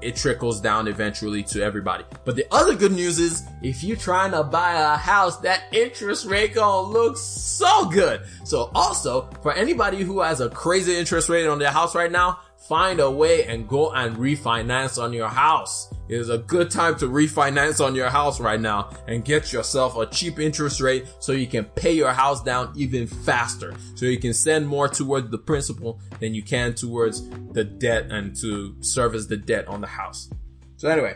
it 0.04 0.16
trickles 0.16 0.62
down 0.62 0.88
eventually 0.88 1.44
to 1.44 1.64
everybody. 1.64 2.04
But 2.26 2.36
the 2.36 2.46
other 2.52 2.76
good 2.76 2.92
news 2.92 3.20
is 3.20 3.44
if 3.62 3.84
you're 3.84 3.98
trying 3.98 4.32
to 4.32 4.44
buy 4.44 4.74
a 4.74 4.98
house, 4.98 5.38
that 5.40 5.64
interest 5.72 6.26
rate 6.26 6.54
gonna 6.56 6.88
look 6.90 7.18
so 7.18 7.86
good. 7.86 8.22
So 8.44 8.70
also 8.76 9.30
for 9.42 9.54
anybody 9.54 10.04
who 10.04 10.22
has 10.22 10.42
a 10.42 10.50
crazy 10.50 10.96
interest 10.96 11.30
rate 11.30 11.48
on 11.48 11.60
their 11.60 11.72
house 11.72 11.96
right 11.96 12.12
now, 12.12 12.40
find 12.68 13.00
a 13.00 13.12
way 13.12 13.46
and 13.46 13.68
go 13.68 13.92
and 13.92 14.16
refinance 14.16 15.02
on 15.02 15.12
your 15.12 15.28
house. 15.28 15.94
It 16.08 16.16
is 16.16 16.30
a 16.30 16.38
good 16.38 16.72
time 16.72 16.96
to 17.00 17.08
refinance 17.08 17.84
on 17.84 17.96
your 17.96 18.10
house 18.10 18.40
right 18.40 18.60
now 18.60 18.92
and 19.08 19.26
get 19.26 19.52
yourself 19.52 19.98
a 19.98 20.06
cheap 20.06 20.40
interest 20.40 20.80
rate 20.80 21.06
so 21.20 21.34
you 21.34 21.48
can 21.48 21.66
pay 21.66 21.92
your 21.92 22.12
house 22.12 22.42
down 22.42 22.72
even 22.76 23.08
faster. 23.08 23.74
So 23.96 24.06
you 24.06 24.18
can 24.18 24.34
send 24.34 24.68
more 24.68 24.88
towards 24.88 25.30
the 25.30 25.38
principal 25.38 26.00
than 26.20 26.34
you 26.34 26.42
can 26.42 26.74
towards 26.74 27.28
the 27.52 27.64
debt 27.64 28.12
and 28.12 28.36
to 28.38 28.76
service 28.82 29.26
the 29.26 29.38
debt 29.38 29.68
on 29.68 29.82
the 29.82 29.88
house. 29.88 30.30
So 30.78 30.90
anyway, 30.90 31.16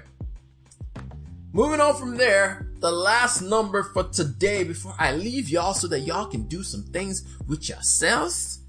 moving 1.53 1.79
on 1.79 1.95
from 1.95 2.17
there, 2.17 2.67
the 2.79 2.91
last 2.91 3.41
number 3.41 3.83
for 3.83 4.03
today 4.03 4.63
before 4.63 4.95
I 4.99 5.13
leave 5.13 5.49
y'all 5.49 5.73
so 5.73 5.88
that 5.88 6.01
y'all 6.01 6.27
can 6.27 6.47
do 6.47 6.62
some 6.62 6.83
things 6.83 7.23
with 7.47 7.69
yourselves 7.69 8.60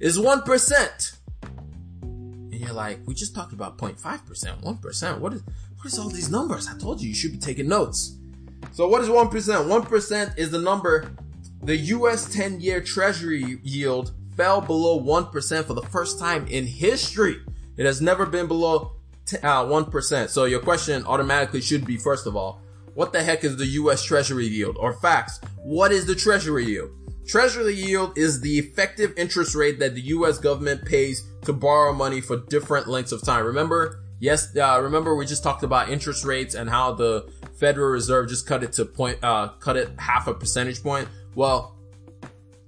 is 0.00 0.18
1%. 0.18 1.16
You're 2.64 2.72
like, 2.72 3.00
we 3.06 3.14
just 3.14 3.34
talked 3.34 3.52
about 3.52 3.76
0.5%, 3.76 4.62
1%. 4.62 5.18
What 5.18 5.32
is, 5.34 5.42
what 5.76 5.86
is 5.86 5.98
all 5.98 6.08
these 6.08 6.30
numbers? 6.30 6.66
I 6.66 6.78
told 6.78 7.00
you 7.00 7.08
you 7.08 7.14
should 7.14 7.32
be 7.32 7.38
taking 7.38 7.68
notes. 7.68 8.16
So 8.72 8.88
what 8.88 9.02
is 9.02 9.08
1%? 9.08 9.30
1% 9.30 10.38
is 10.38 10.50
the 10.50 10.58
number 10.58 11.12
the 11.62 11.76
US 11.76 12.32
10 12.32 12.60
year 12.60 12.80
treasury 12.80 13.58
yield 13.62 14.12
fell 14.36 14.60
below 14.60 15.00
1% 15.00 15.64
for 15.64 15.74
the 15.74 15.82
first 15.82 16.18
time 16.18 16.46
in 16.48 16.66
history. 16.66 17.40
It 17.76 17.86
has 17.86 18.00
never 18.00 18.26
been 18.26 18.46
below 18.46 18.92
t- 19.26 19.38
uh, 19.38 19.64
1%. 19.64 20.28
So 20.28 20.44
your 20.44 20.60
question 20.60 21.04
automatically 21.06 21.60
should 21.60 21.86
be, 21.86 21.96
first 21.96 22.26
of 22.26 22.36
all, 22.36 22.60
what 22.94 23.12
the 23.12 23.22
heck 23.22 23.44
is 23.44 23.56
the 23.56 23.66
US 23.66 24.02
treasury 24.02 24.46
yield? 24.46 24.76
Or 24.78 24.92
facts, 24.92 25.40
what 25.62 25.92
is 25.92 26.06
the 26.06 26.14
treasury 26.14 26.66
yield? 26.66 26.90
Treasury 27.26 27.74
yield 27.74 28.18
is 28.18 28.40
the 28.40 28.58
effective 28.58 29.12
interest 29.16 29.54
rate 29.54 29.78
that 29.78 29.94
the 29.94 30.02
US 30.02 30.38
government 30.38 30.84
pays 30.84 31.26
to 31.42 31.52
borrow 31.52 31.92
money 31.92 32.20
for 32.20 32.36
different 32.36 32.86
lengths 32.86 33.12
of 33.12 33.22
time. 33.22 33.44
Remember, 33.46 34.02
yes, 34.20 34.54
uh, 34.56 34.80
remember 34.82 35.16
we 35.16 35.24
just 35.24 35.42
talked 35.42 35.62
about 35.62 35.88
interest 35.88 36.24
rates 36.24 36.54
and 36.54 36.68
how 36.68 36.92
the 36.92 37.30
Federal 37.58 37.90
Reserve 37.90 38.28
just 38.28 38.46
cut 38.46 38.62
it 38.62 38.72
to 38.72 38.84
point, 38.84 39.18
uh, 39.22 39.48
cut 39.60 39.76
it 39.76 39.88
half 39.98 40.26
a 40.26 40.34
percentage 40.34 40.82
point. 40.82 41.08
Well, 41.34 41.76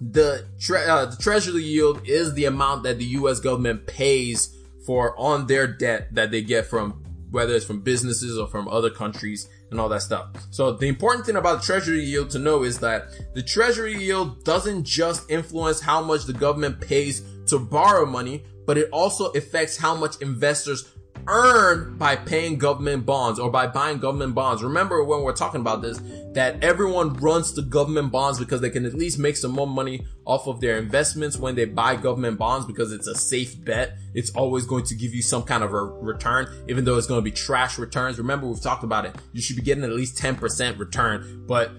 the, 0.01 0.47
tre- 0.59 0.87
uh, 0.87 1.07
the 1.07 1.17
treasury 1.17 1.63
yield 1.63 2.07
is 2.07 2.35
the 2.35 2.47
amount 2.47 2.85
that 2.85 2.99
the 2.99 3.05
U.S. 3.05 3.41
government 3.41 3.87
pays 3.87 4.57
for 4.87 5.19
on 5.19 5.47
their 5.47 5.67
debt 5.67 6.15
that 6.15 6.31
they 6.31 6.43
get 6.43 6.67
from 6.67 7.03
whether 7.31 7.55
it's 7.55 7.65
from 7.65 7.81
businesses 7.81 8.39
or 8.39 8.47
from 8.47 8.69
other 8.69 8.89
countries 8.89 9.49
and 9.71 9.81
all 9.81 9.89
that 9.89 10.03
stuff. 10.03 10.29
So 10.51 10.73
the 10.73 10.87
important 10.87 11.27
thing 11.27 11.37
about 11.37 11.63
treasury 11.63 12.03
yield 12.03 12.31
to 12.31 12.39
know 12.39 12.63
is 12.63 12.79
that 12.81 13.09
the 13.35 13.43
treasury 13.43 13.95
yield 13.95 14.45
doesn't 14.45 14.85
just 14.85 15.31
influence 15.31 15.81
how 15.81 16.03
much 16.03 16.25
the 16.25 16.33
government 16.33 16.81
pays 16.81 17.23
to 17.47 17.59
borrow 17.59 18.07
money, 18.07 18.45
but 18.67 18.79
it 18.79 18.89
also 18.93 19.31
affects 19.33 19.77
how 19.77 19.95
much 19.95 20.21
investors 20.21 20.93
earn 21.29 21.97
by 21.99 22.17
paying 22.17 22.59
government 22.59 23.07
bonds 23.07 23.39
or 23.39 23.51
by 23.51 23.67
buying 23.67 23.99
government 23.99 24.35
bonds. 24.35 24.63
Remember 24.63 25.03
when 25.05 25.23
we're 25.23 25.33
talking 25.33 25.61
about 25.61 25.83
this, 25.83 26.01
that 26.33 26.63
everyone 26.63 27.15
runs 27.15 27.53
to 27.53 27.63
government 27.63 28.13
bonds 28.13 28.39
because 28.39 28.61
they 28.61 28.71
can 28.71 28.85
at 28.85 28.95
least 28.95 29.19
make 29.19 29.37
some 29.37 29.53
more 29.53 29.67
money 29.67 30.07
off 30.25 30.47
of 30.47 30.61
their 30.61 30.77
investments 30.79 31.37
when 31.37 31.55
they 31.55 31.65
buy 31.65 31.97
government 31.97 32.39
bonds 32.39 32.67
because 32.67 32.93
it's 32.93 33.07
a 33.07 33.15
safe 33.15 33.63
bet. 33.65 33.97
It's 34.15 34.31
always 34.31 34.67
going 34.67 34.85
to 34.85 34.95
give 34.95 35.15
you 35.15 35.23
some 35.23 35.43
kind 35.43 35.63
of 35.63 35.73
a 35.73 35.83
return, 35.83 36.49
even 36.69 36.85
though 36.85 36.97
it's 36.97 37.07
going 37.07 37.21
to 37.21 37.25
be 37.25 37.31
trash 37.31 37.79
returns. 37.79 38.19
Remember, 38.19 38.47
we've 38.47 38.61
talked 38.61 38.85
about 38.85 39.05
it. 39.07 39.15
You 39.33 39.41
should 39.41 39.57
be 39.57 39.63
getting 39.63 39.85
at 39.85 39.91
least 39.91 40.19
10% 40.19 40.79
return, 40.79 41.45
but 41.47 41.71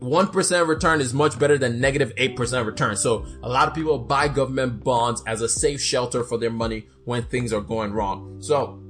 1% 0.00 0.68
return 0.68 1.00
is 1.00 1.12
much 1.12 1.38
better 1.38 1.58
than 1.58 1.80
negative 1.80 2.14
8% 2.16 2.66
return. 2.66 2.96
So 2.96 3.26
a 3.42 3.48
lot 3.48 3.68
of 3.68 3.74
people 3.74 3.98
buy 3.98 4.28
government 4.28 4.84
bonds 4.84 5.22
as 5.26 5.40
a 5.40 5.48
safe 5.48 5.80
shelter 5.80 6.22
for 6.22 6.38
their 6.38 6.50
money 6.50 6.86
when 7.04 7.24
things 7.24 7.52
are 7.52 7.60
going 7.60 7.92
wrong. 7.92 8.40
So, 8.40 8.80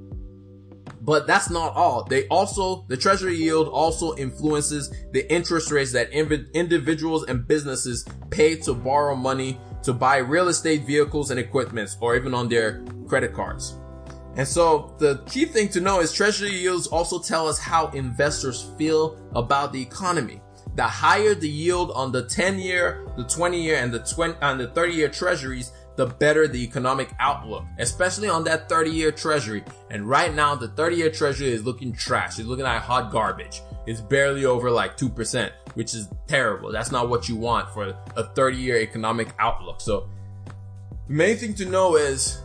but 1.00 1.26
that's 1.26 1.48
not 1.48 1.74
all. 1.74 2.04
They 2.04 2.26
also, 2.28 2.84
the 2.88 2.96
treasury 2.96 3.36
yield 3.36 3.68
also 3.68 4.14
influences 4.16 4.92
the 5.12 5.30
interest 5.32 5.70
rates 5.70 5.92
that 5.92 6.10
inv- 6.12 6.52
individuals 6.52 7.24
and 7.24 7.46
businesses 7.46 8.04
pay 8.30 8.56
to 8.56 8.74
borrow 8.74 9.16
money 9.16 9.58
to 9.84 9.94
buy 9.94 10.18
real 10.18 10.48
estate 10.48 10.84
vehicles 10.84 11.30
and 11.30 11.40
equipments 11.40 11.96
or 12.00 12.16
even 12.16 12.34
on 12.34 12.48
their 12.48 12.84
credit 13.06 13.32
cards. 13.32 13.78
And 14.34 14.46
so 14.46 14.94
the 14.98 15.22
key 15.26 15.46
thing 15.46 15.68
to 15.70 15.80
know 15.80 16.00
is 16.00 16.12
treasury 16.12 16.50
yields 16.50 16.86
also 16.86 17.18
tell 17.18 17.48
us 17.48 17.58
how 17.58 17.88
investors 17.88 18.70
feel 18.76 19.18
about 19.34 19.72
the 19.72 19.80
economy 19.80 20.42
the 20.78 20.84
higher 20.84 21.34
the 21.34 21.48
yield 21.48 21.90
on 21.90 22.12
the 22.12 22.22
10 22.22 22.60
year, 22.60 23.04
the 23.16 23.24
20 23.24 23.60
year, 23.60 23.78
and 23.78 23.92
the 23.92 23.98
20 23.98 24.36
and 24.40 24.60
the 24.60 24.68
30 24.68 24.92
year 24.92 25.08
treasuries, 25.08 25.72
the 25.96 26.06
better 26.06 26.46
the 26.46 26.62
economic 26.62 27.10
outlook, 27.18 27.64
especially 27.80 28.28
on 28.28 28.44
that 28.44 28.68
30 28.68 28.88
year 28.88 29.10
treasury. 29.10 29.64
And 29.90 30.08
right 30.08 30.32
now, 30.32 30.54
the 30.54 30.68
30 30.68 30.94
year 30.94 31.10
treasury 31.10 31.48
is 31.48 31.64
looking 31.64 31.92
trash. 31.92 32.38
It's 32.38 32.46
looking 32.46 32.64
like 32.64 32.80
hot 32.80 33.10
garbage. 33.10 33.60
It's 33.88 34.00
barely 34.00 34.44
over 34.44 34.70
like 34.70 34.96
2%, 34.96 35.50
which 35.74 35.94
is 35.94 36.08
terrible. 36.28 36.70
That's 36.70 36.92
not 36.92 37.08
what 37.08 37.28
you 37.28 37.34
want 37.34 37.70
for 37.70 37.92
a 38.14 38.22
30 38.36 38.56
year 38.56 38.76
economic 38.76 39.34
outlook. 39.40 39.80
So 39.80 40.08
the 41.08 41.12
main 41.12 41.38
thing 41.38 41.54
to 41.54 41.64
know 41.64 41.96
is 41.96 42.40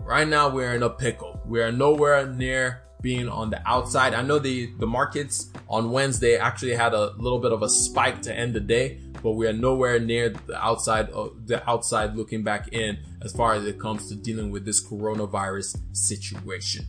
right 0.00 0.26
now 0.26 0.48
we're 0.48 0.74
in 0.74 0.82
a 0.82 0.90
pickle. 0.90 1.40
We 1.46 1.62
are 1.62 1.70
nowhere 1.70 2.26
near 2.26 2.82
being 3.06 3.28
on 3.28 3.50
the 3.50 3.62
outside. 3.68 4.14
I 4.14 4.22
know 4.22 4.40
the, 4.40 4.66
the 4.80 4.86
markets 4.86 5.52
on 5.68 5.92
Wednesday 5.92 6.36
actually 6.38 6.74
had 6.74 6.92
a 6.92 7.12
little 7.18 7.38
bit 7.38 7.52
of 7.52 7.62
a 7.62 7.68
spike 7.68 8.20
to 8.22 8.34
end 8.34 8.52
the 8.52 8.58
day, 8.58 8.98
but 9.22 9.34
we 9.34 9.46
are 9.46 9.52
nowhere 9.52 10.00
near 10.00 10.30
the 10.30 10.60
outside 10.60 11.08
of 11.10 11.46
the 11.46 11.62
outside 11.70 12.16
looking 12.16 12.42
back 12.42 12.72
in 12.72 12.98
as 13.22 13.30
far 13.32 13.54
as 13.54 13.64
it 13.64 13.78
comes 13.78 14.08
to 14.08 14.16
dealing 14.16 14.50
with 14.50 14.64
this 14.64 14.84
coronavirus 14.84 15.78
situation. 15.92 16.84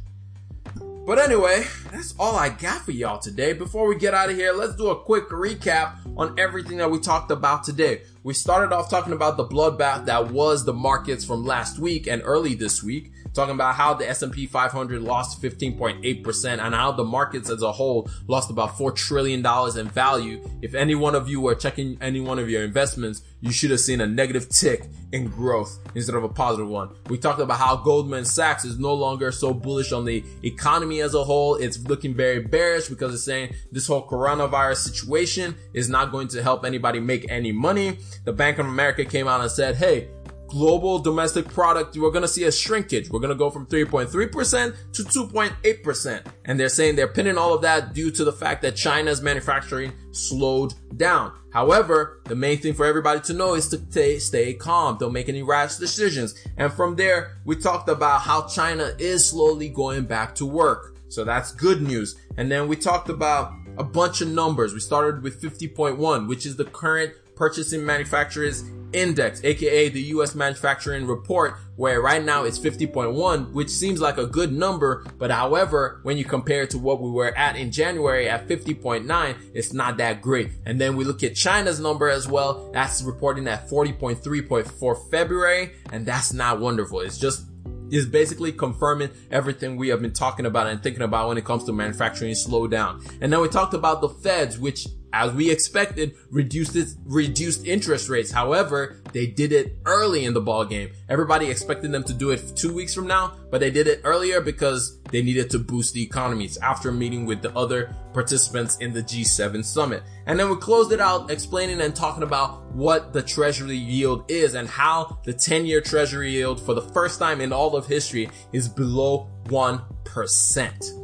But 1.06 1.20
anyway, 1.20 1.66
that's 1.92 2.16
all 2.18 2.36
I 2.36 2.50
got 2.50 2.82
for 2.82 2.94
y'all 2.94 3.20
today. 3.20 3.54
Before 3.54 3.88
we 3.88 3.96
get 3.96 4.16
out 4.16 4.32
of 4.32 4.36
here, 4.36 4.54
let's 4.54 4.76
do 4.76 4.88
a 4.88 5.00
quick 5.00 5.30
recap 5.30 6.00
on 6.18 6.38
everything 6.40 6.78
that 6.78 6.90
we 6.90 7.00
talked 7.00 7.30
about 7.30 7.64
today. 7.64 8.02
We 8.24 8.34
started 8.34 8.74
off 8.74 8.90
talking 8.90 9.14
about 9.14 9.38
the 9.38 9.46
bloodbath 9.46 10.06
that 10.06 10.32
was 10.32 10.66
the 10.66 10.74
markets 10.74 11.24
from 11.24 11.46
last 11.46 11.78
week 11.78 12.08
and 12.08 12.24
early 12.26 12.56
this 12.56 12.82
week 12.82 13.12
talking 13.38 13.54
about 13.54 13.76
how 13.76 13.94
the 13.94 14.10
S&P 14.10 14.48
500 14.48 15.00
lost 15.02 15.42
15.8% 15.42 16.60
and 16.60 16.74
how 16.76 16.92
the 16.92 17.04
markets 17.04 17.52
as 17.52 17.62
a 17.62 17.72
whole 17.72 18.10
lost 18.28 18.50
about 18.50 18.72
$4 18.72 18.94
trillion 18.96 19.46
in 19.78 19.88
value. 19.90 20.44
If 20.64 20.74
any 20.74 20.96
one 20.96 21.14
of 21.14 21.30
you 21.30 21.40
were 21.40 21.54
checking 21.54 22.00
any 22.02 22.20
one 22.20 22.40
of 22.40 22.50
your 22.50 22.64
investments, 22.64 23.22
you 23.40 23.52
should 23.52 23.70
have 23.70 23.80
seen 23.80 24.02
a 24.02 24.08
negative 24.08 24.50
tick 24.50 24.88
in 25.12 25.28
growth 25.28 25.80
instead 25.94 26.16
of 26.16 26.24
a 26.24 26.30
positive 26.30 26.68
one. 26.68 26.90
We 27.08 27.20
talked 27.20 27.40
about 27.40 27.60
how 27.60 27.76
Goldman 27.76 28.26
Sachs 28.26 28.66
is 28.66 28.80
no 28.80 28.96
longer 28.96 29.32
so 29.32 29.54
bullish 29.54 29.92
on 29.92 30.06
the 30.06 30.24
economy 30.44 31.02
as 31.02 31.14
a 31.14 31.24
whole. 31.24 31.56
It's 31.56 31.80
looking 31.84 32.16
very 32.16 32.40
bearish 32.40 32.90
because 32.90 33.14
it's 33.14 33.24
saying 33.24 33.54
this 33.72 33.86
whole 33.86 34.08
coronavirus 34.08 34.78
situation 34.78 35.56
is 35.74 35.88
not 35.88 36.12
going 36.12 36.28
to 36.30 36.42
help 36.42 36.66
anybody 36.66 37.00
make 37.00 37.30
any 37.30 37.52
money. 37.52 38.00
The 38.26 38.34
Bank 38.34 38.58
of 38.58 38.66
America 38.66 39.06
came 39.06 39.28
out 39.28 39.42
and 39.42 39.52
said, 39.52 39.76
hey, 39.76 40.10
global 40.48 41.00
domestic 41.00 41.48
product, 41.48 41.98
we're 41.98 42.12
going 42.12 42.22
to 42.22 42.28
see 42.28 42.46
a 42.46 42.52
shrinkage. 42.52 43.10
We're 43.10 43.20
going 43.20 43.30
to 43.30 43.36
go 43.36 43.50
from 43.50 43.66
3.3% 43.66 44.76
to 44.94 45.04
2.8%. 45.04 46.26
And 46.46 46.60
they're 46.60 46.70
saying 46.70 46.96
they're 46.96 47.08
pinning 47.08 47.38
all 47.38 47.54
of 47.54 47.62
that 47.62 47.94
due 47.94 48.12
to 48.12 48.24
the 48.24 48.32
fact 48.32 48.62
that 48.62 48.76
China's 48.76 49.22
manufacturing 49.22 49.94
slowed 50.12 50.74
down. 50.96 51.34
However, 51.52 52.22
the 52.26 52.36
main 52.36 52.58
thing 52.60 52.74
for 52.74 52.86
everybody 52.86 53.20
to 53.22 53.34
know 53.34 53.56
is 53.56 53.68
to 53.70 53.78
stay, 53.90 54.20
stay 54.20 54.54
calm. 54.54 54.98
Don't 54.98 55.14
make 55.14 55.30
any 55.30 55.44
rash 55.44 55.78
decisions. 55.78 56.36
And 56.58 56.72
from 56.72 56.96
there, 56.96 57.38
we 57.46 57.56
talked 57.56 57.90
about 57.90 58.22
how 58.22 58.48
China 58.48 58.94
is 58.98 59.28
slowly 59.28 59.70
going 59.70 60.06
back 60.06 60.36
to 60.36 60.46
work. 60.46 60.96
So 61.10 61.24
that's 61.24 61.52
good 61.52 61.82
news. 61.82 62.20
And 62.38 62.52
then 62.52 62.68
we 62.68 62.76
talked 62.76 63.10
about 63.10 63.54
a 63.78 63.84
bunch 63.84 64.22
of 64.22 64.28
numbers. 64.28 64.74
We 64.74 64.80
started 64.80 65.24
with 65.24 65.42
50.1, 65.42 66.28
which 66.28 66.46
is 66.46 66.56
the 66.58 66.66
current 66.66 67.14
purchasing 67.38 67.86
manufacturers 67.86 68.64
Index, 68.94 69.44
aka 69.44 69.90
the 69.90 70.02
US 70.02 70.34
Manufacturing 70.34 71.06
Report, 71.08 71.56
where 71.76 72.02
right 72.02 72.24
now 72.24 72.46
it's 72.46 72.58
50.1, 72.58 73.52
which 73.52 73.70
seems 73.70 74.00
like 74.00 74.18
a 74.18 74.26
good 74.26 74.54
number, 74.54 75.06
but 75.18 75.30
however, 75.30 76.00
when 76.04 76.18
you 76.18 76.24
compare 76.24 76.64
it 76.64 76.70
to 76.72 76.78
what 76.78 77.02
we 77.02 77.10
were 77.10 77.38
at 77.38 77.56
in 77.58 77.72
January 77.72 78.30
at 78.30 78.48
50.9, 78.48 79.36
it's 79.54 79.74
not 79.74 79.98
that 79.98 80.22
great. 80.22 80.52
And 80.66 80.80
then 80.80 80.96
we 80.96 81.04
look 81.04 81.22
at 81.24 81.36
China's 81.36 81.80
number 81.80 82.10
as 82.10 82.28
well, 82.28 82.70
that's 82.74 83.02
reporting 83.02 83.48
at 83.48 83.70
40.3 83.70 84.72
for 84.72 84.96
February, 84.96 85.74
and 85.92 86.06
that's 86.06 86.34
not 86.34 86.60
wonderful. 86.60 87.02
It's 87.02 87.18
just 87.18 87.46
is 87.90 88.06
basically 88.06 88.52
confirming 88.52 89.10
everything 89.32 89.78
we 89.78 89.88
have 89.88 90.02
been 90.02 90.12
talking 90.12 90.46
about 90.46 90.68
and 90.68 90.84
thinking 90.84 91.04
about 91.04 91.30
when 91.30 91.38
it 91.38 91.46
comes 91.46 91.64
to 91.64 91.72
manufacturing 91.72 92.34
slowdown. 92.34 93.02
And 93.22 93.32
then 93.32 93.40
we 93.40 93.48
talked 93.48 93.74
about 93.74 94.02
the 94.02 94.10
feds, 94.10 94.60
which 94.60 94.88
as 95.18 95.34
we 95.34 95.50
expected, 95.50 96.14
reduced 96.30 96.78
reduced 97.06 97.66
interest 97.66 98.08
rates. 98.08 98.30
However, 98.30 99.02
they 99.14 99.26
did 99.26 99.52
it 99.52 99.76
early 99.86 100.26
in 100.26 100.36
the 100.36 100.42
ball 100.42 100.64
game. 100.64 100.92
Everybody 101.10 101.50
expected 101.50 101.92
them 101.92 102.04
to 102.04 102.14
do 102.14 102.30
it 102.30 102.56
two 102.56 102.72
weeks 102.72 102.94
from 102.94 103.08
now, 103.08 103.34
but 103.50 103.60
they 103.60 103.72
did 103.72 103.88
it 103.88 104.02
earlier 104.04 104.42
because 104.42 105.02
they 105.10 105.24
needed 105.24 105.50
to 105.50 105.60
boost 105.60 105.96
the 105.96 106.04
economies 106.04 106.58
after 106.58 106.92
meeting 106.92 107.26
with 107.26 107.42
the 107.42 107.52
other 107.58 107.96
participants 108.14 108.78
in 108.78 108.94
the 108.94 109.02
G7 109.02 109.66
summit. 109.66 110.04
And 110.28 110.40
then 110.40 110.52
we 110.52 110.58
closed 110.58 110.92
it 110.92 111.02
out 111.02 111.32
explaining 111.32 111.82
and 111.82 111.96
talking 111.96 112.22
about 112.22 112.64
what 112.74 113.12
the 113.12 113.24
treasury 113.24 113.76
yield 113.76 114.30
is 114.30 114.54
and 114.54 114.68
how 114.68 115.18
the 115.24 115.34
10 115.34 115.66
year 115.66 115.82
treasury 115.82 116.32
yield 116.34 116.62
for 116.62 116.76
the 116.76 116.84
first 116.94 117.18
time 117.18 117.42
in 117.42 117.52
all 117.52 117.76
of 117.76 117.88
history 117.88 118.30
is 118.54 118.70
below 118.70 119.32
1%. 119.46 121.04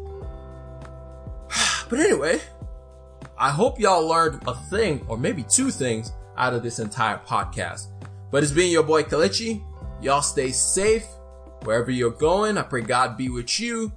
But 1.89 1.99
anyway, 1.99 2.39
I 3.43 3.49
hope 3.49 3.77
y'all 3.77 4.07
learned 4.07 4.41
a 4.47 4.55
thing 4.55 5.05
or 5.09 5.17
maybe 5.17 5.43
two 5.43 5.69
things 5.69 6.13
out 6.37 6.53
of 6.53 6.63
this 6.63 6.79
entire 6.79 7.17
podcast. 7.17 7.87
But 8.31 8.41
it's 8.41 8.53
been 8.53 8.71
your 8.71 8.83
boy 8.83 9.03
Kelechi. 9.03 9.61
Y'all 10.01 10.21
stay 10.21 10.51
safe 10.51 11.03
wherever 11.63 11.91
you're 11.91 12.11
going. 12.11 12.57
I 12.57 12.61
pray 12.61 12.83
God 12.83 13.17
be 13.17 13.27
with 13.27 13.59
you. 13.59 13.91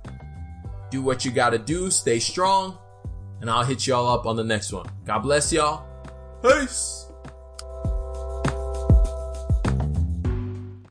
Do 0.90 1.00
what 1.00 1.24
you 1.24 1.30
gotta 1.30 1.58
do. 1.58 1.92
Stay 1.92 2.18
strong. 2.18 2.76
And 3.40 3.48
I'll 3.48 3.62
hit 3.62 3.86
y'all 3.86 4.08
up 4.08 4.26
on 4.26 4.34
the 4.34 4.42
next 4.42 4.72
one. 4.72 4.86
God 5.04 5.20
bless 5.20 5.52
y'all. 5.52 5.86
Peace. 6.42 7.05